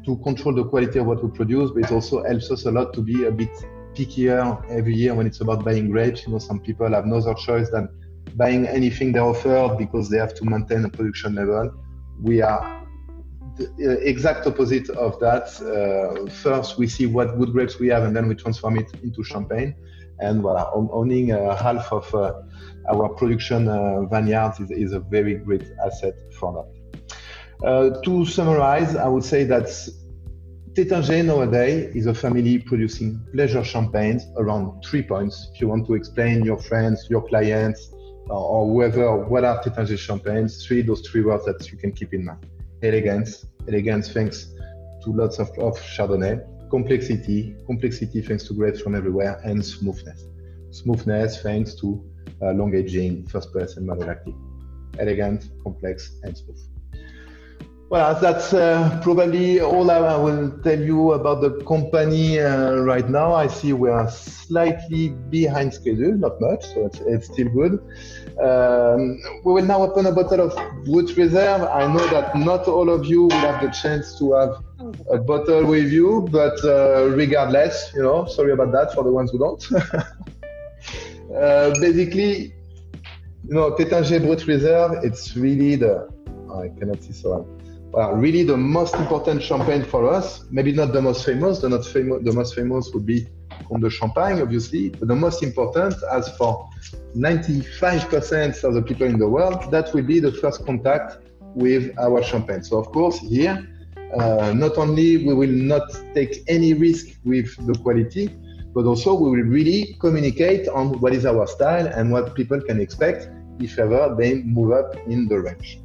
to 0.05 0.17
control 0.17 0.53
the 0.53 0.65
quality 0.65 0.99
of 0.99 1.05
what 1.05 1.23
we 1.23 1.29
produce, 1.31 1.71
but 1.71 1.85
it 1.85 1.91
also 1.91 2.23
helps 2.23 2.51
us 2.51 2.65
a 2.65 2.71
lot 2.71 2.93
to 2.93 3.01
be 3.01 3.25
a 3.25 3.31
bit 3.31 3.49
pickier 3.95 4.63
every 4.69 4.95
year 4.95 5.13
when 5.13 5.27
it's 5.27 5.41
about 5.41 5.63
buying 5.63 5.89
grapes. 5.89 6.25
You 6.25 6.33
know, 6.33 6.39
some 6.39 6.59
people 6.59 6.91
have 6.91 7.05
no 7.05 7.17
other 7.17 7.33
choice 7.33 7.69
than 7.69 7.89
buying 8.35 8.67
anything 8.67 9.11
they 9.11 9.19
offer 9.19 9.75
because 9.77 10.09
they 10.09 10.17
have 10.17 10.33
to 10.35 10.45
maintain 10.45 10.85
a 10.85 10.89
production 10.89 11.35
level. 11.35 11.71
We 12.21 12.41
are 12.41 12.83
the 13.57 13.99
exact 14.01 14.47
opposite 14.47 14.89
of 14.89 15.19
that. 15.19 15.45
Uh, 15.61 16.29
first, 16.31 16.77
we 16.77 16.87
see 16.87 17.05
what 17.05 17.37
good 17.37 17.51
grapes 17.51 17.79
we 17.79 17.87
have, 17.89 18.03
and 18.03 18.15
then 18.15 18.27
we 18.27 18.35
transform 18.35 18.77
it 18.77 18.91
into 19.03 19.23
champagne. 19.23 19.75
And 20.19 20.41
voilà, 20.41 20.69
owning 20.73 21.31
uh, 21.31 21.55
half 21.55 21.91
of 21.91 22.13
uh, 22.15 22.33
our 22.91 23.09
production 23.09 23.67
uh, 23.67 24.03
vineyards 24.05 24.59
is, 24.59 24.71
is, 24.71 24.93
a 24.93 24.99
very 24.99 25.35
great 25.35 25.63
asset 25.85 26.13
for 26.39 26.53
that. 26.53 27.67
Uh, 27.67 28.01
to 28.01 28.25
summarize, 28.25 28.95
I 28.95 29.07
would 29.07 29.23
say 29.23 29.43
that 29.45 29.67
Taittinger 30.75 31.23
nowadays 31.23 31.95
is 31.95 32.07
a 32.07 32.15
family 32.15 32.57
producing 32.57 33.21
pleasure 33.31 33.63
champagnes 33.63 34.25
around 34.37 34.83
three 34.83 35.03
points. 35.03 35.51
If 35.53 35.61
you 35.61 35.67
want 35.67 35.85
to 35.85 35.93
explain 35.93 36.43
your 36.43 36.57
friends, 36.57 37.05
your 37.11 37.21
clients, 37.27 37.93
or 38.27 38.65
whoever 38.65 39.23
what 39.25 39.43
are 39.43 39.61
Taittinger 39.61 39.99
champagnes, 39.99 40.65
three 40.65 40.81
those 40.81 41.07
three 41.07 41.21
words 41.21 41.45
that 41.45 41.71
you 41.71 41.77
can 41.77 41.91
keep 41.91 42.11
in 42.11 42.25
mind. 42.25 42.47
elegance, 42.81 43.45
elegance 43.67 44.11
thanks 44.11 44.51
to 45.03 45.11
lots 45.11 45.37
of, 45.37 45.47
of 45.59 45.77
Chardonnay, 45.79 46.43
complexity, 46.71 47.55
complexity 47.67 48.23
thanks 48.23 48.43
to 48.45 48.55
grapes 48.55 48.81
from 48.81 48.95
everywhere, 48.95 49.39
and 49.45 49.63
smoothness. 49.63 50.25
Smoothness 50.71 51.39
thanks 51.43 51.75
to 51.75 52.03
uh, 52.41 52.51
long 52.51 52.73
aging, 52.73 53.27
first 53.27 53.51
press, 53.51 53.77
and 53.77 53.87
malolactic. 53.87 54.35
Elegant, 54.97 55.49
complex, 55.61 56.17
and 56.23 56.35
smooth. 56.35 56.72
Well, 57.93 58.19
that's 58.19 58.53
uh, 58.53 58.99
probably 59.03 59.61
all 59.61 59.91
I 59.91 60.17
will 60.17 60.49
tell 60.63 60.79
you 60.79 61.11
about 61.11 61.41
the 61.41 61.63
company 61.63 62.39
uh, 62.39 62.77
right 62.77 63.07
now. 63.07 63.35
I 63.35 63.45
see 63.45 63.71
we 63.71 63.87
are 63.91 64.09
slightly 64.09 65.09
behind 65.09 65.75
schedule, 65.75 66.17
not 66.17 66.41
much, 66.41 66.65
so 66.73 66.87
it's, 66.87 67.01
it's 67.01 67.27
still 67.27 67.49
good. 67.49 67.73
Um, 68.41 69.21
we 69.45 69.53
will 69.53 69.65
now 69.65 69.83
open 69.83 70.07
a 70.07 70.11
bottle 70.11 70.41
of 70.41 70.55
Brut 70.85 71.15
Reserve. 71.15 71.61
I 71.69 71.85
know 71.85 72.07
that 72.07 72.35
not 72.35 72.67
all 72.67 72.89
of 72.89 73.05
you 73.05 73.25
will 73.25 73.41
have 73.45 73.61
the 73.61 73.69
chance 73.69 74.17
to 74.17 74.33
have 74.33 74.63
a 75.11 75.19
bottle 75.19 75.63
with 75.63 75.91
you, 75.91 76.27
but 76.31 76.65
uh, 76.65 77.11
regardless, 77.15 77.91
you 77.93 78.01
know, 78.01 78.25
sorry 78.25 78.53
about 78.53 78.71
that 78.71 78.95
for 78.95 79.03
the 79.03 79.11
ones 79.11 79.29
who 79.29 79.37
don't. 79.37 79.63
Uh, 81.33 81.73
basically, 81.79 82.53
you 83.47 83.53
know, 83.55 83.71
Taittinger 83.71 84.19
Brut 84.21 84.45
Reserve, 84.45 85.03
it's 85.03 85.35
really 85.35 85.75
the, 85.75 86.07
I 86.53 86.67
cannot 86.77 87.01
see 87.01 87.13
so 87.13 87.47
well, 87.93 88.13
really 88.13 88.41
the 88.41 88.57
most 88.57 88.95
important 88.95 89.43
champagne 89.43 89.83
for 89.83 90.11
us. 90.11 90.45
Maybe 90.49 90.71
not 90.71 90.93
the 90.93 91.01
most 91.01 91.23
famous. 91.23 91.59
The 91.59 91.69
not. 91.69 91.83
The 92.23 92.33
most 92.33 92.55
famous 92.55 92.91
would 92.91 93.05
be 93.05 93.27
Comtes 93.69 93.83
de 93.83 93.89
Champagne, 93.91 94.41
obviously. 94.41 94.89
But 94.89 95.07
the 95.09 95.15
most 95.15 95.43
important, 95.43 95.93
as 96.11 96.35
for 96.35 96.67
95% 97.15 98.63
of 98.63 98.73
the 98.73 98.81
people 98.81 99.05
in 99.05 99.19
the 99.19 99.29
world, 99.29 99.69
that 99.69 99.93
will 99.93 100.03
be 100.03 100.19
the 100.19 100.31
first 100.31 100.65
contact 100.65 101.19
with 101.53 101.95
our 101.99 102.23
champagne. 102.23 102.63
So 102.63 102.79
of 102.79 102.87
course, 102.87 103.19
here, 103.19 103.63
uh, 104.17 104.53
not 104.53 104.79
only 104.79 105.17
we 105.17 105.35
will 105.35 105.55
not 105.73 105.83
take 106.15 106.43
any 106.47 106.73
risk 106.73 107.19
with 107.23 107.55
the 107.67 107.75
quality, 107.83 108.27
but 108.73 108.85
also 108.85 109.13
we 109.13 109.29
will 109.29 109.49
really 109.57 109.95
communicate 109.99 110.67
on 110.67 110.99
what 110.99 111.13
is 111.13 111.27
our 111.27 111.45
style 111.45 111.85
and 111.85 112.11
what 112.11 112.33
people 112.33 112.59
can 112.59 112.79
expect 112.79 113.29
if 113.59 113.77
ever 113.77 114.15
they 114.17 114.41
move 114.41 114.71
up 114.71 114.95
in 115.05 115.27
the 115.27 115.39
range. 115.39 115.82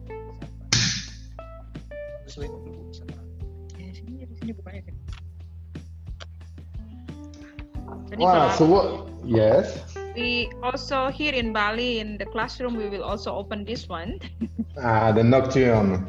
Wow, 8.19 8.51
so 8.51 8.67
what? 8.67 9.09
Yes. 9.25 9.85
We 10.17 10.51
also 10.61 11.09
here 11.09 11.33
in 11.33 11.53
Bali 11.53 12.01
in 12.01 12.19
the 12.19 12.27
classroom 12.27 12.77
we 12.77 12.89
will 12.89 13.05
also 13.05 13.33
open 13.33 13.65
this 13.65 13.89
one. 13.89 14.19
ah, 14.83 15.13
the 15.13 15.23
nocturne. 15.23 16.03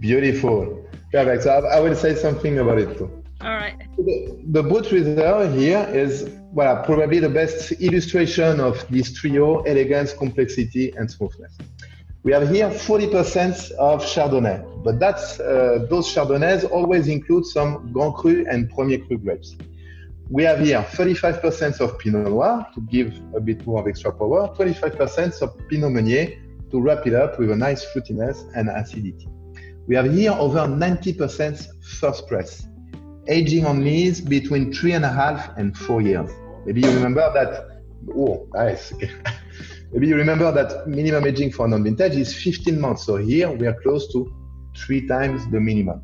Beautiful. 0.00 0.82
Perfect. 1.12 1.42
So 1.42 1.50
I, 1.50 1.76
I, 1.76 1.80
will 1.80 1.94
say 1.94 2.14
something 2.14 2.58
about 2.58 2.78
it 2.78 2.96
too. 2.96 3.10
All 3.42 3.54
right. 3.54 3.76
The, 3.98 4.38
the 4.46 4.62
Brut 4.62 4.90
Reserve 4.90 5.54
here 5.54 5.86
is 5.92 6.30
well 6.52 6.82
probably 6.84 7.18
the 7.18 7.28
best 7.28 7.72
illustration 7.72 8.58
of 8.58 8.86
this 8.88 9.12
trio: 9.12 9.60
elegance, 9.62 10.14
complexity, 10.14 10.92
and 10.96 11.10
smoothness. 11.10 11.58
We 12.22 12.32
have 12.32 12.48
here 12.48 12.70
40% 12.70 13.70
of 13.72 14.02
Chardonnay, 14.02 14.82
but 14.82 14.98
that's 14.98 15.38
uh, 15.38 15.86
those 15.90 16.12
Chardonnays 16.12 16.64
always 16.70 17.08
include 17.08 17.44
some 17.44 17.92
Grand 17.92 18.14
Cru 18.14 18.46
and 18.48 18.70
Premier 18.70 18.98
Cru 18.98 19.18
grapes. 19.18 19.54
We 20.28 20.42
have 20.42 20.58
here 20.58 20.82
35% 20.82 21.80
of 21.80 22.00
Pinot 22.00 22.24
Noir 22.24 22.66
to 22.74 22.80
give 22.80 23.14
a 23.36 23.40
bit 23.40 23.64
more 23.64 23.80
of 23.80 23.86
extra 23.86 24.10
power, 24.10 24.52
25% 24.56 25.40
of 25.40 25.56
Pinot 25.68 25.92
Meunier 25.92 26.42
to 26.72 26.80
wrap 26.80 27.06
it 27.06 27.14
up 27.14 27.38
with 27.38 27.52
a 27.52 27.56
nice 27.56 27.84
fruitiness 27.84 28.50
and 28.56 28.68
acidity. 28.68 29.28
We 29.86 29.94
have 29.94 30.12
here 30.12 30.32
over 30.32 30.66
90% 30.66 31.84
first 32.00 32.26
press, 32.26 32.66
aging 33.28 33.66
on 33.66 33.84
lees 33.84 34.20
between 34.20 34.72
three 34.72 34.94
and 34.94 35.04
a 35.04 35.08
half 35.08 35.56
and 35.58 35.78
four 35.78 36.02
years. 36.02 36.28
Maybe 36.64 36.80
you 36.80 36.90
remember 36.90 37.32
that. 37.32 37.82
Oh, 38.16 38.48
nice. 38.52 38.92
Maybe 39.92 40.08
you 40.08 40.16
remember 40.16 40.50
that 40.50 40.88
minimum 40.88 41.24
aging 41.24 41.52
for 41.52 41.68
non-vintage 41.68 42.16
is 42.16 42.34
15 42.34 42.80
months. 42.80 43.04
So 43.04 43.16
here 43.16 43.52
we 43.52 43.68
are 43.68 43.80
close 43.80 44.12
to 44.12 44.34
three 44.76 45.06
times 45.06 45.48
the 45.52 45.60
minimum. 45.60 46.00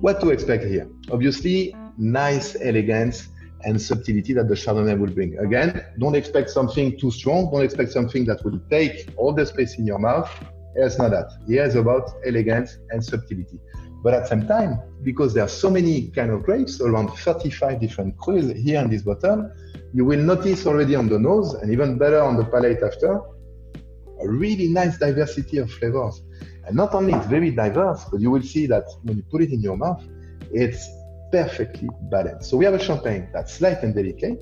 What 0.00 0.20
to 0.20 0.30
expect 0.30 0.62
here? 0.62 0.88
Obviously, 1.10 1.74
nice 1.98 2.56
elegance 2.60 3.30
and 3.64 3.80
subtlety 3.80 4.32
that 4.34 4.48
the 4.48 4.54
Chardonnay 4.54 4.98
will 4.98 5.12
bring. 5.12 5.38
Again, 5.38 5.84
don't 5.98 6.14
expect 6.14 6.50
something 6.50 6.98
too 6.98 7.10
strong. 7.10 7.50
Don't 7.50 7.62
expect 7.62 7.92
something 7.92 8.24
that 8.26 8.44
will 8.44 8.60
take 8.70 9.08
all 9.16 9.32
the 9.32 9.46
space 9.46 9.78
in 9.78 9.86
your 9.86 9.98
mouth. 9.98 10.30
It's 10.76 10.98
not 10.98 11.10
that. 11.10 11.30
Is 11.48 11.76
about 11.76 12.10
elegance 12.26 12.78
and 12.90 13.04
subtlety. 13.04 13.58
But 14.02 14.12
at 14.12 14.24
the 14.24 14.28
same 14.28 14.46
time, 14.46 14.80
because 15.02 15.32
there 15.32 15.44
are 15.44 15.48
so 15.48 15.70
many 15.70 16.08
kind 16.08 16.30
of 16.30 16.42
grapes, 16.42 16.80
around 16.80 17.08
35 17.08 17.80
different 17.80 18.16
crus 18.18 18.54
here 18.54 18.80
in 18.80 18.90
this 18.90 19.02
bottle, 19.02 19.50
you 19.94 20.04
will 20.04 20.20
notice 20.20 20.66
already 20.66 20.94
on 20.94 21.08
the 21.08 21.18
nose, 21.18 21.54
and 21.54 21.72
even 21.72 21.96
better 21.96 22.20
on 22.20 22.36
the 22.36 22.44
palate 22.44 22.82
after, 22.82 23.20
a 24.20 24.28
really 24.28 24.68
nice 24.68 24.98
diversity 24.98 25.58
of 25.58 25.70
flavors. 25.70 26.22
And 26.66 26.76
not 26.76 26.94
only 26.94 27.12
it's 27.14 27.26
very 27.26 27.50
diverse, 27.50 28.04
but 28.10 28.20
you 28.20 28.30
will 28.30 28.42
see 28.42 28.66
that 28.66 28.84
when 29.04 29.16
you 29.16 29.22
put 29.30 29.42
it 29.42 29.52
in 29.52 29.60
your 29.60 29.76
mouth, 29.76 30.02
it's 30.52 30.86
perfectly 31.34 31.88
balanced. 32.14 32.48
So 32.48 32.56
we 32.56 32.64
have 32.64 32.74
a 32.74 32.84
champagne 32.88 33.28
that's 33.32 33.60
light 33.60 33.82
and 33.82 33.92
delicate, 33.92 34.40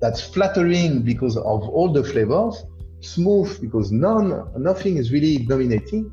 that's 0.00 0.22
flattering 0.22 1.02
because 1.02 1.36
of 1.36 1.60
all 1.76 1.92
the 1.92 2.02
flavors, 2.02 2.64
smooth 3.00 3.60
because 3.60 3.92
none, 3.92 4.28
nothing 4.56 4.96
is 4.96 5.12
really 5.12 5.36
dominating. 5.52 6.04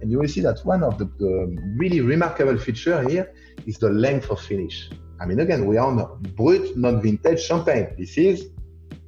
And 0.00 0.10
you 0.10 0.18
will 0.20 0.28
see 0.28 0.40
that 0.40 0.58
one 0.64 0.82
of 0.82 0.96
the, 0.96 1.04
the 1.18 1.34
really 1.76 2.00
remarkable 2.00 2.56
feature 2.56 3.06
here 3.06 3.30
is 3.66 3.76
the 3.76 3.90
length 3.90 4.30
of 4.30 4.40
finish. 4.40 4.88
I 5.20 5.26
mean, 5.26 5.40
again, 5.40 5.66
we 5.66 5.76
are 5.76 5.86
on 5.86 5.96
brut, 6.34 6.76
not 6.78 7.02
vintage 7.02 7.42
champagne. 7.42 7.88
This 7.98 8.16
is, 8.16 8.48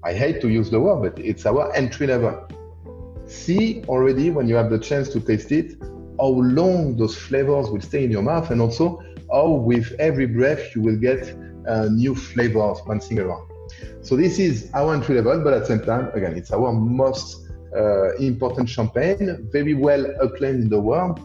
I 0.05 0.13
hate 0.13 0.43
to 0.43 0.49
use 0.49 0.69
the 0.71 0.79
word, 0.79 1.01
but 1.05 1.25
it's 1.25 1.47
our 1.47 1.75
entry 1.75 2.07
level. 2.07 2.47
See 3.27 3.83
already 3.89 4.31
when 4.31 4.47
you 4.47 4.57
have 4.57 4.69
the 4.69 4.79
chance 4.79 5.09
to 5.15 5.21
taste 5.21 5.53
it, 5.53 5.69
how 6.21 6.33
long 6.61 6.97
those 6.99 7.17
flavors 7.17 7.71
will 7.71 7.81
stay 7.81 8.05
in 8.05 8.11
your 8.11 8.23
mouth 8.23 8.51
and 8.51 8.61
also 8.61 9.03
how 9.31 9.49
with 9.49 9.93
every 9.99 10.27
breath 10.27 10.75
you 10.75 10.83
will 10.83 10.97
get 10.97 11.29
a 11.67 11.89
new 11.89 12.15
flavor 12.15 12.53
flavors 12.53 12.81
bouncing 12.87 13.19
around. 13.19 13.49
So 14.03 14.17
this 14.17 14.39
is 14.39 14.71
our 14.75 14.95
entry 14.95 15.17
level, 15.17 15.43
but 15.43 15.53
at 15.53 15.61
the 15.61 15.67
same 15.67 15.81
time, 15.81 16.11
again, 16.15 16.35
it's 16.37 16.53
our 16.53 16.73
most 16.73 17.49
uh, 17.77 18.15
important 18.17 18.69
champagne, 18.69 19.49
very 19.51 19.75
well 19.75 20.07
acclaimed 20.21 20.63
in 20.63 20.69
the 20.69 20.81
world. 20.81 21.21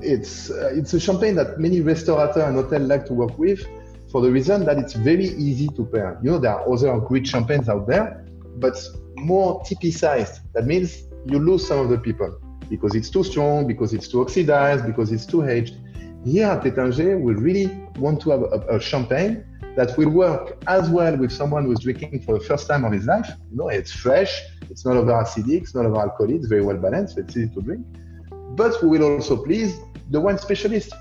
It's 0.00 0.50
uh, 0.50 0.70
it's 0.74 0.94
a 0.94 1.00
champagne 1.00 1.34
that 1.36 1.58
many 1.58 1.80
restaurateurs 1.80 2.44
and 2.44 2.56
hotels 2.56 2.88
like 2.88 3.06
to 3.06 3.14
work 3.14 3.38
with 3.38 3.66
for 4.10 4.20
the 4.20 4.30
reason 4.30 4.64
that 4.64 4.78
it's 4.78 4.94
very 4.94 5.26
easy 5.26 5.68
to 5.76 5.84
pair. 5.84 6.18
You 6.22 6.32
know, 6.32 6.38
there 6.38 6.52
are 6.52 6.72
other 6.72 6.98
great 7.00 7.26
champagnes 7.26 7.68
out 7.68 7.86
there, 7.86 8.24
but 8.56 8.76
more 9.16 9.62
typicized. 9.64 10.40
That 10.54 10.66
means 10.66 11.04
you 11.26 11.38
lose 11.38 11.66
some 11.66 11.80
of 11.80 11.88
the 11.88 11.98
people 11.98 12.40
because 12.70 12.94
it's 12.94 13.10
too 13.10 13.24
strong, 13.24 13.66
because 13.66 13.92
it's 13.92 14.08
too 14.08 14.20
oxidized, 14.20 14.86
because 14.86 15.10
it's 15.12 15.26
too 15.26 15.48
aged. 15.48 15.76
Here 16.24 16.46
at 16.46 16.64
Taittinger, 16.64 17.20
we 17.20 17.34
really 17.34 17.66
want 17.96 18.20
to 18.22 18.30
have 18.30 18.42
a, 18.42 18.76
a, 18.76 18.80
champagne 18.80 19.44
that 19.76 19.96
will 19.96 20.10
work 20.10 20.62
as 20.66 20.90
well 20.90 21.16
with 21.16 21.30
someone 21.30 21.64
who's 21.64 21.80
drinking 21.80 22.22
for 22.22 22.36
the 22.36 22.44
first 22.44 22.66
time 22.66 22.84
of 22.84 22.92
his 22.92 23.06
life. 23.06 23.28
You 23.50 23.56
know, 23.56 23.68
it's 23.68 23.92
fresh, 23.92 24.42
it's 24.68 24.84
not 24.84 24.96
over 24.96 25.12
acidic, 25.12 25.62
it's 25.62 25.74
not 25.76 25.86
over 25.86 26.00
alcoholic, 26.00 26.36
it's 26.36 26.48
very 26.48 26.62
well 26.62 26.76
balanced, 26.76 27.18
it's 27.18 27.36
easy 27.36 27.48
to 27.54 27.62
drink. 27.62 27.86
But 28.56 28.82
we 28.82 28.98
will 28.98 29.14
also 29.14 29.42
please 29.42 29.78
the 30.10 30.20
wine 30.20 30.38
specialist. 30.38 30.92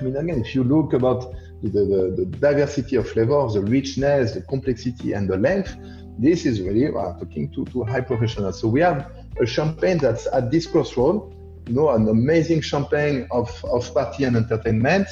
I 0.00 0.04
mean, 0.04 0.16
again, 0.16 0.40
if 0.40 0.54
you 0.54 0.64
look 0.64 0.94
about 0.94 1.34
the, 1.62 1.68
the, 1.68 2.14
the 2.16 2.24
diversity 2.38 2.96
of 2.96 3.08
flavors, 3.08 3.54
the 3.54 3.60
richness, 3.60 4.32
the 4.32 4.40
complexity, 4.40 5.12
and 5.12 5.28
the 5.28 5.36
length, 5.36 5.76
this 6.18 6.46
is 6.46 6.62
really 6.62 6.86
uh, 6.86 7.12
talking 7.18 7.52
to, 7.52 7.66
to 7.66 7.84
high 7.84 8.00
professionals. 8.00 8.58
So 8.58 8.68
we 8.68 8.80
have 8.80 9.12
a 9.38 9.44
champagne 9.44 9.98
that's 9.98 10.26
at 10.32 10.50
this 10.50 10.66
crossroad 10.66 11.35
you 11.66 11.74
know, 11.74 11.90
an 11.90 12.08
amazing 12.08 12.60
champagne 12.60 13.26
of, 13.30 13.64
of 13.64 13.92
party 13.92 14.24
and 14.24 14.36
entertainment 14.36 15.08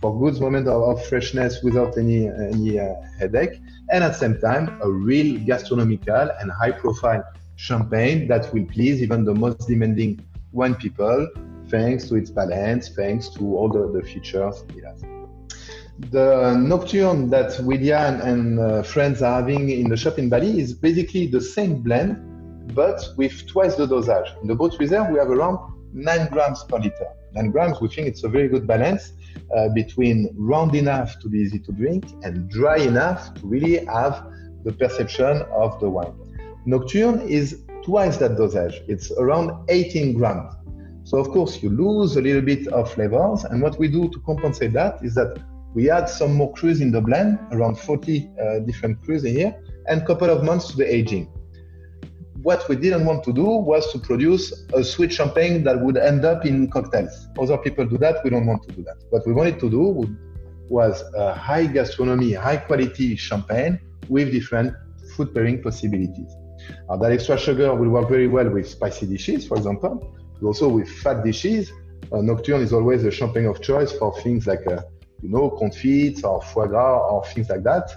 for 0.00 0.18
good 0.18 0.40
moment 0.40 0.66
of, 0.66 0.82
of 0.82 1.06
freshness 1.06 1.62
without 1.62 1.96
any 1.96 2.28
any 2.28 2.78
uh, 2.80 2.94
headache, 3.18 3.60
and 3.90 4.02
at 4.02 4.08
the 4.08 4.18
same 4.18 4.40
time 4.40 4.80
a 4.82 4.90
real 4.90 5.38
gastronomical 5.46 6.28
and 6.40 6.50
high 6.50 6.72
profile 6.72 7.22
champagne 7.54 8.26
that 8.26 8.52
will 8.52 8.64
please 8.66 9.00
even 9.00 9.24
the 9.24 9.34
most 9.34 9.68
demanding 9.68 10.20
wine 10.50 10.74
people, 10.74 11.28
thanks 11.68 12.08
to 12.08 12.16
its 12.16 12.30
balance, 12.30 12.88
thanks 12.88 13.28
to 13.28 13.56
all 13.56 13.68
the, 13.68 13.92
the 13.92 14.02
features 14.04 14.64
it 14.76 14.84
has. 14.84 15.02
The 16.10 16.56
nocturne 16.58 17.30
that 17.30 17.60
William 17.60 18.20
and 18.22 18.58
uh, 18.58 18.82
friends 18.82 19.22
are 19.22 19.40
having 19.40 19.70
in 19.70 19.88
the 19.88 19.96
shop 19.96 20.18
in 20.18 20.28
Bali 20.28 20.58
is 20.58 20.72
basically 20.74 21.28
the 21.28 21.40
same 21.40 21.80
blend, 21.80 22.74
but 22.74 23.00
with 23.16 23.46
twice 23.46 23.76
the 23.76 23.86
dosage. 23.86 24.32
In 24.40 24.48
the 24.48 24.56
Brut 24.56 24.76
Reserve, 24.80 25.10
we 25.10 25.18
have 25.18 25.30
around 25.30 25.58
9 25.92 26.28
grams 26.30 26.64
per 26.64 26.78
liter. 26.78 27.08
9 27.34 27.50
grams, 27.50 27.80
we 27.80 27.88
think 27.88 28.08
it's 28.08 28.24
a 28.24 28.28
very 28.28 28.48
good 28.48 28.66
balance 28.66 29.12
uh, 29.56 29.68
between 29.70 30.34
round 30.36 30.74
enough 30.74 31.18
to 31.20 31.28
be 31.28 31.38
easy 31.38 31.58
to 31.58 31.72
drink 31.72 32.04
and 32.22 32.48
dry 32.50 32.78
enough 32.78 33.34
to 33.34 33.46
really 33.46 33.84
have 33.86 34.26
the 34.64 34.72
perception 34.72 35.42
of 35.52 35.78
the 35.80 35.88
wine. 35.88 36.14
Nocturne 36.66 37.20
is 37.20 37.62
twice 37.84 38.16
that 38.18 38.36
dosage. 38.36 38.82
It's 38.88 39.10
around 39.12 39.68
18 39.68 40.14
grams. 40.14 40.52
So 41.04 41.18
of 41.18 41.30
course 41.30 41.62
you 41.62 41.70
lose 41.70 42.16
a 42.16 42.20
little 42.20 42.42
bit 42.42 42.68
of 42.68 42.92
flavors. 42.92 43.44
And 43.44 43.60
what 43.60 43.78
we 43.78 43.88
do 43.88 44.08
to 44.08 44.20
compensate 44.20 44.72
that 44.74 45.04
is 45.04 45.14
that 45.16 45.38
we 45.74 45.90
add 45.90 46.08
some 46.08 46.34
more 46.34 46.52
crus 46.52 46.80
in 46.80 46.92
the 46.92 47.00
blend, 47.00 47.38
around 47.50 47.78
40 47.78 48.30
uh, 48.40 48.58
different 48.60 49.02
crus 49.02 49.24
in 49.24 49.34
here, 49.34 49.54
and 49.88 50.02
a 50.02 50.04
couple 50.04 50.30
of 50.30 50.44
months 50.44 50.70
to 50.70 50.76
the 50.76 50.94
aging. 50.94 51.32
What 52.42 52.68
we 52.68 52.74
didn't 52.74 53.04
want 53.04 53.22
to 53.24 53.32
do 53.32 53.44
was 53.44 53.92
to 53.92 53.98
produce 54.00 54.64
a 54.74 54.82
sweet 54.82 55.12
champagne 55.12 55.62
that 55.62 55.80
would 55.80 55.96
end 55.96 56.24
up 56.24 56.44
in 56.44 56.68
cocktails. 56.68 57.28
Other 57.38 57.56
people 57.58 57.86
do 57.86 57.98
that. 57.98 58.24
We 58.24 58.30
don't 58.30 58.46
want 58.46 58.64
to 58.64 58.74
do 58.74 58.82
that. 58.82 58.96
What 59.10 59.24
we 59.26 59.32
wanted 59.32 59.60
to 59.60 59.70
do 59.70 60.16
was 60.68 61.04
a 61.14 61.34
high 61.34 61.66
gastronomy, 61.66 62.32
high 62.32 62.56
quality 62.56 63.14
champagne 63.14 63.78
with 64.08 64.32
different 64.32 64.74
food 65.14 65.32
pairing 65.32 65.62
possibilities. 65.62 66.34
Uh, 66.88 66.96
that 66.96 67.12
extra 67.12 67.38
sugar 67.38 67.74
will 67.74 67.90
work 67.90 68.08
very 68.08 68.26
well 68.26 68.48
with 68.48 68.68
spicy 68.68 69.06
dishes, 69.06 69.46
for 69.46 69.56
example, 69.56 70.16
but 70.40 70.46
also 70.46 70.68
with 70.68 70.88
fat 70.88 71.22
dishes. 71.24 71.70
Nocturne 72.10 72.60
is 72.62 72.72
always 72.72 73.04
the 73.04 73.10
champagne 73.10 73.46
of 73.46 73.62
choice 73.62 73.92
for 73.92 74.18
things 74.20 74.48
like, 74.48 74.66
uh, 74.66 74.82
you 75.22 75.28
know, 75.28 75.48
confits 75.50 76.24
or 76.24 76.42
foie 76.42 76.66
gras 76.66 76.98
or 77.08 77.24
things 77.26 77.48
like 77.48 77.62
that. 77.62 77.90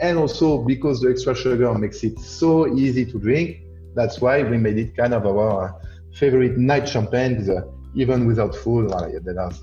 And 0.00 0.16
also 0.16 0.62
because 0.62 1.00
the 1.00 1.10
extra 1.10 1.34
sugar 1.34 1.74
makes 1.74 2.04
it 2.04 2.18
so 2.20 2.72
easy 2.76 3.04
to 3.06 3.18
drink, 3.18 3.62
that's 3.94 4.20
why 4.20 4.42
we 4.42 4.56
made 4.56 4.78
it 4.78 4.96
kind 4.96 5.14
of 5.14 5.26
our 5.26 5.80
favorite 6.14 6.58
night 6.58 6.88
champagne, 6.88 7.46
even 7.94 8.26
without 8.26 8.54
food. 8.54 8.90
there's 9.22 9.62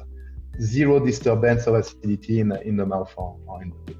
zero 0.61 0.99
disturbance 0.99 1.67
of 1.67 1.75
acidity 1.75 2.39
in, 2.39 2.51
in 2.63 2.77
the 2.77 2.85
mouth 2.85 3.13
or, 3.15 3.37
or 3.47 3.61
in 3.61 3.69
the 3.85 3.95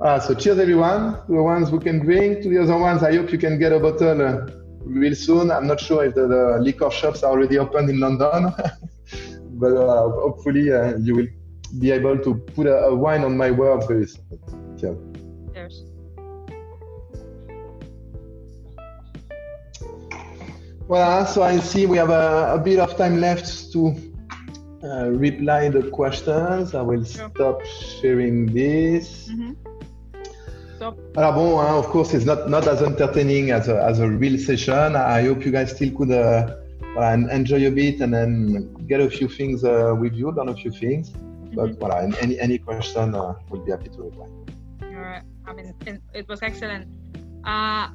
uh, 0.00 0.18
so 0.18 0.34
cheers 0.34 0.58
everyone, 0.58 1.14
to 1.26 1.32
the 1.32 1.42
ones 1.42 1.70
who 1.70 1.78
can 1.78 2.00
drink, 2.00 2.42
to 2.42 2.48
the 2.48 2.58
other 2.58 2.76
ones, 2.76 3.02
I 3.02 3.14
hope 3.14 3.30
you 3.30 3.38
can 3.38 3.58
get 3.58 3.72
a 3.72 3.78
bottle 3.78 4.20
uh, 4.20 4.46
real 4.80 5.14
soon. 5.14 5.50
I'm 5.52 5.66
not 5.68 5.80
sure 5.80 6.04
if 6.04 6.14
the, 6.14 6.26
the, 6.26 6.58
liquor 6.60 6.90
shops 6.90 7.22
are 7.22 7.30
already 7.30 7.58
open 7.58 7.88
in 7.88 8.00
London, 8.00 8.52
but 9.52 9.76
uh, 9.76 10.10
hopefully 10.10 10.72
uh, 10.72 10.96
you 10.98 11.14
will 11.14 11.28
be 11.78 11.92
able 11.92 12.18
to 12.18 12.34
put 12.34 12.66
a, 12.66 12.76
a, 12.86 12.94
wine 12.94 13.22
on 13.22 13.36
my 13.36 13.52
words 13.52 13.86
very 13.86 14.06
soon. 14.06 14.76
Cheers. 14.78 15.13
Well, 20.86 21.26
so 21.26 21.42
I 21.42 21.60
see 21.60 21.86
we 21.86 21.96
have 21.96 22.10
a, 22.10 22.54
a 22.54 22.58
bit 22.58 22.78
of 22.78 22.96
time 22.96 23.18
left 23.18 23.72
to 23.72 23.94
uh, 24.82 25.08
reply 25.10 25.70
the 25.70 25.90
questions. 25.90 26.74
I 26.74 26.82
will 26.82 27.04
stop 27.04 27.64
sharing 27.64 28.52
this. 28.52 29.28
Mm 29.28 29.38
-hmm. 29.40 29.74
Alors 31.16 31.34
bon, 31.34 31.64
hein, 31.64 31.74
of 31.78 31.88
course, 31.88 32.16
it's 32.16 32.26
not, 32.26 32.48
not 32.48 32.66
as 32.66 32.82
entertaining 32.82 33.52
as 33.52 33.68
a, 33.68 33.76
as 33.86 34.00
a 34.00 34.06
real 34.06 34.38
session. 34.38 34.94
I 34.96 35.26
hope 35.26 35.44
you 35.46 35.52
guys 35.52 35.70
still 35.70 35.90
could 35.92 36.10
uh, 36.10 36.50
enjoy 37.32 37.66
a 37.66 37.70
bit 37.70 38.00
and 38.00 38.12
then 38.12 38.68
get 38.86 39.00
a 39.00 39.08
few 39.08 39.28
things 39.28 39.64
uh, 39.64 39.94
with 39.98 40.12
you, 40.12 40.30
learn 40.32 40.48
a 40.48 40.54
few 40.54 40.70
things. 40.70 41.10
Mm-hmm. 41.10 41.54
But 41.54 41.78
voilà, 41.78 42.14
any, 42.20 42.38
any 42.38 42.58
question, 42.58 43.14
uh, 43.14 43.34
we'll 43.48 43.64
be 43.64 43.70
happy 43.70 43.88
to 43.88 44.02
reply. 44.02 44.26
All 44.82 45.00
right. 45.00 45.22
I 45.46 45.52
mean, 45.54 45.74
it 46.12 46.28
was 46.28 46.42
excellent. 46.42 46.86
Uh, 47.44 47.88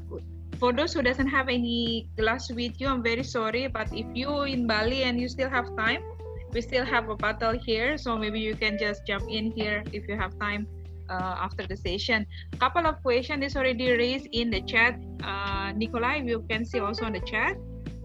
for 0.60 0.74
those 0.74 0.94
who 0.94 1.02
doesn't 1.02 1.28
have 1.28 1.48
any 1.48 2.10
glass 2.18 2.52
with 2.52 2.80
you, 2.80 2.88
I'm 2.88 3.02
very 3.02 3.24
sorry. 3.24 3.68
But 3.68 3.88
if 3.94 4.06
you 4.14 4.44
in 4.44 4.68
Bali 4.68 5.04
and 5.04 5.20
you 5.20 5.30
still 5.30 5.50
have 5.50 5.76
time, 5.78 6.04
we 6.52 6.62
still 6.62 6.86
have 6.86 7.10
a 7.10 7.16
bottle 7.16 7.58
here. 7.58 7.98
So 7.98 8.18
maybe 8.18 8.40
you 8.40 8.56
can 8.56 8.78
just 8.78 9.06
jump 9.08 9.30
in 9.30 9.52
here 9.52 9.84
if 9.94 10.08
you 10.08 10.18
have 10.18 10.38
time 10.40 10.68
uh, 11.10 11.36
after 11.40 11.66
the 11.66 11.78
session. 11.78 12.26
A 12.54 12.58
Couple 12.58 12.86
of 12.86 13.02
questions 13.02 13.44
is 13.46 13.56
already 13.56 13.92
raised 13.92 14.28
in 14.32 14.50
the 14.50 14.62
chat. 14.62 15.00
Uh, 15.24 15.72
Nikolai, 15.76 16.22
you 16.26 16.44
can 16.50 16.66
see 16.66 16.80
also 16.80 17.06
on 17.06 17.14
the 17.14 17.22
chat. 17.22 17.58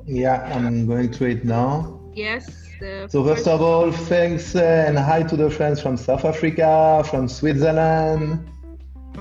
Yeah, 0.06 0.42
I'm 0.54 0.86
going 0.86 1.10
to 1.12 1.24
it 1.24 1.44
now. 1.44 2.00
Yes. 2.14 2.46
So 3.08 3.24
first 3.24 3.48
of 3.48 3.62
all, 3.62 3.90
thanks 3.90 4.54
uh, 4.54 4.84
and 4.86 4.98
hi 4.98 5.22
to 5.22 5.36
the 5.36 5.48
friends 5.48 5.80
from 5.80 5.96
South 5.96 6.24
Africa, 6.24 7.02
from 7.08 7.28
Switzerland. 7.28 8.46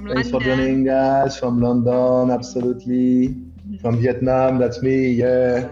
From 0.03 0.15
thanks 0.15 0.31
London. 0.33 0.49
for 0.49 0.57
joining 0.57 0.89
us 0.89 1.39
from 1.39 1.61
London, 1.61 2.29
absolutely. 2.29 3.29
Mm-hmm. 3.29 3.77
From 3.77 4.01
Vietnam, 4.01 4.59
that's 4.59 4.81
me, 4.81 5.11
yeah. 5.11 5.69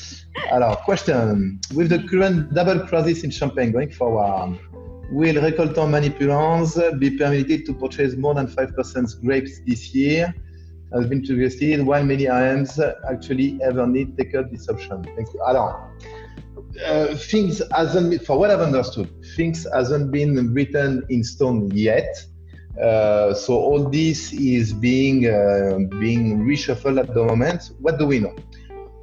Alors, 0.52 0.76
question. 0.84 1.58
With 1.74 1.88
the 1.88 2.02
current 2.02 2.52
double 2.52 2.80
crisis 2.80 3.24
in 3.24 3.30
Champagne 3.30 3.72
going 3.72 3.90
forward, 3.90 4.58
Will 5.10 5.36
Récoltant 5.36 5.88
Manipulants 5.88 6.78
be 6.98 7.16
permitted 7.16 7.64
to 7.64 7.72
purchase 7.72 8.16
more 8.16 8.34
than 8.34 8.48
5% 8.48 9.24
grapes 9.24 9.60
this 9.66 9.94
year? 9.94 10.34
Has 10.92 11.06
been 11.06 11.24
suggested, 11.24 11.80
while 11.86 12.04
many 12.04 12.24
IMs 12.24 12.78
actually 13.10 13.58
ever 13.62 13.86
need 13.86 14.14
take 14.18 14.34
up 14.34 14.50
this 14.50 14.68
option. 14.68 15.02
Thank 15.16 15.32
you. 15.32 15.40
Alors, 15.48 15.88
uh, 16.84 17.14
things 17.16 17.62
hasn't, 17.72 18.26
for 18.26 18.38
what 18.38 18.50
I've 18.50 18.60
understood, 18.60 19.08
things 19.36 19.66
hasn't 19.72 20.10
been 20.10 20.52
written 20.52 21.02
in 21.08 21.24
stone 21.24 21.70
yet. 21.72 22.26
Uh, 22.78 23.34
so 23.34 23.54
all 23.54 23.88
this 23.88 24.32
is 24.32 24.72
being 24.72 25.26
uh, 25.26 25.78
being 25.98 26.40
reshuffled 26.40 27.00
at 27.00 27.12
the 27.14 27.24
moment. 27.24 27.72
What 27.80 27.98
do 27.98 28.06
we 28.06 28.20
know? 28.20 28.34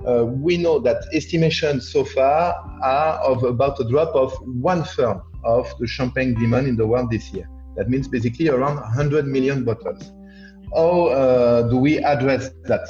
Uh, 0.08 0.26
we 0.26 0.58
know 0.58 0.80
that 0.80 1.04
estimations 1.14 1.92
so 1.92 2.06
far 2.06 2.56
are 2.82 3.20
of 3.20 3.44
about 3.44 3.80
a 3.80 3.84
drop 3.90 4.16
of 4.16 4.34
one 4.46 4.84
third 4.84 5.20
of 5.44 5.68
the 5.80 5.88
champagne 5.88 6.34
demand 6.34 6.68
in 6.68 6.78
the 6.78 6.88
world 6.88 7.12
this 7.12 7.34
year. 7.34 7.50
That 7.76 7.90
means 7.90 8.08
basically 8.08 8.50
around 8.50 8.76
100 8.76 9.28
million 9.28 9.64
bottles. 9.66 10.12
How 10.74 11.08
uh, 11.08 11.70
do 11.70 11.78
we 11.78 12.00
address 12.00 12.52
that? 12.66 12.88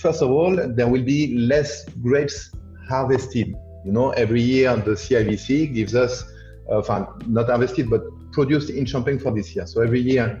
First 0.00 0.22
of 0.22 0.30
all, 0.30 0.54
there 0.54 0.88
will 0.88 1.02
be 1.04 1.36
less 1.36 1.88
grapes 2.02 2.50
harvested. 2.88 3.54
You 3.84 3.92
know, 3.92 4.10
every 4.10 4.42
year 4.42 4.76
the 4.76 4.92
CIVC 4.92 5.74
gives 5.74 5.94
us, 5.94 6.24
uh, 6.70 7.06
not 7.26 7.48
harvested, 7.48 7.88
but 7.88 8.02
produced 8.32 8.70
in 8.70 8.84
Champagne 8.86 9.18
for 9.18 9.32
this 9.32 9.54
year. 9.54 9.66
So 9.66 9.82
every 9.82 10.00
year, 10.00 10.40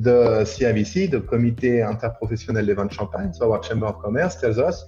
the 0.00 0.44
CIVC, 0.44 1.10
the 1.10 1.20
Comité 1.20 1.82
Interprofessionnel 1.82 2.66
des 2.66 2.74
Ventes 2.74 2.94
Champagne, 2.94 3.32
so 3.34 3.52
our 3.52 3.60
Chamber 3.60 3.86
of 3.86 4.00
Commerce, 4.02 4.36
tells 4.36 4.58
us 4.58 4.84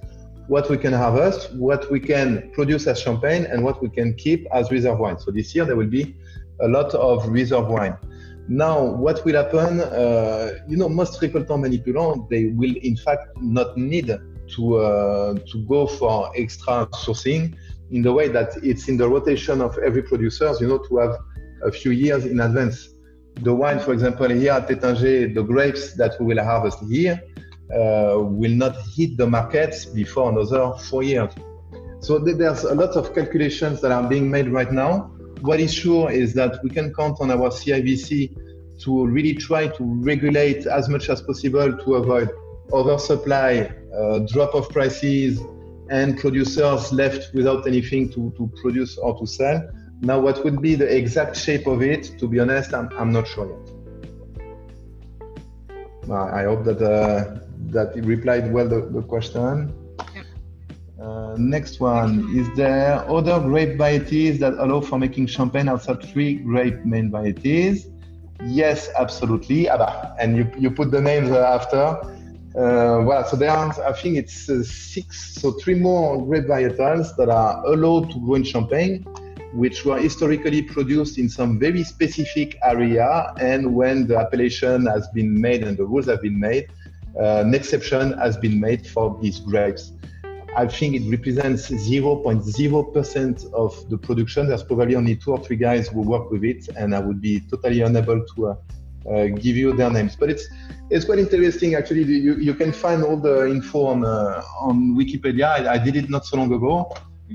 what 0.49 0.71
we 0.71 0.79
can 0.79 0.93
harvest, 0.93 1.53
what 1.55 1.91
we 1.91 2.01
can 2.01 2.51
produce 2.53 2.87
as 2.87 3.01
champagne, 3.01 3.47
and 3.47 3.63
what 3.63 3.83
we 3.83 3.89
can 3.89 4.15
keep 4.15 4.47
as 4.53 4.71
reserve 4.71 4.99
wine. 4.99 5.19
So 5.19 5.31
this 5.31 5.55
year 5.55 5.65
there 5.65 5.77
will 5.77 5.89
be 5.89 6.17
a 6.61 6.69
lot 6.69 6.95
of 6.95 7.29
reserve 7.29 7.69
wine. 7.69 7.97
Now, 8.49 8.85
what 8.85 9.25
will 9.25 9.35
happen? 9.35 9.81
Uh, 9.81 10.53
you 10.69 10.77
know, 10.77 10.89
most 10.89 11.21
récoltants 11.21 11.61
manipulants 11.61 12.29
they 12.31 12.47
will 12.47 12.75
in 12.77 12.97
fact 12.97 13.37
not 13.41 13.77
need 13.77 14.07
to 14.07 14.77
uh, 14.77 15.35
to 15.35 15.65
go 15.67 15.87
for 15.87 16.31
extra 16.37 16.87
sourcing 17.05 17.57
in 17.91 18.03
the 18.03 18.13
way 18.13 18.29
that 18.29 18.57
it's 18.63 18.89
in 18.89 18.97
the 18.97 19.09
rotation 19.09 19.61
of 19.61 19.77
every 19.79 20.03
producer. 20.03 20.53
You 20.61 20.69
know, 20.69 20.79
to 20.79 20.97
have 20.99 21.19
a 21.67 21.73
few 21.73 21.91
years 21.91 22.25
in 22.25 22.41
advance. 22.41 22.89
The 23.43 23.55
wine, 23.55 23.79
for 23.79 23.93
example, 23.93 24.29
here 24.31 24.53
at 24.53 24.69
Taittinger, 24.69 25.35
the 25.35 25.43
grapes 25.43 25.95
that 25.95 26.19
we 26.19 26.27
will 26.27 26.43
harvest 26.43 26.79
here 26.89 27.21
uh, 27.75 28.17
will 28.19 28.57
not 28.65 28.77
hit 28.95 29.17
the 29.17 29.27
markets 29.27 29.85
before 29.85 30.31
another 30.31 30.73
four 30.89 31.03
years. 31.03 31.33
So 32.01 32.19
there's 32.19 32.65
a 32.65 32.75
lot 32.75 32.97
of 32.97 33.15
calculations 33.15 33.81
that 33.81 33.91
are 33.91 34.09
being 34.09 34.31
made 34.31 34.49
right 34.49 34.71
now. 34.71 35.11
What 35.41 35.61
is 35.61 35.75
sure 35.75 36.11
is 36.11 36.33
that 36.35 36.63
we 36.63 36.71
can 36.71 36.95
count 36.95 37.19
on 37.21 37.31
our 37.31 37.51
CIVC 37.51 38.81
to 38.81 39.07
really 39.07 39.35
try 39.35 39.69
to 39.69 39.85
regulate 39.85 40.67
as 40.67 40.89
much 40.89 41.09
as 41.09 41.21
possible 41.23 41.77
to 41.77 41.95
avoid 41.95 42.31
oversupply, 42.73 43.71
uh, 43.95 44.19
drop 44.21 44.55
of 44.55 44.69
prices, 44.71 45.41
and 45.91 46.19
producers 46.19 46.93
left 46.93 47.33
without 47.35 47.67
anything 47.67 48.11
to, 48.13 48.33
to 48.37 48.51
produce 48.61 48.99
or 48.99 49.19
to 49.19 49.27
sell. 49.27 49.69
Now, 50.01 50.21
what 50.21 50.45
would 50.45 50.61
be 50.61 50.75
the 50.75 50.95
exact 50.95 51.37
shape 51.37 51.67
of 51.67 51.83
it, 51.83 52.19
to 52.19 52.29
be 52.29 52.39
honest, 52.39 52.75
I'm, 52.75 52.89
I'm 52.99 53.13
not 53.13 53.27
sure 53.27 53.49
yet. 53.49 53.73
I 56.11 56.45
hope 56.45 56.65
that 56.65 56.81
uh, 56.81 57.41
that 57.71 57.97
replied 57.97 58.53
well 58.53 58.69
the, 58.69 58.83
the 58.87 59.03
question. 59.03 59.73
Uh, 61.01 61.35
next 61.37 61.81
one, 61.81 62.35
is 62.35 62.49
there 62.57 63.05
other 63.11 63.39
grape 63.41 63.77
varieties 63.77 64.39
that 64.39 64.55
allow 64.55 64.81
for 64.81 64.99
making 64.99 65.27
champagne 65.27 65.69
outside 65.69 66.03
three 66.03 66.35
grape 66.37 66.85
main 66.85 67.11
varieties? 67.11 67.89
Yes, 68.45 68.89
absolutely. 68.99 69.69
And 69.69 70.37
you, 70.37 70.51
you 70.59 70.71
put 70.71 70.91
the 70.91 71.01
names 71.01 71.31
after. 71.31 71.77
Uh, 72.57 73.05
well, 73.05 73.25
so 73.25 73.37
there 73.37 73.51
are, 73.51 73.69
I 73.85 73.93
think 73.93 74.17
it's 74.17 74.49
uh, 74.49 74.63
six, 74.63 75.41
so 75.41 75.53
three 75.53 75.75
more 75.75 76.25
grape 76.25 76.47
varietals 76.47 77.15
that 77.17 77.29
are 77.29 77.65
allowed 77.67 78.11
to 78.13 78.19
grow 78.21 78.37
in 78.37 78.45
Champagne, 78.45 79.05
which 79.53 79.85
were 79.85 79.99
historically 79.99 80.63
produced 80.63 81.19
in 81.19 81.29
some 81.29 81.59
very 81.59 81.83
specific 81.83 82.59
area. 82.63 83.33
And 83.41 83.75
when 83.75 84.07
the 84.07 84.19
appellation 84.19 84.87
has 84.87 85.09
been 85.09 85.41
made 85.41 85.63
and 85.63 85.77
the 85.77 85.85
rules 85.85 86.07
have 86.07 86.23
been 86.23 86.39
made, 86.39 86.69
uh, 87.19 87.43
an 87.47 87.55
exception 87.55 88.13
has 88.19 88.37
been 88.37 88.61
made 88.61 88.87
for 88.87 89.19
these 89.23 89.41
grapes. 89.41 89.93
I 90.57 90.67
think 90.67 90.95
it 90.95 91.11
represents 91.11 91.69
0.0% 91.71 93.53
of 93.53 93.91
the 93.91 93.99
production. 93.99 94.49
There's 94.49 94.63
probably 94.63 94.95
only 94.97 95.15
two 95.17 95.33
or 95.33 95.39
three 95.39 95.57
guys 95.57 95.89
who 95.89 96.01
work 96.01 96.31
with 96.31 96.45
it, 96.45 96.69
and 96.77 96.95
I 96.95 97.01
would 97.01 97.21
be 97.21 97.41
totally 97.41 97.83
unable 97.83 98.25
to 98.25 98.47
uh, 98.47 98.57
uh, 99.11 99.27
give 99.27 99.57
you 99.57 99.75
their 99.75 99.91
names. 99.91 100.17
But 100.17 100.31
it's 100.31 100.49
it's 100.89 101.05
quite 101.05 101.19
interesting 101.19 101.75
actually. 101.75 102.05
You, 102.05 102.37
you 102.37 102.55
can 102.55 102.73
find 102.73 103.05
all 103.05 103.19
the 103.19 103.47
info 103.47 103.87
on 103.87 104.05
uh, 104.05 104.43
on 104.59 104.97
Wikipedia. 104.97 105.45
I, 105.45 105.75
I, 105.75 105.79
did 105.79 105.95
it 105.95 106.09
not 106.09 106.25
so 106.25 106.39
long 106.39 106.53
ago. 106.53 106.91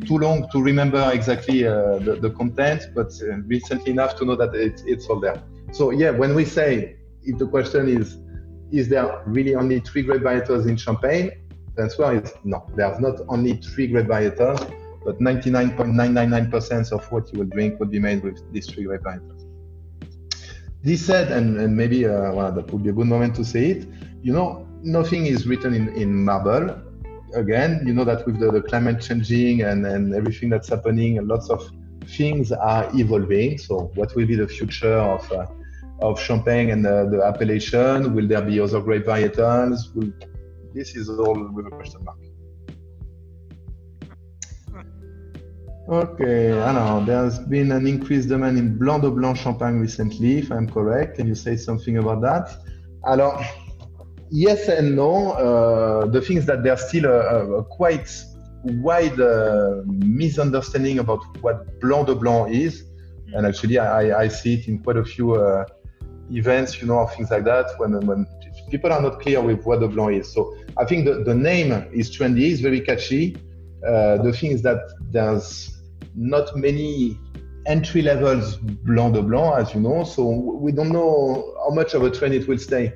Too 0.06 0.18
long 0.18 0.50
to 0.52 0.62
remember 0.62 1.12
exactly 1.14 1.68
uh, 1.68 2.00
the, 2.00 2.16
the, 2.16 2.30
content, 2.32 2.84
but 2.96 3.12
uh, 3.22 3.38
recently 3.46 3.92
enough 3.92 4.16
to 4.18 4.26
know 4.26 4.36
that 4.36 4.56
it's, 4.56 4.84
it's 4.84 5.08
all 5.08 5.20
there. 5.20 5.42
So 5.72 5.92
yeah, 5.92 6.12
when 6.12 6.34
we 6.34 6.46
say 6.46 6.96
if 7.24 7.38
the 7.38 7.48
question 7.48 7.88
is, 7.88 8.18
is 8.72 8.88
there 8.88 9.22
really 9.26 9.56
only 9.56 9.82
three 9.82 10.04
grape 10.04 10.22
varietals 10.22 10.68
in 10.68 10.78
Champagne? 10.78 11.32
The 11.76 11.84
answer 11.84 12.24
is 12.24 12.34
no. 12.44 12.66
There's 12.76 13.00
not 13.00 13.20
only 13.28 13.58
three 13.58 13.88
grape 13.88 14.08
varietals, 14.08 14.60
but 15.04 15.20
99.999% 15.20 16.92
of 16.92 17.12
what 17.12 17.32
you 17.34 17.40
will 17.40 17.48
drink 17.48 17.80
will 17.80 17.88
be 17.88 18.00
made 18.00 18.24
with 18.24 18.42
these 18.54 18.68
three 18.68 18.86
grape 18.86 19.02
varietals. 19.02 19.46
This 20.84 21.06
said, 21.06 21.32
and, 21.32 21.60
and 21.60 21.76
maybe 21.76 22.06
uh, 22.06 22.34
well, 22.34 22.52
that 22.52 22.72
would 22.72 22.84
be 22.84 22.90
a 22.90 22.94
good 22.94 23.08
moment 23.08 23.36
to 23.36 23.46
say 23.46 23.72
it, 23.72 23.88
you 24.24 24.34
know, 24.34 24.68
nothing 24.82 25.26
is 25.26 25.46
written 25.46 25.74
in, 25.74 25.90
in 25.90 26.26
marble. 26.26 26.76
Again, 27.34 27.84
you 27.86 27.94
know 27.94 28.04
that 28.04 28.26
with 28.26 28.40
the, 28.40 28.52
the 28.52 28.62
climate 28.62 29.02
changing 29.02 29.62
and, 29.62 29.86
and 29.86 30.14
everything 30.14 30.50
that's 30.50 30.70
happening, 30.70 31.26
lots 31.26 31.50
of 31.50 31.70
things 32.06 32.52
are 32.52 32.90
evolving. 32.94 33.58
So, 33.58 33.92
what 33.96 34.16
will 34.16 34.26
be 34.26 34.36
the 34.36 34.48
future 34.48 34.98
of 34.98 35.32
uh, 35.32 35.46
of 36.02 36.20
champagne 36.20 36.72
and 36.72 36.84
the, 36.84 37.08
the, 37.12 37.24
appellation? 37.24 38.14
Will 38.14 38.28
there 38.28 38.42
be 38.42 38.60
other 38.60 38.82
grape 38.82 39.06
varietals? 39.06 39.94
Will, 39.96 40.12
this 40.74 40.96
is 40.96 41.10
all 41.10 41.50
with 41.54 41.68
a 41.68 41.70
question 41.70 42.04
mark. 42.04 42.18
Okay, 45.90 46.58
I 46.58 46.72
know 46.72 47.04
there's 47.06 47.40
been 47.40 47.72
an 47.72 47.86
increased 47.86 48.30
demand 48.30 48.58
in 48.58 48.78
Blanc 48.78 49.02
de 49.02 49.12
Blanc 49.12 49.36
Champagne 49.36 49.80
recently, 49.80 50.38
if 50.38 50.52
I'm 50.52 50.70
correct. 50.70 51.18
Can 51.18 51.28
you 51.28 51.36
say 51.36 51.58
something 51.58 51.98
about 51.98 52.22
that? 52.22 52.58
Alors, 53.04 53.44
yes 54.32 54.68
and 54.68 54.96
no. 54.96 55.32
Uh, 55.32 56.06
the 56.08 56.22
thing 56.22 56.38
is 56.38 56.46
that 56.48 56.64
there's 56.64 56.88
still 56.88 57.06
a, 57.06 57.60
a 57.60 57.64
quite 57.64 58.10
wide 58.64 59.20
uh, 59.20 59.82
misunderstanding 59.86 61.00
about 61.00 61.20
what 61.42 61.80
Blanc 61.80 62.08
de 62.08 62.16
Blanc 62.16 62.52
is. 62.52 62.86
And 63.34 63.46
actually, 63.46 63.78
I, 63.80 64.24
I 64.24 64.28
see 64.28 64.56
it 64.56 64.68
in 64.68 64.80
quite 64.80 64.98
a 64.98 65.06
few 65.06 65.36
uh, 65.36 65.66
events, 66.32 66.82
you 66.82 66.88
know, 66.88 66.96
or 66.96 67.10
things 67.10 67.32
like 67.32 67.46
that, 67.46 67.68
when, 67.78 68.00
when 68.06 68.26
people 68.70 68.92
are 68.92 69.02
not 69.02 69.22
clear 69.22 69.42
with 69.42 69.64
what 69.66 69.80
the 69.80 69.88
Blanc 69.88 70.16
is. 70.16 70.34
So 70.34 70.56
I 70.78 70.86
think 70.86 71.06
the, 71.06 71.24
the 71.24 71.36
name 71.36 71.72
is 71.94 72.10
trendy, 72.16 72.52
it's 72.52 72.62
very 72.62 72.82
catchy. 72.82 73.36
Uh, 73.88 74.18
the 74.18 74.34
thing 74.34 74.52
is 74.52 74.62
that 74.64 74.80
there's 75.12 75.82
not 76.16 76.56
many 76.56 77.18
entry 77.66 78.02
levels 78.02 78.58
Blanc 78.58 79.14
de 79.14 79.22
Blanc, 79.22 79.60
as 79.60 79.74
you 79.74 79.82
know, 79.82 80.04
so 80.04 80.28
we 80.30 80.72
don't 80.72 80.92
know 80.92 81.56
how 81.64 81.74
much 81.74 81.94
of 81.94 82.04
a 82.04 82.10
trend 82.10 82.34
it 82.34 82.48
will 82.48 82.58
stay. 82.58 82.94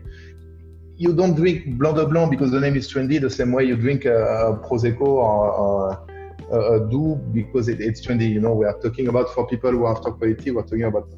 You 0.97 1.13
don't 1.13 1.35
drink 1.35 1.77
Blanc 1.77 1.97
de 1.97 2.05
Blanc 2.05 2.31
because 2.31 2.51
the 2.51 2.59
name 2.59 2.75
is 2.75 2.91
trendy 2.91 3.19
the 3.19 3.29
same 3.29 3.51
way 3.51 3.65
you 3.65 3.75
drink 3.75 4.05
a, 4.05 4.15
a 4.15 4.57
Prosecco 4.57 5.01
or, 5.01 6.05
a, 6.51 6.55
a 6.55 6.89
Doux 6.89 7.15
because 7.33 7.67
it, 7.67 7.81
it's 7.81 8.05
trendy. 8.05 8.29
You 8.29 8.39
know, 8.39 8.53
we 8.53 8.65
are 8.65 8.79
talking 8.79 9.09
about 9.09 9.33
for 9.33 9.45
people 9.47 9.71
who 9.71 9.83
are 9.83 9.95
top 9.95 10.19
quality, 10.19 10.51
we're 10.51 10.61
talking 10.61 10.83
about 10.83 11.09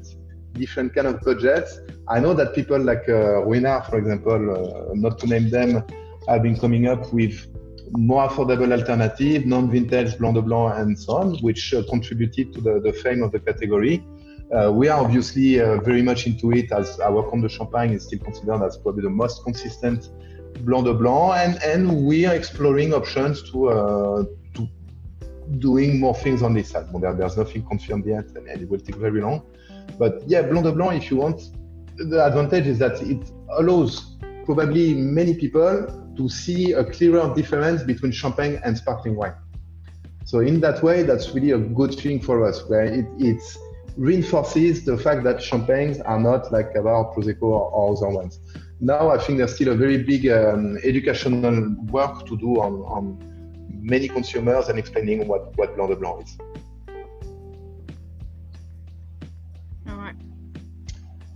different 0.54 0.94
kind 0.94 1.06
of 1.06 1.20
budgets. 1.20 1.78
I 2.08 2.18
know 2.18 2.34
that 2.34 2.54
people 2.54 2.80
like 2.80 3.08
uh, 3.08 3.42
for 3.82 3.98
example, 3.98 4.90
uh, 4.90 4.94
not 4.94 5.18
to 5.20 5.26
name 5.26 5.48
them, 5.50 5.84
have 6.26 6.42
been 6.42 6.58
coming 6.58 6.88
up 6.88 7.12
with 7.12 7.46
more 7.92 8.28
affordable 8.28 8.72
alternative, 8.72 9.46
non-vintage 9.46 10.18
Blanc 10.18 10.34
de 10.34 10.42
Blanc 10.42 10.74
and 10.76 10.98
so 10.98 11.14
on, 11.14 11.36
which 11.38 11.72
uh, 11.72 11.82
contributed 11.88 12.52
to 12.54 12.60
the, 12.60 12.80
the, 12.80 12.92
fame 12.92 13.22
of 13.22 13.32
the 13.32 13.38
category. 13.38 14.04
Uh, 14.50 14.72
we 14.72 14.88
are 14.88 14.98
obviously 14.98 15.60
uh, 15.60 15.78
very 15.80 16.00
much 16.00 16.26
into 16.26 16.52
it 16.52 16.72
as 16.72 16.98
our 17.00 17.22
Comtes 17.28 17.52
de 17.52 17.58
Champagne 17.58 17.92
is 17.92 18.04
still 18.04 18.18
considered 18.20 18.62
as 18.62 18.78
probably 18.78 19.02
the 19.02 19.10
most 19.10 19.44
consistent 19.44 20.08
Blanc 20.64 20.86
de 20.86 20.94
Blanc, 20.94 21.34
and, 21.36 21.62
and 21.62 22.06
we 22.06 22.24
are 22.24 22.34
exploring 22.34 22.94
options 22.94 23.42
to, 23.50 23.68
uh, 23.68 24.24
to 24.54 24.68
doing 25.58 26.00
more 26.00 26.14
things 26.14 26.42
on 26.42 26.54
this 26.54 26.70
side. 26.70 26.86
Well, 26.90 27.00
there, 27.00 27.12
there's 27.12 27.36
nothing 27.36 27.62
confirmed 27.66 28.06
yet, 28.06 28.24
and, 28.36 28.48
and 28.48 28.62
it 28.62 28.68
will 28.70 28.80
take 28.80 28.96
very 28.96 29.20
long. 29.20 29.42
But 29.98 30.22
yeah, 30.26 30.42
Blanc 30.42 30.64
de 30.64 30.72
Blanc, 30.72 31.02
if 31.02 31.10
you 31.10 31.18
want, 31.18 31.42
the 31.96 32.24
advantage 32.24 32.66
is 32.66 32.78
that 32.78 33.02
it 33.02 33.30
allows 33.58 34.16
probably 34.46 34.94
many 34.94 35.34
people 35.34 35.86
to 36.16 36.28
see 36.28 36.72
a 36.72 36.84
clearer 36.84 37.34
difference 37.34 37.82
between 37.82 38.12
champagne 38.12 38.58
and 38.64 38.78
sparkling 38.78 39.14
wine. 39.14 39.34
So 40.24 40.40
in 40.40 40.58
that 40.60 40.82
way, 40.82 41.02
that's 41.02 41.34
really 41.34 41.50
a 41.50 41.58
good 41.58 41.94
thing 41.94 42.20
for 42.20 42.46
us, 42.46 42.66
where 42.68 42.84
it, 42.84 43.06
it 43.18 43.42
reinforces 43.98 44.84
the 44.84 44.96
fact 44.96 45.24
that 45.24 45.42
champagnes 45.42 46.00
are 46.00 46.20
not 46.20 46.52
like 46.52 46.72
Cava 46.72 47.10
Prosecco 47.12 47.42
or, 47.42 47.68
or 47.72 47.96
other 47.96 48.08
ones. 48.08 48.38
Now 48.80 49.10
I 49.10 49.18
think 49.18 49.38
there's 49.38 49.56
still 49.56 49.72
a 49.72 49.76
very 49.76 50.04
big 50.04 50.28
um, 50.28 50.78
educational 50.84 51.74
work 51.86 52.24
to 52.26 52.36
do 52.38 52.60
on, 52.60 52.74
on 52.96 53.18
many 53.82 54.06
consumers 54.06 54.68
and 54.68 54.78
explaining 54.78 55.26
what, 55.26 55.56
what 55.58 55.74
Blanc 55.74 55.90
de 55.90 55.96
Blanc 55.96 56.24
is. 56.24 56.38
All 59.88 59.96
right. 59.96 60.14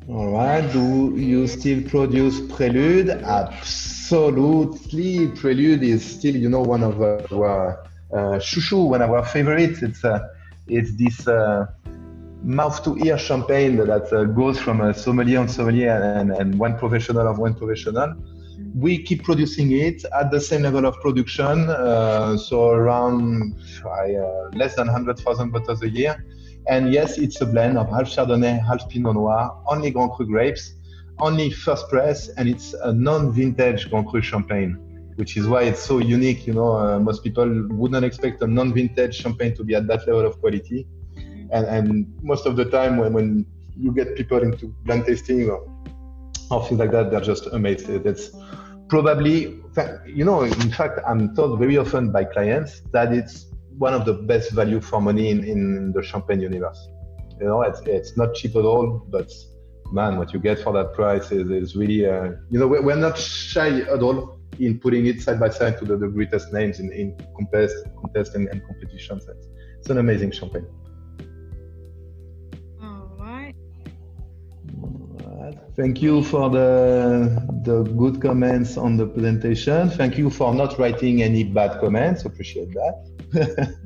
All 0.08 0.30
right. 0.30 0.72
Do 0.72 1.16
you 1.16 1.48
still 1.48 1.82
produce 1.82 2.40
Prelude? 2.54 3.10
Absolutely. 3.10 5.26
Prelude 5.28 5.82
is 5.82 6.04
still, 6.04 6.36
you 6.36 6.48
know, 6.48 6.62
one 6.62 6.84
of 6.84 7.02
our 7.02 7.82
uh, 8.12 8.38
chouchou, 8.38 8.88
one 8.88 9.02
of 9.02 9.10
our 9.10 9.24
favorites. 9.24 9.82
It's 9.82 10.04
uh, 10.04 10.28
it's 10.68 10.94
this 10.96 11.26
uh, 11.26 11.66
mouth 12.42 12.82
to 12.84 12.96
ear 12.98 13.18
champagne 13.18 13.76
that 13.76 14.12
uh, 14.12 14.24
goes 14.24 14.58
from 14.58 14.80
a 14.80 14.92
sommelier 14.92 15.40
and 15.40 15.50
sommelier 15.50 15.92
and, 15.92 16.32
and 16.32 16.58
one 16.58 16.76
professional 16.78 17.28
of 17.28 17.38
one 17.38 17.54
professional. 17.54 18.14
We 18.74 19.02
keep 19.02 19.24
producing 19.24 19.72
it 19.72 20.04
at 20.18 20.30
the 20.30 20.40
same 20.40 20.62
level 20.62 20.86
of 20.86 21.00
production, 21.00 21.68
uh, 21.68 22.36
so 22.36 22.70
around 22.70 23.54
uh, 23.84 24.48
less 24.54 24.76
than 24.76 24.86
100,000 24.86 25.50
bottles 25.50 25.82
a 25.82 25.88
year 25.88 26.24
and 26.68 26.92
yes, 26.92 27.18
it's 27.18 27.40
a 27.40 27.46
blend 27.46 27.76
of 27.76 27.88
half 27.90 28.04
Chardonnay, 28.04 28.64
half 28.64 28.88
Pinot 28.88 29.14
Noir, 29.14 29.56
only 29.66 29.90
Grand 29.90 30.12
Cru 30.12 30.26
grapes, 30.26 30.74
only 31.18 31.50
first 31.50 31.88
press, 31.88 32.28
and 32.28 32.48
it's 32.48 32.74
a 32.74 32.92
non-vintage 32.92 33.90
Grand 33.90 34.06
Cru 34.06 34.20
champagne, 34.22 34.76
which 35.16 35.36
is 35.36 35.48
why 35.48 35.62
it's 35.62 35.82
so 35.82 35.98
unique. 35.98 36.46
You 36.46 36.54
know, 36.54 36.76
uh, 36.76 37.00
most 37.00 37.24
people 37.24 37.66
wouldn't 37.70 38.04
expect 38.04 38.42
a 38.42 38.46
non-vintage 38.46 39.14
champagne 39.14 39.54
to 39.56 39.64
be 39.64 39.74
at 39.74 39.86
that 39.88 40.06
level 40.06 40.24
of 40.24 40.40
quality. 40.40 40.86
And, 41.52 41.66
and 41.66 42.18
most 42.22 42.46
of 42.46 42.56
the 42.56 42.64
time, 42.64 42.96
when, 42.96 43.12
when 43.12 43.46
you 43.76 43.92
get 43.92 44.16
people 44.16 44.38
into 44.38 44.68
blind 44.84 45.06
tasting 45.06 45.50
or, 45.50 45.68
or 46.50 46.66
things 46.66 46.80
like 46.80 46.90
that, 46.92 47.10
they're 47.10 47.20
just 47.20 47.46
amazed. 47.46 47.86
That's 48.04 48.30
probably, 48.88 49.60
you 50.06 50.24
know, 50.24 50.42
in 50.42 50.70
fact, 50.70 51.00
I'm 51.06 51.34
told 51.34 51.58
very 51.58 51.76
often 51.76 52.10
by 52.10 52.24
clients 52.24 52.82
that 52.92 53.12
it's 53.12 53.46
one 53.78 53.94
of 53.94 54.04
the 54.04 54.14
best 54.14 54.52
value 54.52 54.80
for 54.80 55.00
money 55.00 55.30
in, 55.30 55.44
in 55.44 55.92
the 55.92 56.02
champagne 56.02 56.40
universe. 56.40 56.88
You 57.40 57.46
know, 57.46 57.62
it's, 57.62 57.80
it's 57.82 58.16
not 58.16 58.34
cheap 58.34 58.54
at 58.56 58.64
all, 58.64 59.06
but 59.08 59.30
man, 59.92 60.16
what 60.16 60.32
you 60.32 60.40
get 60.40 60.58
for 60.58 60.72
that 60.72 60.94
price 60.94 61.30
is, 61.32 61.50
is 61.50 61.76
really, 61.76 62.06
uh, 62.06 62.32
you 62.50 62.58
know, 62.58 62.66
we're, 62.66 62.96
not 62.96 63.18
shy 63.18 63.80
at 63.80 64.02
all 64.02 64.38
in 64.58 64.78
putting 64.78 65.06
it 65.06 65.20
side 65.20 65.40
by 65.40 65.48
side 65.48 65.78
to 65.78 65.84
the, 65.84 65.96
the 65.96 66.08
greatest 66.08 66.52
names 66.52 66.80
in, 66.80 66.92
in 66.92 67.16
contest, 67.36 67.74
contest 68.00 68.34
and, 68.34 68.48
and 68.48 68.64
competitions. 68.66 69.26
It's 69.78 69.90
an 69.90 69.98
amazing 69.98 70.30
champagne. 70.30 70.66
Thank 75.74 76.02
you 76.02 76.22
for 76.22 76.50
the 76.50 77.32
the 77.64 77.82
good 77.82 78.20
comments 78.20 78.76
on 78.76 78.98
the 78.98 79.06
presentation. 79.06 79.88
Thank 79.88 80.18
you 80.18 80.28
for 80.28 80.54
not 80.54 80.78
writing 80.78 81.22
any 81.22 81.44
bad 81.44 81.80
comments. 81.80 82.26
Appreciate 82.26 82.74
that. 82.74 82.96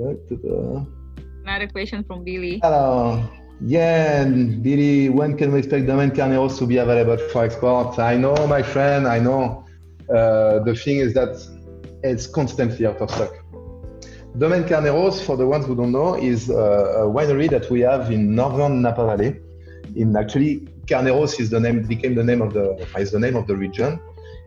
Back 0.00 0.16
to 0.28 0.36
the 0.36 0.86
Another 1.44 1.68
question 1.68 2.02
from 2.04 2.24
Billy. 2.24 2.60
Hello. 2.62 3.22
Yeah, 3.60 4.24
Billy, 4.24 5.08
when 5.08 5.36
can 5.36 5.52
we 5.52 5.58
expect 5.60 5.86
Domaine 5.86 6.10
Carneros 6.10 6.58
to 6.58 6.66
be 6.66 6.78
available 6.78 7.18
for 7.28 7.44
export? 7.44 7.98
I 7.98 8.16
know, 8.16 8.34
my 8.46 8.62
friend, 8.62 9.06
I 9.06 9.18
know. 9.18 9.66
Uh, 10.08 10.60
the 10.60 10.74
thing 10.74 10.98
is 10.98 11.14
that 11.14 11.36
it's 12.02 12.26
constantly 12.26 12.86
out 12.86 12.96
of 12.96 13.10
stock. 13.10 13.32
Domaine 14.38 14.64
Carneros, 14.64 15.20
for 15.24 15.36
the 15.36 15.46
ones 15.46 15.66
who 15.66 15.76
don't 15.76 15.92
know, 15.92 16.14
is 16.14 16.50
a 16.50 17.04
winery 17.16 17.48
that 17.50 17.70
we 17.70 17.80
have 17.80 18.10
in 18.10 18.34
northern 18.34 18.82
Napa 18.82 19.04
Valley. 19.04 19.40
In 19.96 20.16
actually, 20.16 20.68
Carneros 20.86 21.38
is 21.40 21.50
the 21.50 21.60
name 21.60 21.82
became 21.82 22.14
the 22.14 22.24
name 22.24 22.42
of 22.42 22.52
the 22.52 22.86
is 22.98 23.10
the 23.10 23.20
name 23.20 23.36
of 23.36 23.46
the 23.46 23.56
region. 23.56 24.00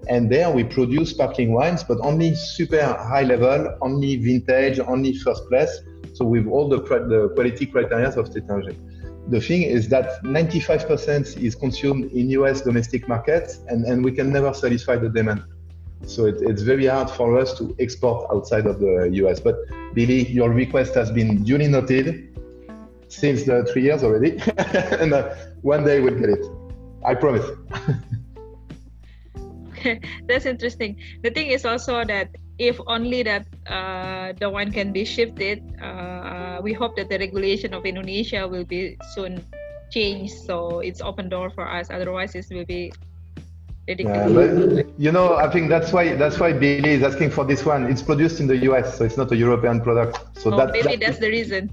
And 0.08 0.30
there 0.30 0.52
we 0.52 0.66
produce 0.66 1.12
sparkling 1.12 1.54
wines, 1.54 1.84
but 1.84 1.98
only 2.02 2.36
super 2.36 2.84
high 2.84 3.24
level, 3.24 3.78
only 3.82 4.18
vintage, 4.18 4.80
only 4.80 5.14
first 5.18 5.48
place. 5.48 5.80
So 6.14 6.26
with 6.26 6.46
all 6.48 6.68
the, 6.68 6.78
the 6.78 7.32
quality 7.36 7.66
criteria 7.66 8.10
of 8.10 8.30
Taittinger. 8.30 8.76
The 9.30 9.40
thing 9.40 9.64
is 9.64 9.88
that 9.88 10.22
95% 10.24 11.42
is 11.42 11.56
consumed 11.56 12.12
in 12.12 12.30
US 12.32 12.62
domestic 12.62 13.08
markets 13.08 13.62
and, 13.70 13.86
and 13.86 14.04
we 14.04 14.12
can 14.12 14.34
never 14.34 14.54
satisfy 14.54 14.98
the 14.98 15.08
demand. 15.08 15.44
So 16.06 16.26
it, 16.26 16.36
it's 16.42 16.62
very 16.62 16.88
hard 16.88 17.10
for 17.10 17.38
us 17.40 17.58
to 17.58 17.74
export 17.80 18.30
outside 18.30 18.66
of 18.66 18.80
the 18.82 19.10
US. 19.14 19.40
But 19.40 19.56
Billy, 19.94 20.28
your 20.28 20.50
request 20.50 20.94
has 20.96 21.10
been 21.12 21.44
duly 21.44 21.70
noted 21.70 22.33
since 23.14 23.44
the 23.44 23.66
three 23.72 23.84
years 23.84 24.04
already. 24.04 24.40
and 25.00 25.14
uh, 25.14 25.36
one 25.62 25.86
day 25.86 26.00
we'll 26.00 26.18
get 26.18 26.30
it. 26.30 26.46
I 27.06 27.14
promise. 27.16 27.46
Okay, 29.78 30.00
that's 30.28 30.46
interesting. 30.46 30.98
The 31.22 31.32
thing 31.32 31.48
is 31.48 31.66
also 31.66 32.04
that 32.06 32.30
if 32.58 32.80
only 32.88 33.24
that 33.24 33.46
uh, 33.68 34.34
the 34.40 34.50
wine 34.50 34.72
can 34.72 34.92
be 34.92 35.06
shifted, 35.06 35.62
uh, 35.82 36.60
we 36.62 36.74
hope 36.74 36.96
that 36.96 37.10
the 37.10 37.20
regulation 37.20 37.74
of 37.74 37.86
Indonesia 37.86 38.48
will 38.48 38.64
be 38.66 38.98
soon 39.14 39.44
changed, 39.92 40.34
so 40.34 40.80
it's 40.80 41.02
open 41.02 41.30
door 41.30 41.50
for 41.50 41.68
us. 41.68 41.90
Otherwise, 41.90 42.36
it 42.36 42.46
will 42.50 42.66
be 42.66 42.92
yeah, 43.86 44.30
but, 44.30 44.88
you 44.98 45.12
know, 45.12 45.36
I 45.36 45.52
think 45.52 45.68
that's 45.68 45.92
why 45.92 46.16
that's 46.16 46.40
why 46.40 46.54
Billy 46.54 46.92
is 46.92 47.04
asking 47.04 47.32
for 47.32 47.44
this 47.44 47.66
one. 47.66 47.86
It's 47.92 48.02
produced 48.02 48.40
in 48.40 48.48
the 48.48 48.56
US, 48.72 48.98
so 48.98 49.04
it's 49.04 49.18
not 49.18 49.30
a 49.34 49.36
European 49.36 49.82
product. 49.82 50.40
So 50.40 50.54
oh, 50.54 50.58
that, 50.58 50.72
maybe 50.72 50.96
that, 50.96 51.00
that's 51.02 51.20
the 51.20 51.28
reason. 51.28 51.70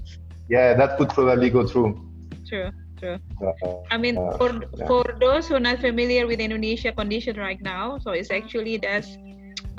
Yeah, 0.51 0.75
that 0.75 0.99
could 0.99 1.07
probably 1.15 1.49
go 1.49 1.65
through. 1.65 1.95
True, 2.43 2.75
true. 2.99 3.15
Uh, 3.39 3.87
I 3.89 3.95
mean, 3.95 4.19
uh, 4.19 4.35
for 4.35 4.51
yeah. 4.51 4.83
for 4.83 5.07
those 5.15 5.47
who 5.47 5.55
are 5.55 5.63
not 5.63 5.79
familiar 5.79 6.27
with 6.27 6.43
Indonesia 6.43 6.91
condition 6.91 7.39
right 7.39 7.61
now, 7.63 8.03
so 8.03 8.11
it's 8.11 8.27
actually 8.35 8.75
that's 8.75 9.15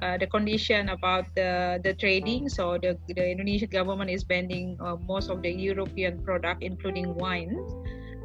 uh, 0.00 0.16
the 0.16 0.24
condition 0.24 0.88
about 0.88 1.28
the 1.36 1.76
the 1.84 1.92
trading. 1.92 2.48
So 2.48 2.80
the 2.80 2.96
the 3.04 3.36
Indonesian 3.36 3.68
government 3.68 4.08
is 4.08 4.24
banning 4.24 4.80
uh, 4.80 4.96
most 5.04 5.28
of 5.28 5.44
the 5.44 5.52
European 5.52 6.24
product, 6.24 6.64
including 6.64 7.12
wine 7.20 7.52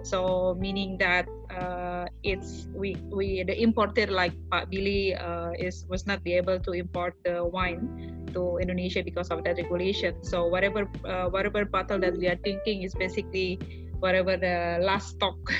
so 0.08 0.56
meaning 0.56 0.96
that 1.04 1.28
uh, 1.52 2.08
it's 2.24 2.72
we 2.72 2.96
we 3.12 3.44
the 3.44 3.56
importer 3.60 4.08
like 4.08 4.32
Pak 4.48 4.72
Billy 4.72 5.12
uh, 5.12 5.52
is 5.60 5.84
was 5.92 6.08
not 6.08 6.24
be 6.24 6.40
able 6.40 6.60
to 6.64 6.72
import 6.72 7.20
the 7.28 7.44
wine 7.44 7.92
to 8.32 8.56
Indonesia 8.64 9.04
because 9.04 9.28
of 9.28 9.44
that 9.44 9.60
regulation. 9.60 10.16
So 10.24 10.48
whatever 10.48 10.88
uh, 11.04 11.28
whatever 11.28 11.68
bottle 11.68 12.00
that 12.00 12.16
we 12.16 12.32
are 12.32 12.40
thinking 12.40 12.88
is 12.88 12.96
basically 12.96 13.60
whatever 14.00 14.40
the 14.40 14.80
last 14.80 15.20
stock. 15.20 15.38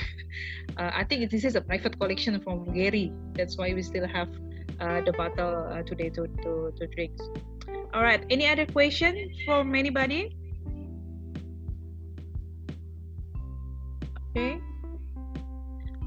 Uh, 0.78 0.94
I 0.94 1.02
think 1.02 1.26
this 1.32 1.42
is 1.42 1.56
a 1.56 1.60
private 1.60 1.98
collection 1.98 2.38
from 2.38 2.70
Gary. 2.70 3.10
That's 3.34 3.58
why 3.58 3.74
we 3.74 3.82
still 3.82 4.06
have 4.06 4.30
uh, 4.78 5.00
the 5.02 5.10
bottle 5.10 5.66
uh, 5.66 5.82
today 5.82 6.06
to, 6.14 6.30
to 6.46 6.70
to 6.70 6.86
drink. 6.94 7.18
All 7.90 8.04
right. 8.04 8.22
Any 8.30 8.46
other 8.46 8.62
question 8.62 9.32
from 9.42 9.74
anybody? 9.74 10.38
Okay. 14.38 14.60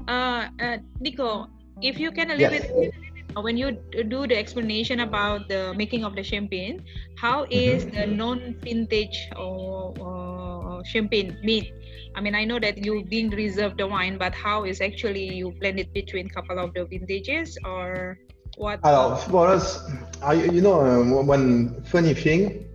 Uh, 0.08 0.48
uh, 0.60 0.78
Nico, 1.00 1.48
if 1.80 2.00
you 2.00 2.10
can 2.10 2.32
a 2.32 2.34
little 2.34 2.56
yes. 2.56 2.64
bit, 2.64 2.94
when 3.36 3.56
you 3.56 3.76
do 4.08 4.26
the 4.26 4.36
explanation 4.36 5.00
about 5.00 5.48
the 5.48 5.74
making 5.76 6.04
of 6.04 6.16
the 6.16 6.24
champagne, 6.24 6.82
how 7.16 7.44
is 7.50 7.84
mm-hmm. 7.84 7.96
mm-hmm. 7.96 8.10
the 8.10 8.16
non-vintage 8.16 9.28
or, 9.36 9.92
or, 10.00 10.82
champagne 10.84 11.36
made? 11.44 11.72
I 12.16 12.20
mean, 12.20 12.34
I 12.34 12.44
know 12.44 12.58
that 12.58 12.84
you 12.84 13.04
didn't 13.04 13.36
reserve 13.36 13.76
the 13.76 13.86
wine, 13.86 14.18
but 14.18 14.34
how 14.34 14.64
is 14.64 14.80
actually 14.80 15.32
you 15.32 15.52
blend 15.60 15.78
it 15.78 15.92
between 15.92 16.28
couple 16.28 16.58
of 16.58 16.74
the 16.74 16.84
vintages 16.84 17.56
or 17.64 18.18
what? 18.56 18.80
Alors, 18.84 19.16
for 19.16 19.46
us, 19.46 19.80
I, 20.20 20.34
you 20.34 20.60
know, 20.60 20.80
uh, 20.80 21.22
one 21.22 21.82
funny 21.84 22.14
thing 22.14 22.71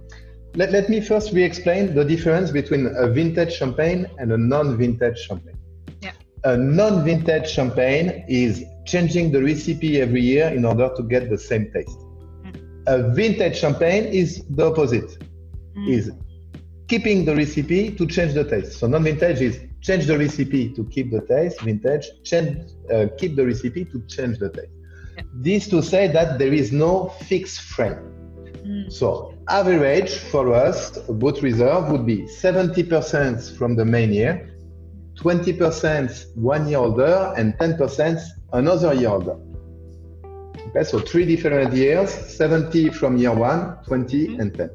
let, 0.57 0.71
let 0.71 0.89
me 0.89 0.99
first 0.99 1.31
re-explain 1.33 1.93
the 1.93 2.03
difference 2.03 2.49
between 2.49 2.87
a 2.97 3.07
vintage 3.07 3.53
champagne 3.53 4.07
and 4.17 4.31
a 4.31 4.37
non-vintage 4.37 5.19
champagne. 5.19 5.57
Yeah. 6.01 6.13
A 6.45 6.57
non-vintage 6.57 7.49
champagne 7.49 8.25
is 8.27 8.65
changing 8.85 9.31
the 9.31 9.43
recipe 9.43 10.01
every 10.01 10.21
year 10.21 10.47
in 10.47 10.65
order 10.65 10.89
to 10.97 11.03
get 11.03 11.29
the 11.29 11.37
same 11.37 11.71
taste. 11.71 11.99
Mm. 11.99 12.83
A 12.87 13.13
vintage 13.13 13.59
champagne 13.59 14.05
is 14.05 14.43
the 14.49 14.65
opposite. 14.65 15.23
Mm. 15.77 15.89
Is 15.89 16.11
keeping 16.87 17.23
the 17.23 17.35
recipe 17.35 17.91
to 17.91 18.07
change 18.07 18.33
the 18.33 18.43
taste. 18.43 18.79
So 18.79 18.87
non-vintage 18.87 19.41
is 19.41 19.59
change 19.81 20.07
the 20.07 20.17
recipe 20.17 20.73
to 20.73 20.83
keep 20.85 21.11
the 21.11 21.21
taste. 21.21 21.61
Vintage 21.61 22.07
change 22.23 22.71
uh, 22.91 23.05
keep 23.19 23.35
the 23.35 23.45
recipe 23.45 23.85
to 23.85 24.01
change 24.07 24.39
the 24.39 24.49
taste. 24.49 24.73
Yeah. 25.15 25.23
This 25.35 25.67
to 25.67 25.83
say 25.83 26.07
that 26.07 26.39
there 26.39 26.53
is 26.53 26.71
no 26.71 27.09
fixed 27.29 27.61
frame. 27.61 27.99
Mm. 28.65 28.91
So 28.91 29.36
average 29.49 30.15
for 30.15 30.53
us, 30.53 30.97
a 31.07 31.13
Brut 31.13 31.41
Reserve 31.41 31.89
would 31.91 32.05
be 32.05 32.23
70% 32.23 33.57
from 33.57 33.75
the 33.75 33.85
main 33.85 34.11
year, 34.11 34.53
20% 35.15 36.35
one 36.35 36.67
year 36.67 36.79
older, 36.79 37.33
and 37.37 37.57
10% 37.57 38.21
another 38.53 38.93
year 38.93 39.09
older. 39.09 39.37
Okay, 40.67 40.83
so 40.83 40.99
three 40.99 41.25
different 41.25 41.73
years, 41.73 42.11
70 42.11 42.89
from 42.89 43.17
year 43.17 43.33
one, 43.33 43.77
20, 43.85 44.27
mm-hmm. 44.27 44.39
and 44.41 44.53
10. 44.53 44.69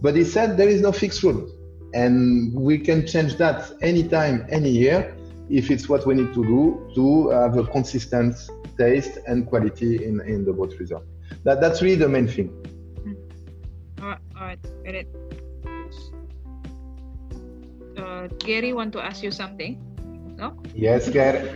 But 0.00 0.16
he 0.16 0.24
said 0.24 0.56
there 0.56 0.68
is 0.68 0.80
no 0.80 0.92
fixed 0.92 1.22
rule. 1.22 1.50
And 1.92 2.52
we 2.54 2.78
can 2.78 3.06
change 3.06 3.36
that 3.36 3.70
anytime, 3.82 4.46
any 4.50 4.70
year, 4.70 5.16
if 5.48 5.70
it's 5.70 5.88
what 5.88 6.06
we 6.06 6.14
need 6.14 6.32
to 6.34 6.42
do 6.44 6.90
to 6.94 7.28
have 7.30 7.56
a 7.56 7.64
consistent 7.64 8.36
taste 8.78 9.18
and 9.26 9.46
quality 9.46 10.04
in, 10.04 10.20
in 10.22 10.44
the 10.44 10.52
Brut 10.52 10.72
Reserve. 10.80 11.02
That, 11.44 11.60
that's 11.60 11.82
really 11.82 11.96
the 11.96 12.08
main 12.08 12.26
thing. 12.26 12.50
Alright, 14.36 14.58
get 14.84 14.94
it. 14.94 15.08
Uh, 17.96 18.26
Gary 18.38 18.72
want 18.72 18.92
to 18.92 19.00
ask 19.00 19.22
you 19.22 19.30
something? 19.30 19.78
No? 20.36 20.60
Yes, 20.74 21.08
Gary. 21.08 21.50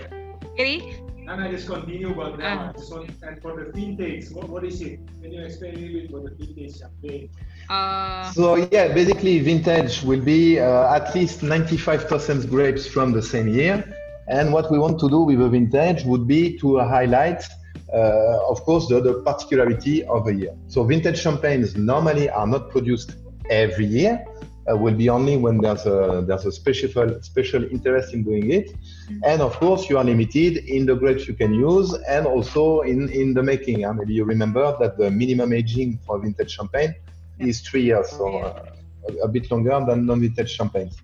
Gary? 0.57 1.03
And 1.29 1.43
I 1.43 1.51
just 1.51 1.67
continue 1.67 2.13
about 2.13 2.39
that. 2.39 2.59
Uh, 2.59 2.73
just 2.73 2.91
want, 2.91 3.11
and 3.23 3.43
for 3.43 3.57
the 3.57 3.71
vintage, 3.73 4.31
what, 4.31 4.49
what 4.49 4.65
is 4.65 4.81
it? 4.81 5.01
Can 5.21 5.33
you 5.33 5.45
explain 5.45 5.75
a 5.75 5.79
little 5.79 6.01
bit 6.01 6.11
about 6.11 6.39
the 6.39 6.47
vintage 6.47 6.79
champagne? 6.79 7.29
Uh, 7.69 8.31
so 8.33 8.55
yeah, 8.55 8.95
basically 8.95 9.39
vintage 9.41 10.03
will 10.03 10.23
be 10.23 10.59
uh, 10.59 10.95
at 10.95 11.15
least 11.15 11.41
95% 11.41 12.49
grapes 12.49 12.87
from 12.87 13.13
the 13.13 13.21
same 13.21 13.49
year. 13.49 13.85
And 14.29 14.53
what 14.53 14.71
we 14.71 14.79
want 14.79 14.99
to 15.01 15.09
do 15.11 15.21
with 15.21 15.41
a 15.41 15.49
vintage 15.49 16.05
would 16.05 16.27
be 16.27 16.57
to 16.59 16.79
highlight 16.79 17.43
uh, 17.43 17.58
of 17.93 18.63
course, 18.63 18.89
the, 18.89 19.01
the 19.01 19.23
particularity 19.23 20.05
of 20.05 20.27
a 20.27 20.35
year. 20.35 20.55
So 20.67 20.85
vintage 20.85 21.21
champagnes 21.21 21.77
normally 21.77 22.29
are 22.29 22.47
not 22.47 22.71
produced 22.71 23.17
every 23.51 23.87
year. 23.87 24.25
Uh, 24.71 24.77
will 24.77 24.95
be 24.95 25.09
only 25.09 25.37
when 25.37 25.59
there's 25.59 25.87
a 25.87 26.23
there's 26.27 26.45
a 26.45 26.53
special 26.53 27.23
special 27.23 27.65
interest 27.65 28.13
in 28.13 28.23
doing 28.23 28.51
it, 28.51 28.69
mm-hmm. 28.69 29.19
and 29.25 29.41
of 29.41 29.55
course 29.55 29.89
you 29.89 29.97
are 29.97 30.05
limited 30.05 30.59
in 30.59 30.85
the 30.85 30.95
grapes 30.95 31.27
you 31.27 31.33
can 31.33 31.55
use 31.55 31.95
and 32.07 32.27
also 32.27 32.81
in 32.81 33.09
in 33.09 33.33
the 33.33 33.43
making. 33.43 33.87
Uh, 33.87 33.95
maybe 33.95 34.13
you 34.13 34.25
remember 34.25 34.77
that 34.79 34.99
the 34.99 35.11
minimum 35.11 35.55
aging 35.55 35.99
for 36.05 36.19
vintage 36.19 36.51
champagne 36.51 36.95
is 37.39 37.63
three 37.63 37.83
years, 37.83 38.11
so 38.11 38.39
uh, 38.39 38.65
a, 39.09 39.25
a, 39.25 39.29
bit 39.29 39.51
longer 39.51 39.83
than 39.87 40.05
non-vintage 40.05 40.55
champagnes. 40.55 40.97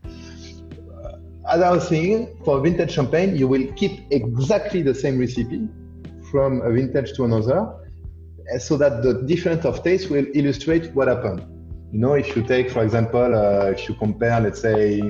Uh, 1.02 1.16
as 1.48 1.62
I 1.62 1.70
was 1.70 1.88
saying, 1.88 2.36
for 2.44 2.60
vintage 2.60 2.92
champagne, 2.92 3.34
you 3.34 3.48
will 3.48 3.72
keep 3.74 4.00
exactly 4.10 4.82
the 4.82 4.94
same 4.94 5.18
recipe 5.18 5.68
from 6.34 6.62
a 6.62 6.70
vintage 6.72 7.12
to 7.12 7.22
another 7.24 7.60
so 8.58 8.76
that 8.76 9.04
the 9.04 9.22
difference 9.22 9.64
of 9.64 9.84
taste 9.84 10.10
will 10.10 10.26
illustrate 10.34 10.92
what 10.92 11.06
happened. 11.06 11.40
You 11.92 12.00
know, 12.00 12.14
if 12.14 12.34
you 12.34 12.42
take, 12.42 12.72
for 12.72 12.82
example, 12.82 13.28
uh, 13.36 13.70
if 13.70 13.88
you 13.88 13.94
compare, 13.94 14.40
let's 14.40 14.60
say, 14.60 15.00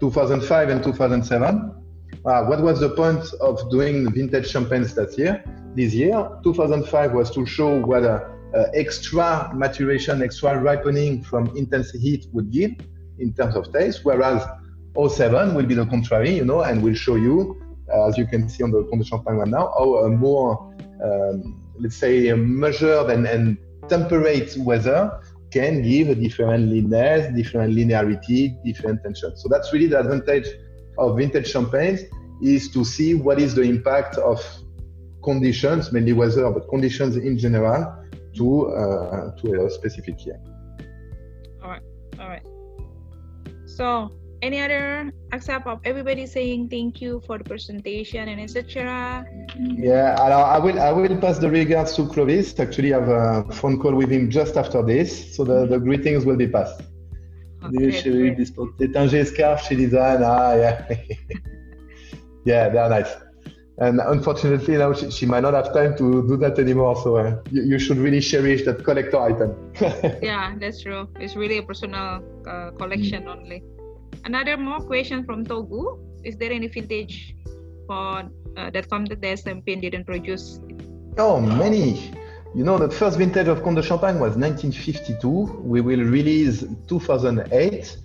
2005 0.00 0.68
and 0.68 0.82
2007, 0.82 1.70
uh, 2.24 2.44
what 2.46 2.60
was 2.60 2.80
the 2.80 2.88
point 2.88 3.24
of 3.40 3.70
doing 3.70 4.10
vintage 4.10 4.50
champagnes 4.50 4.94
that 4.94 5.16
year? 5.16 5.44
This 5.76 5.94
year, 5.94 6.28
2005 6.42 7.12
was 7.12 7.30
to 7.36 7.46
show 7.46 7.80
what 7.80 8.02
a, 8.02 8.28
uh, 8.52 8.64
extra 8.74 9.48
maturation, 9.54 10.22
extra 10.24 10.60
ripening 10.60 11.22
from 11.22 11.56
intense 11.56 11.92
heat 11.92 12.26
would 12.32 12.50
give 12.50 12.72
in 13.20 13.32
terms 13.32 13.54
of 13.54 13.72
taste, 13.72 14.00
whereas 14.04 14.44
07 14.96 15.54
will 15.54 15.66
be 15.66 15.74
the 15.74 15.86
contrary, 15.86 16.30
you 16.34 16.44
know, 16.44 16.62
and 16.62 16.82
will 16.82 16.94
show 16.94 17.14
you 17.14 17.61
uh, 17.61 17.61
as 17.92 18.16
you 18.18 18.26
can 18.26 18.48
see 18.48 18.62
on 18.62 18.70
the 18.70 18.82
Pont 18.84 19.02
de 19.02 19.06
Champagne 19.06 19.36
right 19.36 19.48
now, 19.48 19.72
how 19.78 19.94
a 20.04 20.08
more, 20.08 20.74
um, 21.04 21.60
let's 21.78 21.96
say, 21.96 22.32
measured 22.32 23.10
and, 23.10 23.26
and 23.26 23.58
temperate 23.88 24.56
weather 24.58 25.20
can 25.50 25.82
give 25.82 26.08
a 26.08 26.14
different 26.14 26.70
leanness, 26.70 27.34
different 27.36 27.74
linearity, 27.74 28.62
different 28.64 29.02
tension. 29.02 29.36
So 29.36 29.48
that's 29.48 29.72
really 29.72 29.86
the 29.86 30.00
advantage 30.00 30.48
of 30.98 31.16
vintage 31.16 31.52
champagnes 31.52 32.02
is 32.42 32.70
to 32.72 32.84
see 32.84 33.14
what 33.14 33.38
is 33.38 33.54
the 33.54 33.62
impact 33.62 34.16
of 34.16 34.42
conditions, 35.22 35.92
mainly 35.92 36.12
weather, 36.12 36.50
but 36.50 36.68
conditions 36.68 37.16
in 37.16 37.38
general 37.38 37.94
to 38.36 38.68
uh, 38.68 39.36
to 39.36 39.66
a 39.66 39.70
specific 39.70 40.24
year. 40.24 40.40
All 41.62 41.70
right, 41.70 41.82
all 42.18 42.28
right. 42.28 42.42
So 43.66 44.10
any 44.42 44.60
other 44.60 45.12
except 45.32 45.66
of 45.66 45.80
everybody 45.84 46.26
saying 46.26 46.68
thank 46.68 47.00
you 47.00 47.22
for 47.26 47.38
the 47.38 47.44
presentation 47.44 48.28
and 48.28 48.40
etc 48.40 49.24
yeah 49.58 50.14
i 50.20 50.58
will 50.58 50.78
i 50.80 50.90
will 50.90 51.16
pass 51.18 51.38
the 51.38 51.48
regards 51.48 51.94
to 51.94 52.06
clovis. 52.08 52.58
Actually 52.58 52.92
I 52.92 53.00
have 53.00 53.08
a 53.08 53.52
phone 53.52 53.78
call 53.80 53.94
with 53.94 54.10
him 54.10 54.30
just 54.30 54.56
after 54.56 54.82
this 54.82 55.34
so 55.34 55.44
the, 55.44 55.66
the 55.66 55.78
greetings 55.78 56.24
will 56.24 56.36
be 56.36 56.48
passed. 56.48 56.82
Okay, 57.64 57.92
c'est 57.92 58.96
un 58.96 59.24
scarf 59.24 59.62
she 59.62 59.76
design 59.76 60.20
ah 60.24 60.54
yeah. 60.54 60.88
Yeah 62.44 62.68
they're 62.70 62.88
nice. 62.88 63.14
And 63.78 64.00
unfortunately 64.00 64.76
now 64.76 64.92
she, 64.92 65.10
she, 65.12 65.26
might 65.26 65.42
not 65.42 65.54
have 65.54 65.72
time 65.72 65.96
to 65.96 66.26
do 66.26 66.36
that 66.38 66.58
anymore 66.58 66.96
so 66.96 67.16
uh, 67.16 67.40
you, 67.52 67.62
you, 67.62 67.78
should 67.78 67.98
really 67.98 68.20
cherish 68.20 68.64
that 68.64 68.84
collector 68.84 69.20
item. 69.20 69.50
Yeah 70.22 70.56
that's 70.58 70.82
true. 70.82 71.08
It's 71.20 71.36
really 71.36 71.58
a 71.58 71.62
personal 71.62 72.20
uh, 72.48 72.72
collection 72.72 73.28
only 73.28 73.62
Another 74.24 74.56
more 74.56 74.80
question 74.80 75.24
from 75.24 75.44
Togu. 75.44 75.98
Is 76.24 76.36
there 76.36 76.52
any 76.52 76.68
vintage 76.68 77.34
for 77.86 78.30
uh, 78.56 78.70
that 78.70 78.88
Comte 78.88 79.20
des 79.20 79.36
Champagne 79.38 79.80
didn't 79.80 80.04
produce? 80.04 80.60
Oh, 81.18 81.40
many. 81.40 82.12
You 82.54 82.64
know, 82.64 82.78
the 82.78 82.88
first 82.88 83.18
vintage 83.18 83.48
of 83.48 83.62
Comtes 83.62 83.82
de 83.82 83.88
Champagne 83.88 84.20
was 84.20 84.36
1952. 84.36 85.28
We 85.62 85.80
will 85.80 86.00
release 86.00 86.64
2008. 86.86 87.96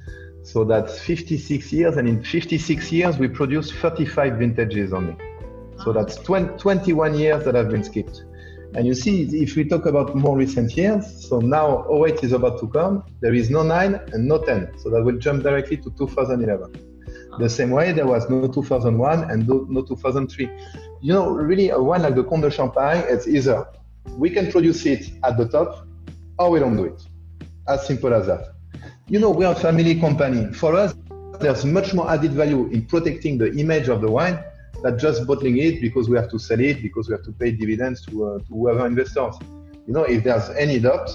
So 0.44 0.64
that's 0.64 1.00
56 1.02 1.72
years. 1.74 1.98
And 1.98 2.08
in 2.08 2.24
56 2.24 2.92
years, 2.92 3.18
we 3.20 3.28
produced 3.28 3.74
35 3.76 4.38
vintages 4.38 4.94
only. 4.94 5.16
So 5.84 5.94
that's 5.94 6.16
20, 6.16 6.58
21 6.58 7.14
years 7.14 7.46
that 7.46 7.54
have 7.54 7.70
been 7.70 7.84
skipped. 7.84 8.24
And 8.76 8.86
you 8.86 8.94
see, 8.94 9.24
if 9.24 9.56
we 9.56 9.64
talk 9.64 9.86
about 9.86 10.16
more 10.16 10.38
recent 10.38 10.76
years, 10.76 11.28
so 11.28 11.40
now 11.40 11.88
08 11.90 12.24
is 12.24 12.32
about 12.34 12.60
to 12.60 12.68
come, 12.68 13.04
there 13.22 13.34
is 13.34 13.50
no 13.50 13.64
9 13.64 13.96
and 14.14 14.28
no 14.28 14.44
10. 14.44 14.78
So 14.80 14.90
that 14.90 15.04
will 15.04 15.18
jump 15.18 15.44
directly 15.44 15.78
to 15.78 15.90
2011. 15.98 16.74
The 17.40 17.46
ah. 17.46 17.48
same 17.48 17.72
way, 17.72 17.92
there 17.92 18.08
was 18.08 18.30
no 18.30 18.48
2001 18.48 19.32
and 19.32 19.48
no, 19.48 19.66
no 19.70 19.82
2003. 19.84 20.50
You 21.02 21.14
know, 21.14 21.30
really, 21.30 21.70
a 21.70 21.80
wine 21.80 22.02
like 22.02 22.16
the 22.16 22.24
Comtes 22.24 22.52
de 22.52 22.52
Champagne, 22.52 23.04
it's 23.08 23.28
either 23.28 23.68
we 24.18 24.30
can 24.30 24.52
produce 24.52 24.86
it 24.86 25.12
at 25.24 25.38
the 25.38 25.48
top 25.48 25.88
or 26.40 26.52
we 26.52 26.60
don't 26.60 26.78
do 26.78 26.86
it. 26.86 27.02
As 27.68 27.86
simple 27.86 28.14
as 28.14 28.28
that. 28.28 28.54
You 29.08 29.20
know, 29.20 29.30
we 29.30 29.46
are 29.46 29.54
a 29.54 29.60
family 29.60 30.00
company. 30.00 30.54
For 30.54 30.76
us, 30.76 30.94
there's 31.40 31.66
much 31.66 31.94
more 31.94 32.10
added 32.10 32.32
value 32.32 32.68
in 32.68 32.86
protecting 32.86 33.38
the 33.38 33.54
image 33.54 33.90
of 33.90 34.02
the 34.02 34.10
wine 34.10 34.40
than 34.84 34.98
just 34.98 35.26
bottling 35.26 35.58
it 35.58 35.82
because 35.82 36.10
we 36.10 36.18
have 36.18 36.30
to 36.30 36.40
sell 36.40 36.60
it, 36.60 36.82
because 36.82 37.08
we 37.08 37.14
have 37.14 37.24
to 37.24 37.32
pay 37.32 37.52
dividends 37.52 38.06
to, 38.06 38.26
uh, 38.26 38.38
to 38.40 38.46
whoever 38.50 38.86
investors. 38.86 39.36
You 39.88 39.94
know, 39.94 40.04
if 40.04 40.24
there's 40.24 40.50
any 40.52 40.80
doubt, 40.80 41.10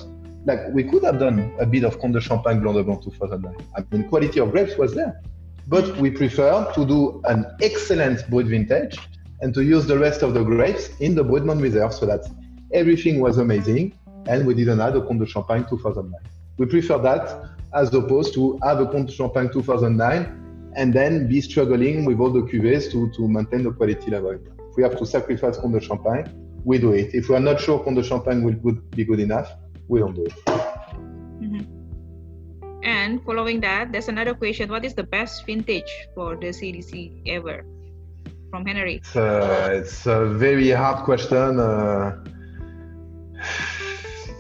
like 0.45 0.61
we 0.73 0.85
could 0.85 1.05
have 1.05 1.19
done 1.19 1.55
a 1.61 1.67
bit 1.67 1.85
of 1.85 2.01
Comtes 2.01 2.23
de 2.23 2.29
Champagne 2.29 2.61
Blanc 2.61 2.77
de 2.77 2.83
Blanc 2.83 3.03
2009. 3.03 3.55
I 3.77 3.85
mean, 3.95 4.09
quality 4.09 4.41
of 4.41 4.51
grapes 4.51 4.77
was 4.77 4.95
there. 4.95 5.21
But 5.69 5.97
we 5.99 6.11
prefer 6.11 6.71
to 6.75 6.87
do 6.87 7.23
an 7.27 7.47
excellent 7.61 8.29
Brut 8.29 8.47
vintage 8.47 8.99
and 9.41 9.55
to 9.55 9.63
use 9.63 9.87
the 9.87 9.99
rest 9.99 10.23
of 10.23 10.35
the 10.35 10.43
grapes 10.43 10.91
in 11.01 11.15
the 11.15 11.23
Brut 11.23 11.45
non-reserve 11.45 11.93
so 11.95 12.07
that 12.07 12.27
everything 12.73 13.21
was 13.21 13.39
amazing, 13.39 13.95
and 14.27 14.47
we 14.47 14.55
didn't 14.55 14.81
add 14.81 14.97
a 14.97 15.03
Comtes 15.03 15.27
de 15.29 15.33
Champagne 15.33 15.65
2009. 15.69 16.21
We 16.59 16.67
prefer 16.67 16.99
that 16.99 17.51
as 17.75 17.95
opposed 17.95 18.35
to 18.35 18.59
have 18.63 18.81
a 18.81 18.87
Comtes 18.87 19.13
de 19.13 19.17
Champagne 19.17 19.51
2009 19.53 20.42
and 20.77 20.93
then 20.93 21.29
be 21.29 21.41
struggling 21.41 22.05
with 22.05 22.19
all 22.21 22.31
the 22.31 22.43
cuvées 22.43 22.91
to, 22.91 23.11
to 23.11 23.29
maintain 23.29 23.63
the 23.63 23.73
quality 23.73 24.11
level. 24.11 24.39
If 24.71 24.77
we 24.77 24.83
have 24.83 24.97
to 24.99 25.07
sacrifice 25.07 25.59
Comtes 25.59 25.83
de 25.83 25.87
Champagne, 25.87 26.25
we 26.65 26.79
do 26.79 26.93
it. 26.93 27.15
If 27.15 27.29
we 27.29 27.37
are 27.37 27.41
not 27.41 27.61
sure 27.61 27.79
Comtes 27.79 28.05
de 28.05 28.09
Champagne 28.09 28.43
will 28.43 28.55
good, 28.55 28.91
be 28.91 29.05
good 29.05 29.21
enough, 29.21 29.53
we 29.89 30.01
don't 30.01 30.15
do 30.15 30.25
it. 30.25 30.35
Mm-hmm. 30.47 31.73
And 32.85 33.23
following 33.25 33.61
that, 33.61 33.93
there's 33.93 34.09
another 34.09 34.35
question. 34.35 34.71
What 34.71 34.85
is 34.85 34.95
the 34.95 35.05
best 35.05 35.47
vintage 35.47 35.93
for 36.15 36.37
the 36.37 36.49
CDC 36.49 37.23
ever? 37.27 37.65
From 38.51 38.67
Henry. 38.67 38.97
It's, 38.97 39.17
uh, 39.17 39.71
it's 39.73 40.07
a 40.07 40.27
very 40.27 40.71
hard 40.71 41.05
question. 41.05 41.59
Uh, 41.59 42.23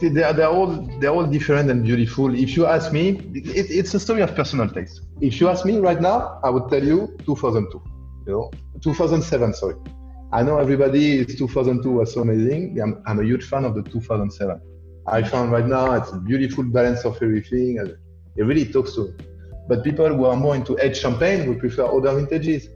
they're, 0.09 0.33
they're 0.33 0.49
all 0.49 0.69
they're 1.01 1.11
all 1.11 1.27
different 1.27 1.71
and 1.71 1.85
beautiful. 1.85 2.35
If 2.35 2.57
you 2.57 2.67
ask 2.67 2.93
me, 2.93 3.21
it, 3.35 3.71
it's 3.71 3.95
a 3.95 4.01
story 4.01 4.23
of 4.23 4.35
personal 4.35 4.69
taste. 4.69 5.03
If 5.21 5.41
you 5.41 5.49
ask 5.49 5.65
me 5.65 5.79
right 5.79 6.01
now, 6.01 6.41
I 6.45 6.51
would 6.51 6.69
tell 6.69 6.83
you 6.83 7.17
2002. 7.25 7.83
You 8.27 8.33
know, 8.33 8.51
2007. 8.83 9.55
Sorry, 9.55 9.75
I 10.33 10.43
know 10.43 10.59
everybody 10.59 11.19
is 11.19 11.35
2002 11.37 11.91
was 11.91 12.15
so 12.15 12.23
amazing. 12.23 12.81
I'm, 12.81 13.03
I'm 13.07 13.21
a 13.21 13.25
huge 13.25 13.45
fan 13.45 13.65
of 13.65 13.75
the 13.75 13.83
2007. 13.83 14.61
I 15.07 15.23
found 15.23 15.53
right 15.53 15.67
now 15.67 15.93
it's 15.93 16.13
a 16.13 16.17
beautiful 16.17 16.65
balance 16.65 17.05
of 17.05 17.17
everything. 17.17 17.79
It 18.37 18.43
really 18.43 18.65
talks 18.65 18.95
to 18.95 19.09
me. 19.09 19.15
But 19.69 19.85
people 19.85 20.09
who 20.09 20.25
are 20.25 20.37
more 20.37 20.55
into 20.57 20.79
aged 20.85 21.01
champagne 21.01 21.49
will 21.49 21.59
prefer 21.59 21.83
older 21.83 22.15
vintages. 22.15 22.69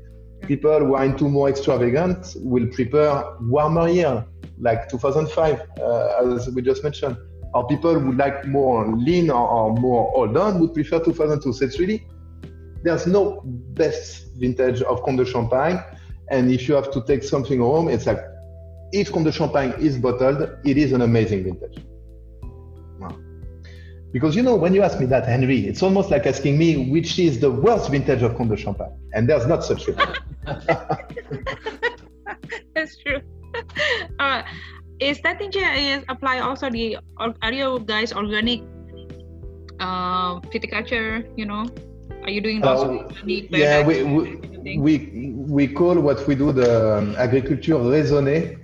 People 0.43 0.79
who 0.79 0.95
are 0.95 1.05
into 1.05 1.29
more 1.29 1.49
extravagant 1.49 2.37
will 2.37 2.67
prefer 2.69 3.37
warmer 3.41 3.89
year 3.89 4.25
like 4.59 4.89
2005, 4.89 5.61
uh, 5.81 6.35
as 6.35 6.49
we 6.51 6.63
just 6.63 6.83
mentioned. 6.83 7.17
Or 7.55 7.67
people 7.67 7.99
would 7.99 8.17
like 8.17 8.47
more 8.47 8.87
lean 8.97 9.31
or, 9.31 9.49
or 9.49 9.75
more 9.75 10.15
old 10.15 10.37
on 10.37 10.61
would 10.61 10.75
prefer 10.75 11.03
2002. 11.03 11.53
So 11.53 11.65
it's 11.65 11.79
really, 11.79 12.07
there's 12.83 13.07
no 13.07 13.41
best 13.45 14.27
vintage 14.37 14.83
of 14.83 15.03
Comtes 15.03 15.27
de 15.27 15.33
Champagne. 15.33 15.83
And 16.31 16.51
if 16.51 16.69
you 16.69 16.75
have 16.75 16.91
to 16.93 17.03
take 17.03 17.23
something 17.23 17.61
home, 17.61 17.89
it's 17.89 18.07
like, 18.07 18.21
if 18.93 19.11
Comtes 19.11 19.33
de 19.33 19.33
Champagne 19.33 19.75
is 19.79 19.99
bottled, 19.99 20.51
it 20.65 20.77
is 20.77 20.93
an 20.93 21.03
amazing 21.03 21.45
vintage. 21.45 21.85
Because 24.17 24.33
you 24.35 24.43
know, 24.43 24.57
when 24.57 24.73
you 24.73 24.81
ask 24.81 24.99
me 24.99 25.05
that, 25.05 25.27
Henry, 25.27 25.67
it's 25.67 25.83
almost 25.83 26.11
like 26.11 26.27
asking 26.27 26.57
me 26.57 26.91
which 26.91 27.19
is 27.19 27.39
the 27.39 27.51
worst 27.51 27.91
vintage 27.91 28.23
of 28.23 28.35
Comtes 28.35 28.57
de 28.57 28.63
Champagne. 28.65 28.99
And 29.13 29.29
there's 29.29 29.47
not 29.47 29.63
such 29.63 29.89
a 29.89 29.93
thing. 29.93 30.07
That's 32.75 32.97
true. 32.97 33.21
uh, 34.19 34.43
is 35.01 35.21
that 35.21 35.37
thing 35.37 35.53
is 35.53 36.03
apply 36.09 36.39
also 36.39 36.71
the 36.71 36.97
are 37.19 37.53
you 37.53 37.79
guys 37.81 38.15
organic 38.15 38.63
uh, 39.81 40.41
viticulture? 40.49 41.29
You 41.37 41.45
know, 41.45 41.67
are 42.23 42.31
you 42.31 42.41
doing 42.41 42.63
those 42.63 42.85
uh, 42.85 42.89
organic? 42.89 43.51
Yeah, 43.51 43.87
we 43.87 44.03
we, 44.03 44.79
we 44.79 45.35
we 45.37 45.69
call 45.69 46.01
what 46.01 46.27
we 46.27 46.37
do 46.37 46.53
the 46.53 46.97
um, 46.97 47.15
agriculture 47.19 47.75
raisonnée. 47.75 48.57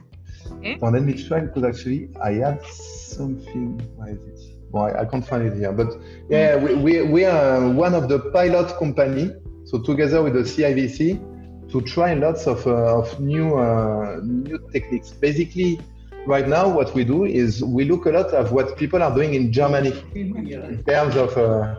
Okay. 0.52 0.78
Well, 0.80 0.92
let 0.92 1.02
me 1.02 1.12
try 1.12 1.40
because 1.40 1.64
actually 1.64 2.08
I 2.24 2.40
have 2.40 2.64
something. 2.64 3.78
Why 3.96 4.12
is 4.16 4.24
it? 4.24 4.51
Well, 4.72 4.84
I, 4.96 5.04
can't 5.04 5.26
find 5.26 5.46
it 5.46 5.56
here, 5.56 5.70
but 5.70 5.92
yeah, 6.30 6.56
we, 6.56 6.74
we, 6.74 7.02
we 7.02 7.24
are 7.26 7.68
one 7.68 7.94
of 7.94 8.08
the 8.08 8.18
pilot 8.30 8.74
company. 8.78 9.30
So 9.64 9.78
together 9.78 10.22
with 10.22 10.32
the 10.32 10.40
CIVC, 10.40 11.70
to 11.70 11.80
try 11.82 12.14
lots 12.14 12.46
of, 12.46 12.66
uh, 12.66 12.98
of 12.98 13.20
new 13.20 13.54
uh, 13.54 14.20
new 14.22 14.58
techniques. 14.72 15.10
Basically, 15.10 15.80
right 16.26 16.48
now 16.48 16.68
what 16.68 16.94
we 16.94 17.04
do 17.04 17.24
is 17.24 17.62
we 17.62 17.84
look 17.84 18.06
a 18.06 18.10
lot 18.10 18.32
of 18.32 18.52
what 18.52 18.76
people 18.76 19.02
are 19.02 19.14
doing 19.14 19.34
in 19.34 19.52
Germany 19.52 19.92
in 20.14 20.84
terms 20.84 21.16
of 21.16 21.36
uh, 21.36 21.76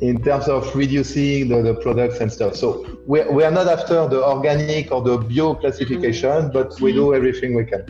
in 0.00 0.22
terms 0.22 0.48
of 0.48 0.74
reducing 0.74 1.48
the, 1.48 1.62
the 1.62 1.74
products 1.74 2.20
and 2.20 2.32
stuff. 2.32 2.56
So 2.56 2.86
we, 3.06 3.22
we 3.24 3.44
are 3.44 3.50
not 3.50 3.68
after 3.68 4.08
the 4.08 4.24
organic 4.24 4.90
or 4.90 5.02
the 5.02 5.18
bio 5.18 5.54
classification, 5.54 6.50
but 6.52 6.80
we 6.80 6.92
do 6.92 7.14
everything 7.14 7.54
we 7.54 7.64
can. 7.66 7.82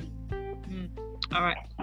Mm. 0.68 0.88
All 1.34 1.42
right 1.42 1.73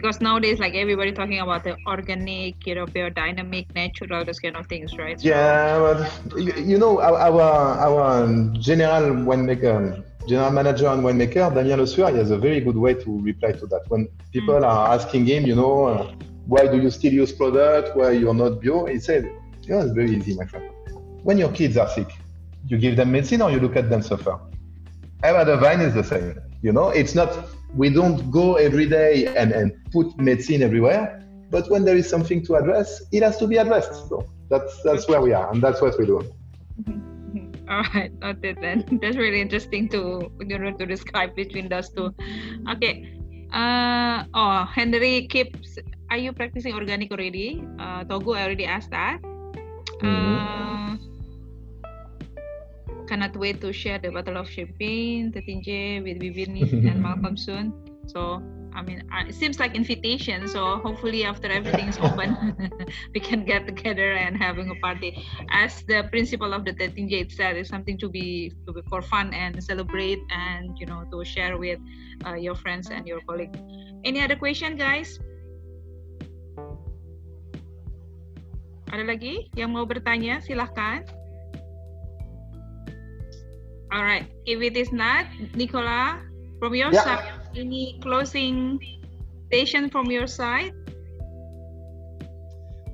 because 0.00 0.20
nowadays 0.20 0.58
like 0.58 0.74
everybody 0.74 1.12
talking 1.12 1.40
about 1.40 1.62
the 1.62 1.76
organic 1.86 2.66
you 2.66 2.74
know 2.74 2.86
biodynamic 2.86 3.66
natural 3.74 4.24
those 4.24 4.40
kind 4.40 4.56
of 4.56 4.66
things 4.66 4.96
right? 4.96 5.20
So, 5.20 5.28
yeah 5.28 5.78
but 5.84 5.98
you 6.68 6.78
know 6.78 7.00
our 7.00 7.40
our 7.86 8.06
general 8.68 9.04
winemaker 9.28 10.02
general 10.26 10.50
manager 10.50 10.88
and 10.88 11.02
winemaker 11.02 11.54
Damien 11.54 11.78
Le 11.80 11.86
Sueur, 11.86 12.10
he 12.10 12.18
has 12.18 12.30
a 12.30 12.38
very 12.38 12.60
good 12.60 12.76
way 12.76 12.94
to 12.94 13.20
reply 13.20 13.52
to 13.52 13.66
that. 13.66 13.82
When 13.88 14.08
people 14.32 14.54
mm. 14.54 14.70
are 14.70 14.94
asking 14.94 15.26
him 15.26 15.46
you 15.46 15.54
know 15.54 15.74
uh, 15.86 16.14
why 16.46 16.66
do 16.66 16.80
you 16.80 16.90
still 16.90 17.12
use 17.12 17.32
product? 17.32 17.96
Why 17.96 18.10
you're 18.12 18.34
not 18.42 18.62
bio? 18.62 18.86
He 18.86 18.98
said 18.98 19.30
yeah 19.62 19.82
it's 19.84 19.92
very 19.92 20.12
easy 20.16 20.34
my 20.34 20.46
friend. 20.46 20.70
When 21.22 21.36
your 21.36 21.52
kids 21.52 21.76
are 21.76 21.88
sick 21.88 22.10
you 22.68 22.78
give 22.78 22.96
them 22.96 23.12
medicine 23.12 23.42
or 23.42 23.50
you 23.50 23.60
look 23.60 23.76
at 23.76 23.90
them 23.90 24.02
suffer. 24.02 24.38
Ever 25.22 25.44
the 25.44 25.56
vine 25.58 25.80
is 25.80 25.92
the 25.92 26.04
same 26.04 26.40
you 26.62 26.72
know? 26.72 26.88
It's 26.90 27.14
not 27.14 27.30
we 27.74 27.90
don't 27.90 28.30
go 28.30 28.56
every 28.56 28.86
day 28.88 29.26
and, 29.36 29.52
and 29.52 29.72
put 29.92 30.16
medicine 30.18 30.62
everywhere, 30.62 31.24
but 31.50 31.70
when 31.70 31.84
there 31.84 31.96
is 31.96 32.08
something 32.08 32.44
to 32.46 32.56
address, 32.56 33.02
it 33.12 33.22
has 33.22 33.38
to 33.38 33.46
be 33.46 33.56
addressed. 33.56 34.08
So 34.08 34.26
that's 34.48 34.82
that's 34.82 35.08
where 35.08 35.20
we 35.20 35.32
are, 35.32 35.50
and 35.52 35.62
that's 35.62 35.80
what 35.80 35.98
we 35.98 36.06
do. 36.06 36.18
All 37.70 37.86
right, 37.94 38.10
noted 38.18 38.58
then. 38.60 38.98
That's 39.00 39.16
really 39.16 39.40
interesting 39.40 39.88
to 39.90 40.30
you 40.40 40.58
know 40.58 40.72
to 40.72 40.86
describe 40.86 41.36
between 41.36 41.68
those 41.68 41.90
two. 41.90 42.14
Okay. 42.70 43.14
Uh, 43.52 44.24
oh, 44.34 44.64
Henry 44.66 45.26
keeps. 45.26 45.78
Are 46.10 46.18
you 46.18 46.32
practicing 46.32 46.74
organic 46.74 47.10
already? 47.12 47.62
Uh, 47.78 48.02
Togo, 48.04 48.34
I 48.34 48.42
already 48.42 48.66
asked 48.66 48.90
that. 48.90 49.22
Mm-hmm. 50.02 50.34
Uh, 50.34 51.09
cannot 53.10 53.34
wait 53.34 53.58
to 53.58 53.74
share 53.74 53.98
the 53.98 54.14
Battle 54.14 54.38
of 54.38 54.46
Champagne, 54.46 55.34
Tetinje 55.34 55.98
with 56.06 56.22
Vivian 56.22 56.54
and 56.54 57.02
Malcolm 57.06 57.34
soon. 57.34 57.74
So, 58.06 58.38
I 58.70 58.86
mean, 58.86 59.02
uh, 59.10 59.26
it 59.26 59.34
seems 59.34 59.58
like 59.58 59.74
invitation. 59.74 60.46
So 60.46 60.78
hopefully 60.78 61.26
after 61.26 61.50
everything 61.50 61.90
is 61.90 61.98
open, 61.98 62.54
we 63.14 63.18
can 63.18 63.42
get 63.42 63.66
together 63.66 64.14
and 64.14 64.38
having 64.38 64.70
a 64.70 64.78
party. 64.78 65.26
As 65.50 65.82
the 65.90 66.06
principle 66.14 66.54
of 66.54 66.64
the 66.64 66.70
Tetinje 66.70 67.26
itself 67.26 67.58
is 67.58 67.66
something 67.66 67.98
to 67.98 68.08
be, 68.08 68.54
to 68.66 68.72
be 68.72 68.80
for 68.86 69.02
fun 69.02 69.34
and 69.34 69.58
celebrate 69.58 70.22
and, 70.30 70.78
you 70.78 70.86
know, 70.86 71.02
to 71.10 71.24
share 71.26 71.58
with 71.58 71.82
uh, 72.24 72.38
your 72.38 72.54
friends 72.54 72.94
and 72.94 73.10
your 73.10 73.18
colleagues. 73.26 73.58
Any 74.06 74.22
other 74.22 74.38
question, 74.38 74.78
guys? 74.78 75.18
Ada 78.90 79.02
lagi 79.02 79.50
yang 79.58 79.74
mau 79.74 79.86
bertanya? 79.86 80.42
Silahkan. 80.42 81.19
All 83.92 84.04
right. 84.04 84.26
If 84.46 84.62
it 84.62 84.76
is 84.76 84.92
not, 84.92 85.26
Nicola, 85.54 86.20
from 86.60 86.74
your 86.74 86.92
yeah. 86.92 87.04
side, 87.04 87.32
any 87.56 87.98
closing 88.02 88.78
station 89.48 89.90
from 89.90 90.10
your 90.10 90.26
side? 90.26 90.72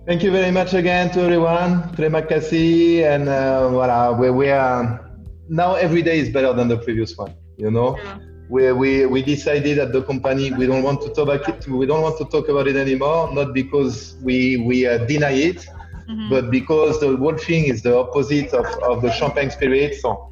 Thank 0.07 0.23
you 0.23 0.31
very 0.31 0.51
much 0.51 0.73
again 0.73 1.11
to 1.13 1.21
everyone. 1.21 1.93
Terima 1.97 2.23
kasih. 2.23 3.05
And 3.05 3.29
uh, 3.29 3.69
voilà, 3.69 4.17
we, 4.17 4.31
we 4.31 4.49
are 4.49 5.05
now 5.49 5.75
every 5.75 6.01
day 6.01 6.19
is 6.19 6.31
better 6.31 6.53
than 6.55 6.69
the 6.69 6.79
previous 6.79 7.19
one. 7.19 7.35
You 7.59 7.71
know, 7.71 7.99
yeah. 7.99 8.17
we, 8.49 8.73
we, 8.73 9.07
we 9.07 9.23
decided 9.23 9.79
at 9.79 9.93
the 9.93 10.03
company 10.03 10.53
we 10.53 10.67
don't 10.67 10.83
want 10.83 11.03
to 11.03 11.09
talk 11.09 11.29
about 11.29 11.49
it, 11.49 11.69
we 11.69 11.85
don't 11.85 12.03
want 12.03 12.17
to 12.19 12.25
talk 12.27 12.49
about 12.49 12.69
it 12.69 12.77
anymore, 12.77 13.35
not 13.35 13.53
because 13.53 14.17
we, 14.23 14.59
we 14.59 14.87
uh, 14.87 14.99
deny 15.07 15.33
it, 15.33 15.67
mm-hmm. 16.09 16.31
but 16.31 16.51
because 16.51 17.01
the 17.01 17.17
whole 17.17 17.37
thing 17.37 17.65
is 17.65 17.83
the 17.83 17.99
opposite 17.99 18.55
of, 18.55 18.67
of 18.85 19.03
the 19.03 19.11
champagne 19.11 19.51
spirit. 19.51 19.97
So 20.01 20.31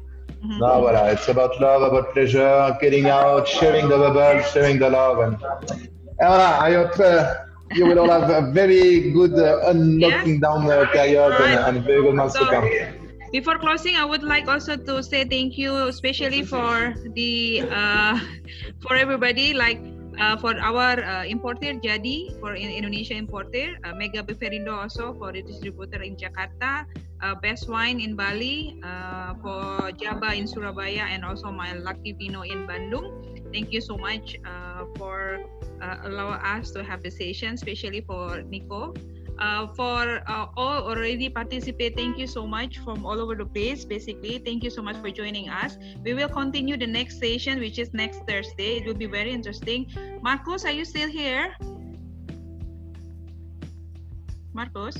mm-hmm. 0.53 1.13
it's 1.13 1.27
about 1.27 1.59
love, 1.59 1.81
about 1.81 2.13
pleasure, 2.13 2.77
getting 2.81 3.07
out, 3.07 3.47
sharing 3.47 3.87
the 3.89 3.97
bubble, 3.97 4.41
sharing 4.43 4.79
the 4.79 4.89
love. 4.89 5.19
And, 5.19 5.41
and 5.71 5.89
voilà, 6.21 6.59
I 6.59 6.73
hope 6.73 6.99
uh, 6.99 7.35
you 7.73 7.85
will 7.85 7.99
all 7.99 8.09
have 8.09 8.29
a 8.29 8.51
very 8.51 9.11
good 9.11 9.33
uh, 9.33 9.59
unlocking 9.67 10.35
yeah. 10.35 10.39
down 10.39 10.69
uh, 10.69 10.85
period 10.91 11.31
right. 11.31 11.57
and, 11.57 11.77
and 11.77 11.85
very 11.85 12.01
good 12.01 12.15
months 12.15 12.35
so, 12.35 12.45
to 12.45 12.51
come 12.51 12.69
before 13.31 13.57
closing 13.57 13.95
i 13.95 14.05
would 14.05 14.23
like 14.23 14.47
also 14.47 14.75
to 14.75 15.01
say 15.01 15.25
thank 15.25 15.57
you 15.57 15.75
especially 15.87 16.43
for 16.43 16.93
the 17.15 17.63
uh, 17.71 18.19
for 18.81 18.95
everybody 18.95 19.53
like 19.53 19.79
uh, 20.19 20.35
for 20.37 20.55
our 20.59 20.99
uh, 21.03 21.25
importer 21.25 21.73
Jadi 21.75 22.37
for 22.39 22.55
in 22.55 22.71
Indonesia 22.71 23.13
importer, 23.15 23.77
uh, 23.83 23.93
Mega 23.95 24.23
Beverindo 24.23 24.71
also 24.71 25.13
for 25.15 25.31
the 25.31 25.41
distributor 25.41 26.01
in 26.01 26.15
Jakarta, 26.15 26.85
uh, 27.21 27.35
Best 27.39 27.67
Wine 27.67 27.99
in 27.99 28.15
Bali, 28.15 28.79
uh, 28.83 29.35
for 29.41 29.91
Jaba 29.95 30.35
in 30.35 30.47
Surabaya, 30.47 31.07
and 31.09 31.23
also 31.23 31.51
my 31.51 31.73
Lucky 31.75 32.13
Vino 32.13 32.41
in 32.43 32.67
Bandung. 32.67 33.23
Thank 33.51 33.71
you 33.71 33.79
so 33.79 33.95
much 33.97 34.35
uh, 34.43 34.85
for 34.99 35.43
allow 36.03 36.33
us 36.41 36.71
to 36.71 36.83
have 36.83 37.03
the 37.03 37.11
session, 37.11 37.53
especially 37.53 38.01
for 38.01 38.41
Nico. 38.47 38.93
Uh, 39.37 39.67
for 39.75 40.23
uh, 40.27 40.47
all 40.55 40.87
already 40.87 41.27
participate 41.27 41.93
thank 41.93 42.17
you 42.17 42.25
so 42.25 42.47
much 42.47 42.77
from 42.79 43.05
all 43.05 43.19
over 43.19 43.35
the 43.35 43.45
place 43.45 43.83
basically 43.83 44.37
thank 44.37 44.63
you 44.63 44.69
so 44.69 44.81
much 44.81 44.95
for 45.03 45.11
joining 45.11 45.49
us 45.49 45.77
we 46.05 46.13
will 46.13 46.29
continue 46.29 46.77
the 46.77 46.87
next 46.87 47.19
session 47.19 47.59
which 47.59 47.77
is 47.77 47.93
next 47.93 48.23
thursday 48.29 48.77
it 48.77 48.85
will 48.87 48.95
be 48.95 49.05
very 49.05 49.31
interesting 49.31 49.91
marcos 50.21 50.63
are 50.63 50.71
you 50.71 50.85
still 50.85 51.09
here 51.09 51.53
marcos 54.53 54.95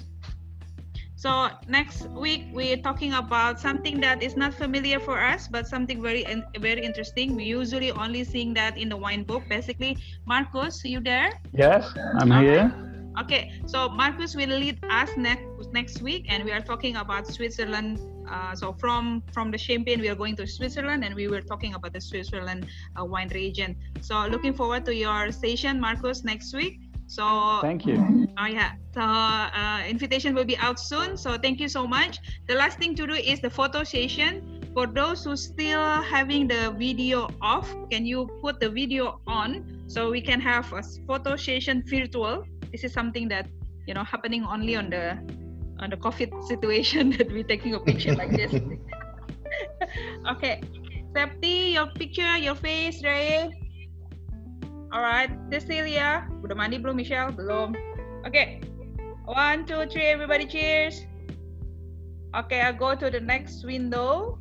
so 1.15 1.49
next 1.67 2.05
week 2.11 2.51
we're 2.53 2.77
talking 2.77 3.13
about 3.13 3.59
something 3.59 3.99
that 4.01 4.21
is 4.21 4.35
not 4.35 4.53
familiar 4.53 4.99
for 4.99 5.17
us, 5.17 5.47
but 5.47 5.65
something 5.65 5.99
very 5.99 6.23
very 6.59 6.85
interesting. 6.85 7.35
We 7.35 7.45
usually 7.45 7.89
only 7.89 8.23
seeing 8.25 8.53
that 8.53 8.77
in 8.77 8.89
the 8.89 8.97
wine 8.97 9.23
book. 9.23 9.41
Basically, 9.49 9.97
Marcos, 10.27 10.85
you 10.85 10.99
there? 10.99 11.31
Yes, 11.51 11.89
I'm 12.19 12.31
okay. 12.31 12.45
here. 12.45 12.84
Okay, 13.19 13.53
so 13.65 13.87
Marcus 13.87 14.35
will 14.35 14.49
lead 14.49 14.77
us 14.89 15.09
next 15.15 15.45
next 15.71 16.01
week, 16.01 16.25
and 16.29 16.43
we 16.43 16.51
are 16.51 16.61
talking 16.61 16.97
about 16.97 17.27
Switzerland. 17.27 17.99
Uh, 18.29 18.55
so 18.55 18.73
from 18.73 19.23
from 19.31 19.51
the 19.51 19.57
Champagne, 19.57 20.01
we 20.01 20.09
are 20.09 20.15
going 20.15 20.35
to 20.35 20.45
Switzerland, 20.47 21.05
and 21.05 21.15
we 21.15 21.27
were 21.27 21.41
talking 21.41 21.75
about 21.75 21.93
the 21.93 22.01
Switzerland 22.01 22.67
uh, 22.99 23.05
wine 23.05 23.29
region. 23.29 23.75
So 24.01 24.25
looking 24.27 24.53
forward 24.53 24.85
to 24.85 24.93
your 24.93 25.31
session, 25.31 25.79
Marcus, 25.79 26.23
next 26.23 26.53
week. 26.53 26.79
So 27.07 27.59
thank 27.61 27.85
you. 27.85 28.27
Oh 28.37 28.47
yeah, 28.47 28.73
so 28.93 29.01
uh, 29.01 29.83
invitation 29.87 30.33
will 30.35 30.45
be 30.45 30.57
out 30.57 30.79
soon. 30.79 31.15
So 31.17 31.37
thank 31.37 31.59
you 31.59 31.69
so 31.69 31.87
much. 31.87 32.19
The 32.47 32.55
last 32.55 32.79
thing 32.79 32.95
to 32.95 33.07
do 33.07 33.13
is 33.13 33.39
the 33.39 33.49
photo 33.49 33.83
session. 33.83 34.61
For 34.73 34.87
those 34.87 35.23
who 35.23 35.37
still 35.37 36.01
having 36.01 36.49
the 36.49 36.75
video 36.77 37.29
off, 37.41 37.73
can 37.89 38.05
you 38.05 38.27
put 38.41 38.59
the 38.59 38.69
video 38.69 39.21
on 39.25 39.63
so 39.87 40.11
we 40.11 40.19
can 40.19 40.41
have 40.41 40.73
a 40.73 40.83
photo 41.07 41.37
session 41.37 41.81
virtual 41.85 42.43
this 42.75 42.83
is 42.83 42.91
something 42.91 43.31
that 43.31 43.47
you 43.87 43.95
know 43.95 44.03
happening 44.03 44.43
only 44.43 44.75
on 44.75 44.91
the 44.91 45.15
on 45.79 45.87
the 45.87 45.95
COVID 45.95 46.43
situation 46.43 47.09
that 47.15 47.31
we're 47.31 47.47
taking 47.47 47.71
a 47.71 47.79
picture 47.79 48.11
like 48.11 48.35
this. 48.35 48.51
okay, 50.35 50.59
Septi, 51.15 51.79
your 51.79 51.87
picture, 51.95 52.35
your 52.35 52.59
face, 52.59 52.99
Ray. 52.99 53.47
Alright, 54.91 55.31
Cecilia, 55.47 56.27
udah 56.43 56.55
mandi 56.55 56.75
belum 56.83 56.99
Michelle? 56.99 57.31
Belum. 57.31 57.71
Okay, 58.27 58.59
one, 59.23 59.63
two, 59.63 59.87
three, 59.87 60.11
everybody 60.11 60.43
cheers. 60.43 61.07
Okay, 62.35 62.59
I'll 62.59 62.75
go 62.75 62.91
to 62.99 63.07
the 63.07 63.23
next 63.23 63.63
window. 63.63 64.35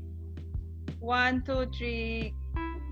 One, 0.99 1.47
two, 1.47 1.71
three. 1.71 2.35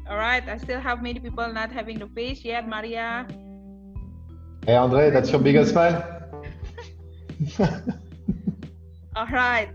All 0.06 0.18
right, 0.18 0.42
I 0.46 0.58
still 0.62 0.78
have 0.78 1.02
many 1.02 1.18
people 1.18 1.46
not 1.50 1.74
having 1.74 1.98
the 1.98 2.10
face 2.14 2.46
yet. 2.46 2.66
Maria, 2.66 3.26
Hey, 4.66 4.76
Andre, 4.76 5.10
that's 5.10 5.30
your 5.30 5.40
biggest 5.40 5.72
smile? 5.72 6.22
All 9.16 9.26
right. 9.26 9.68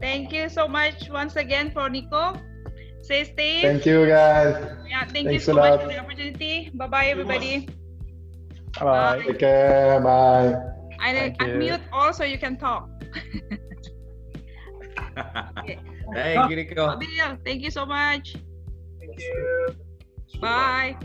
Thank 0.00 0.32
you 0.32 0.48
so 0.48 0.66
much 0.66 1.08
once 1.08 1.36
again 1.36 1.70
for 1.70 1.88
Nico. 1.88 2.34
Stay 3.02 3.24
safe. 3.24 3.62
Thank 3.62 3.86
you, 3.86 4.06
guys. 4.06 4.56
Yeah, 4.88 5.04
thank 5.04 5.28
Thanks 5.28 5.32
you 5.32 5.40
so 5.40 5.54
much 5.54 5.80
for 5.80 5.86
the 5.86 5.98
opportunity. 5.98 6.70
Bye 6.74 6.88
bye, 6.88 7.06
everybody. 7.06 7.68
Bye 8.80 8.84
bye. 8.84 9.22
Take 9.24 9.38
care. 9.38 10.00
Bye. 10.00 10.56
I 10.98 11.32
unmute 11.38 11.82
all 11.92 12.12
so 12.12 12.24
you 12.24 12.38
can 12.38 12.56
talk. 12.56 12.88
okay. 15.58 15.78
Thank 16.12 16.50
you, 16.50 16.56
Nico. 16.56 16.98
Thank 17.44 17.62
you 17.62 17.70
so 17.70 17.86
much. 17.86 18.34
Thank 18.98 19.20
you. 19.20 19.76
Bye. 20.40 20.96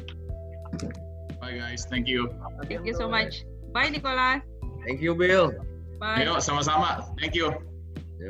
Bye 1.49 1.57
guys, 1.57 1.81
thank 1.89 2.05
you. 2.05 2.29
Thank 2.69 2.85
you 2.85 2.93
so 2.93 3.09
much. 3.09 3.41
Bye 3.73 3.89
Nicholas. 3.89 4.45
Thank 4.85 5.01
you 5.01 5.17
Bill. 5.17 5.49
Bye. 5.97 6.21
Yo, 6.21 6.37
sama-sama. 6.37 7.09
Thank 7.17 7.33
you. 7.33 7.49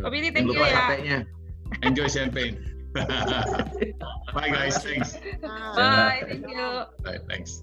Billy, 0.07 0.31
thank 0.31 0.47
you 0.47 0.55
ya. 0.55 1.27
Enjoy 1.83 2.07
champagne. 2.07 2.55
Bye 2.95 4.49
guys, 4.55 4.79
thanks. 4.79 5.19
Bye, 5.43 6.23
thank 6.31 6.47
you. 6.47 6.87
Bye, 7.03 7.19
thanks. 7.27 7.59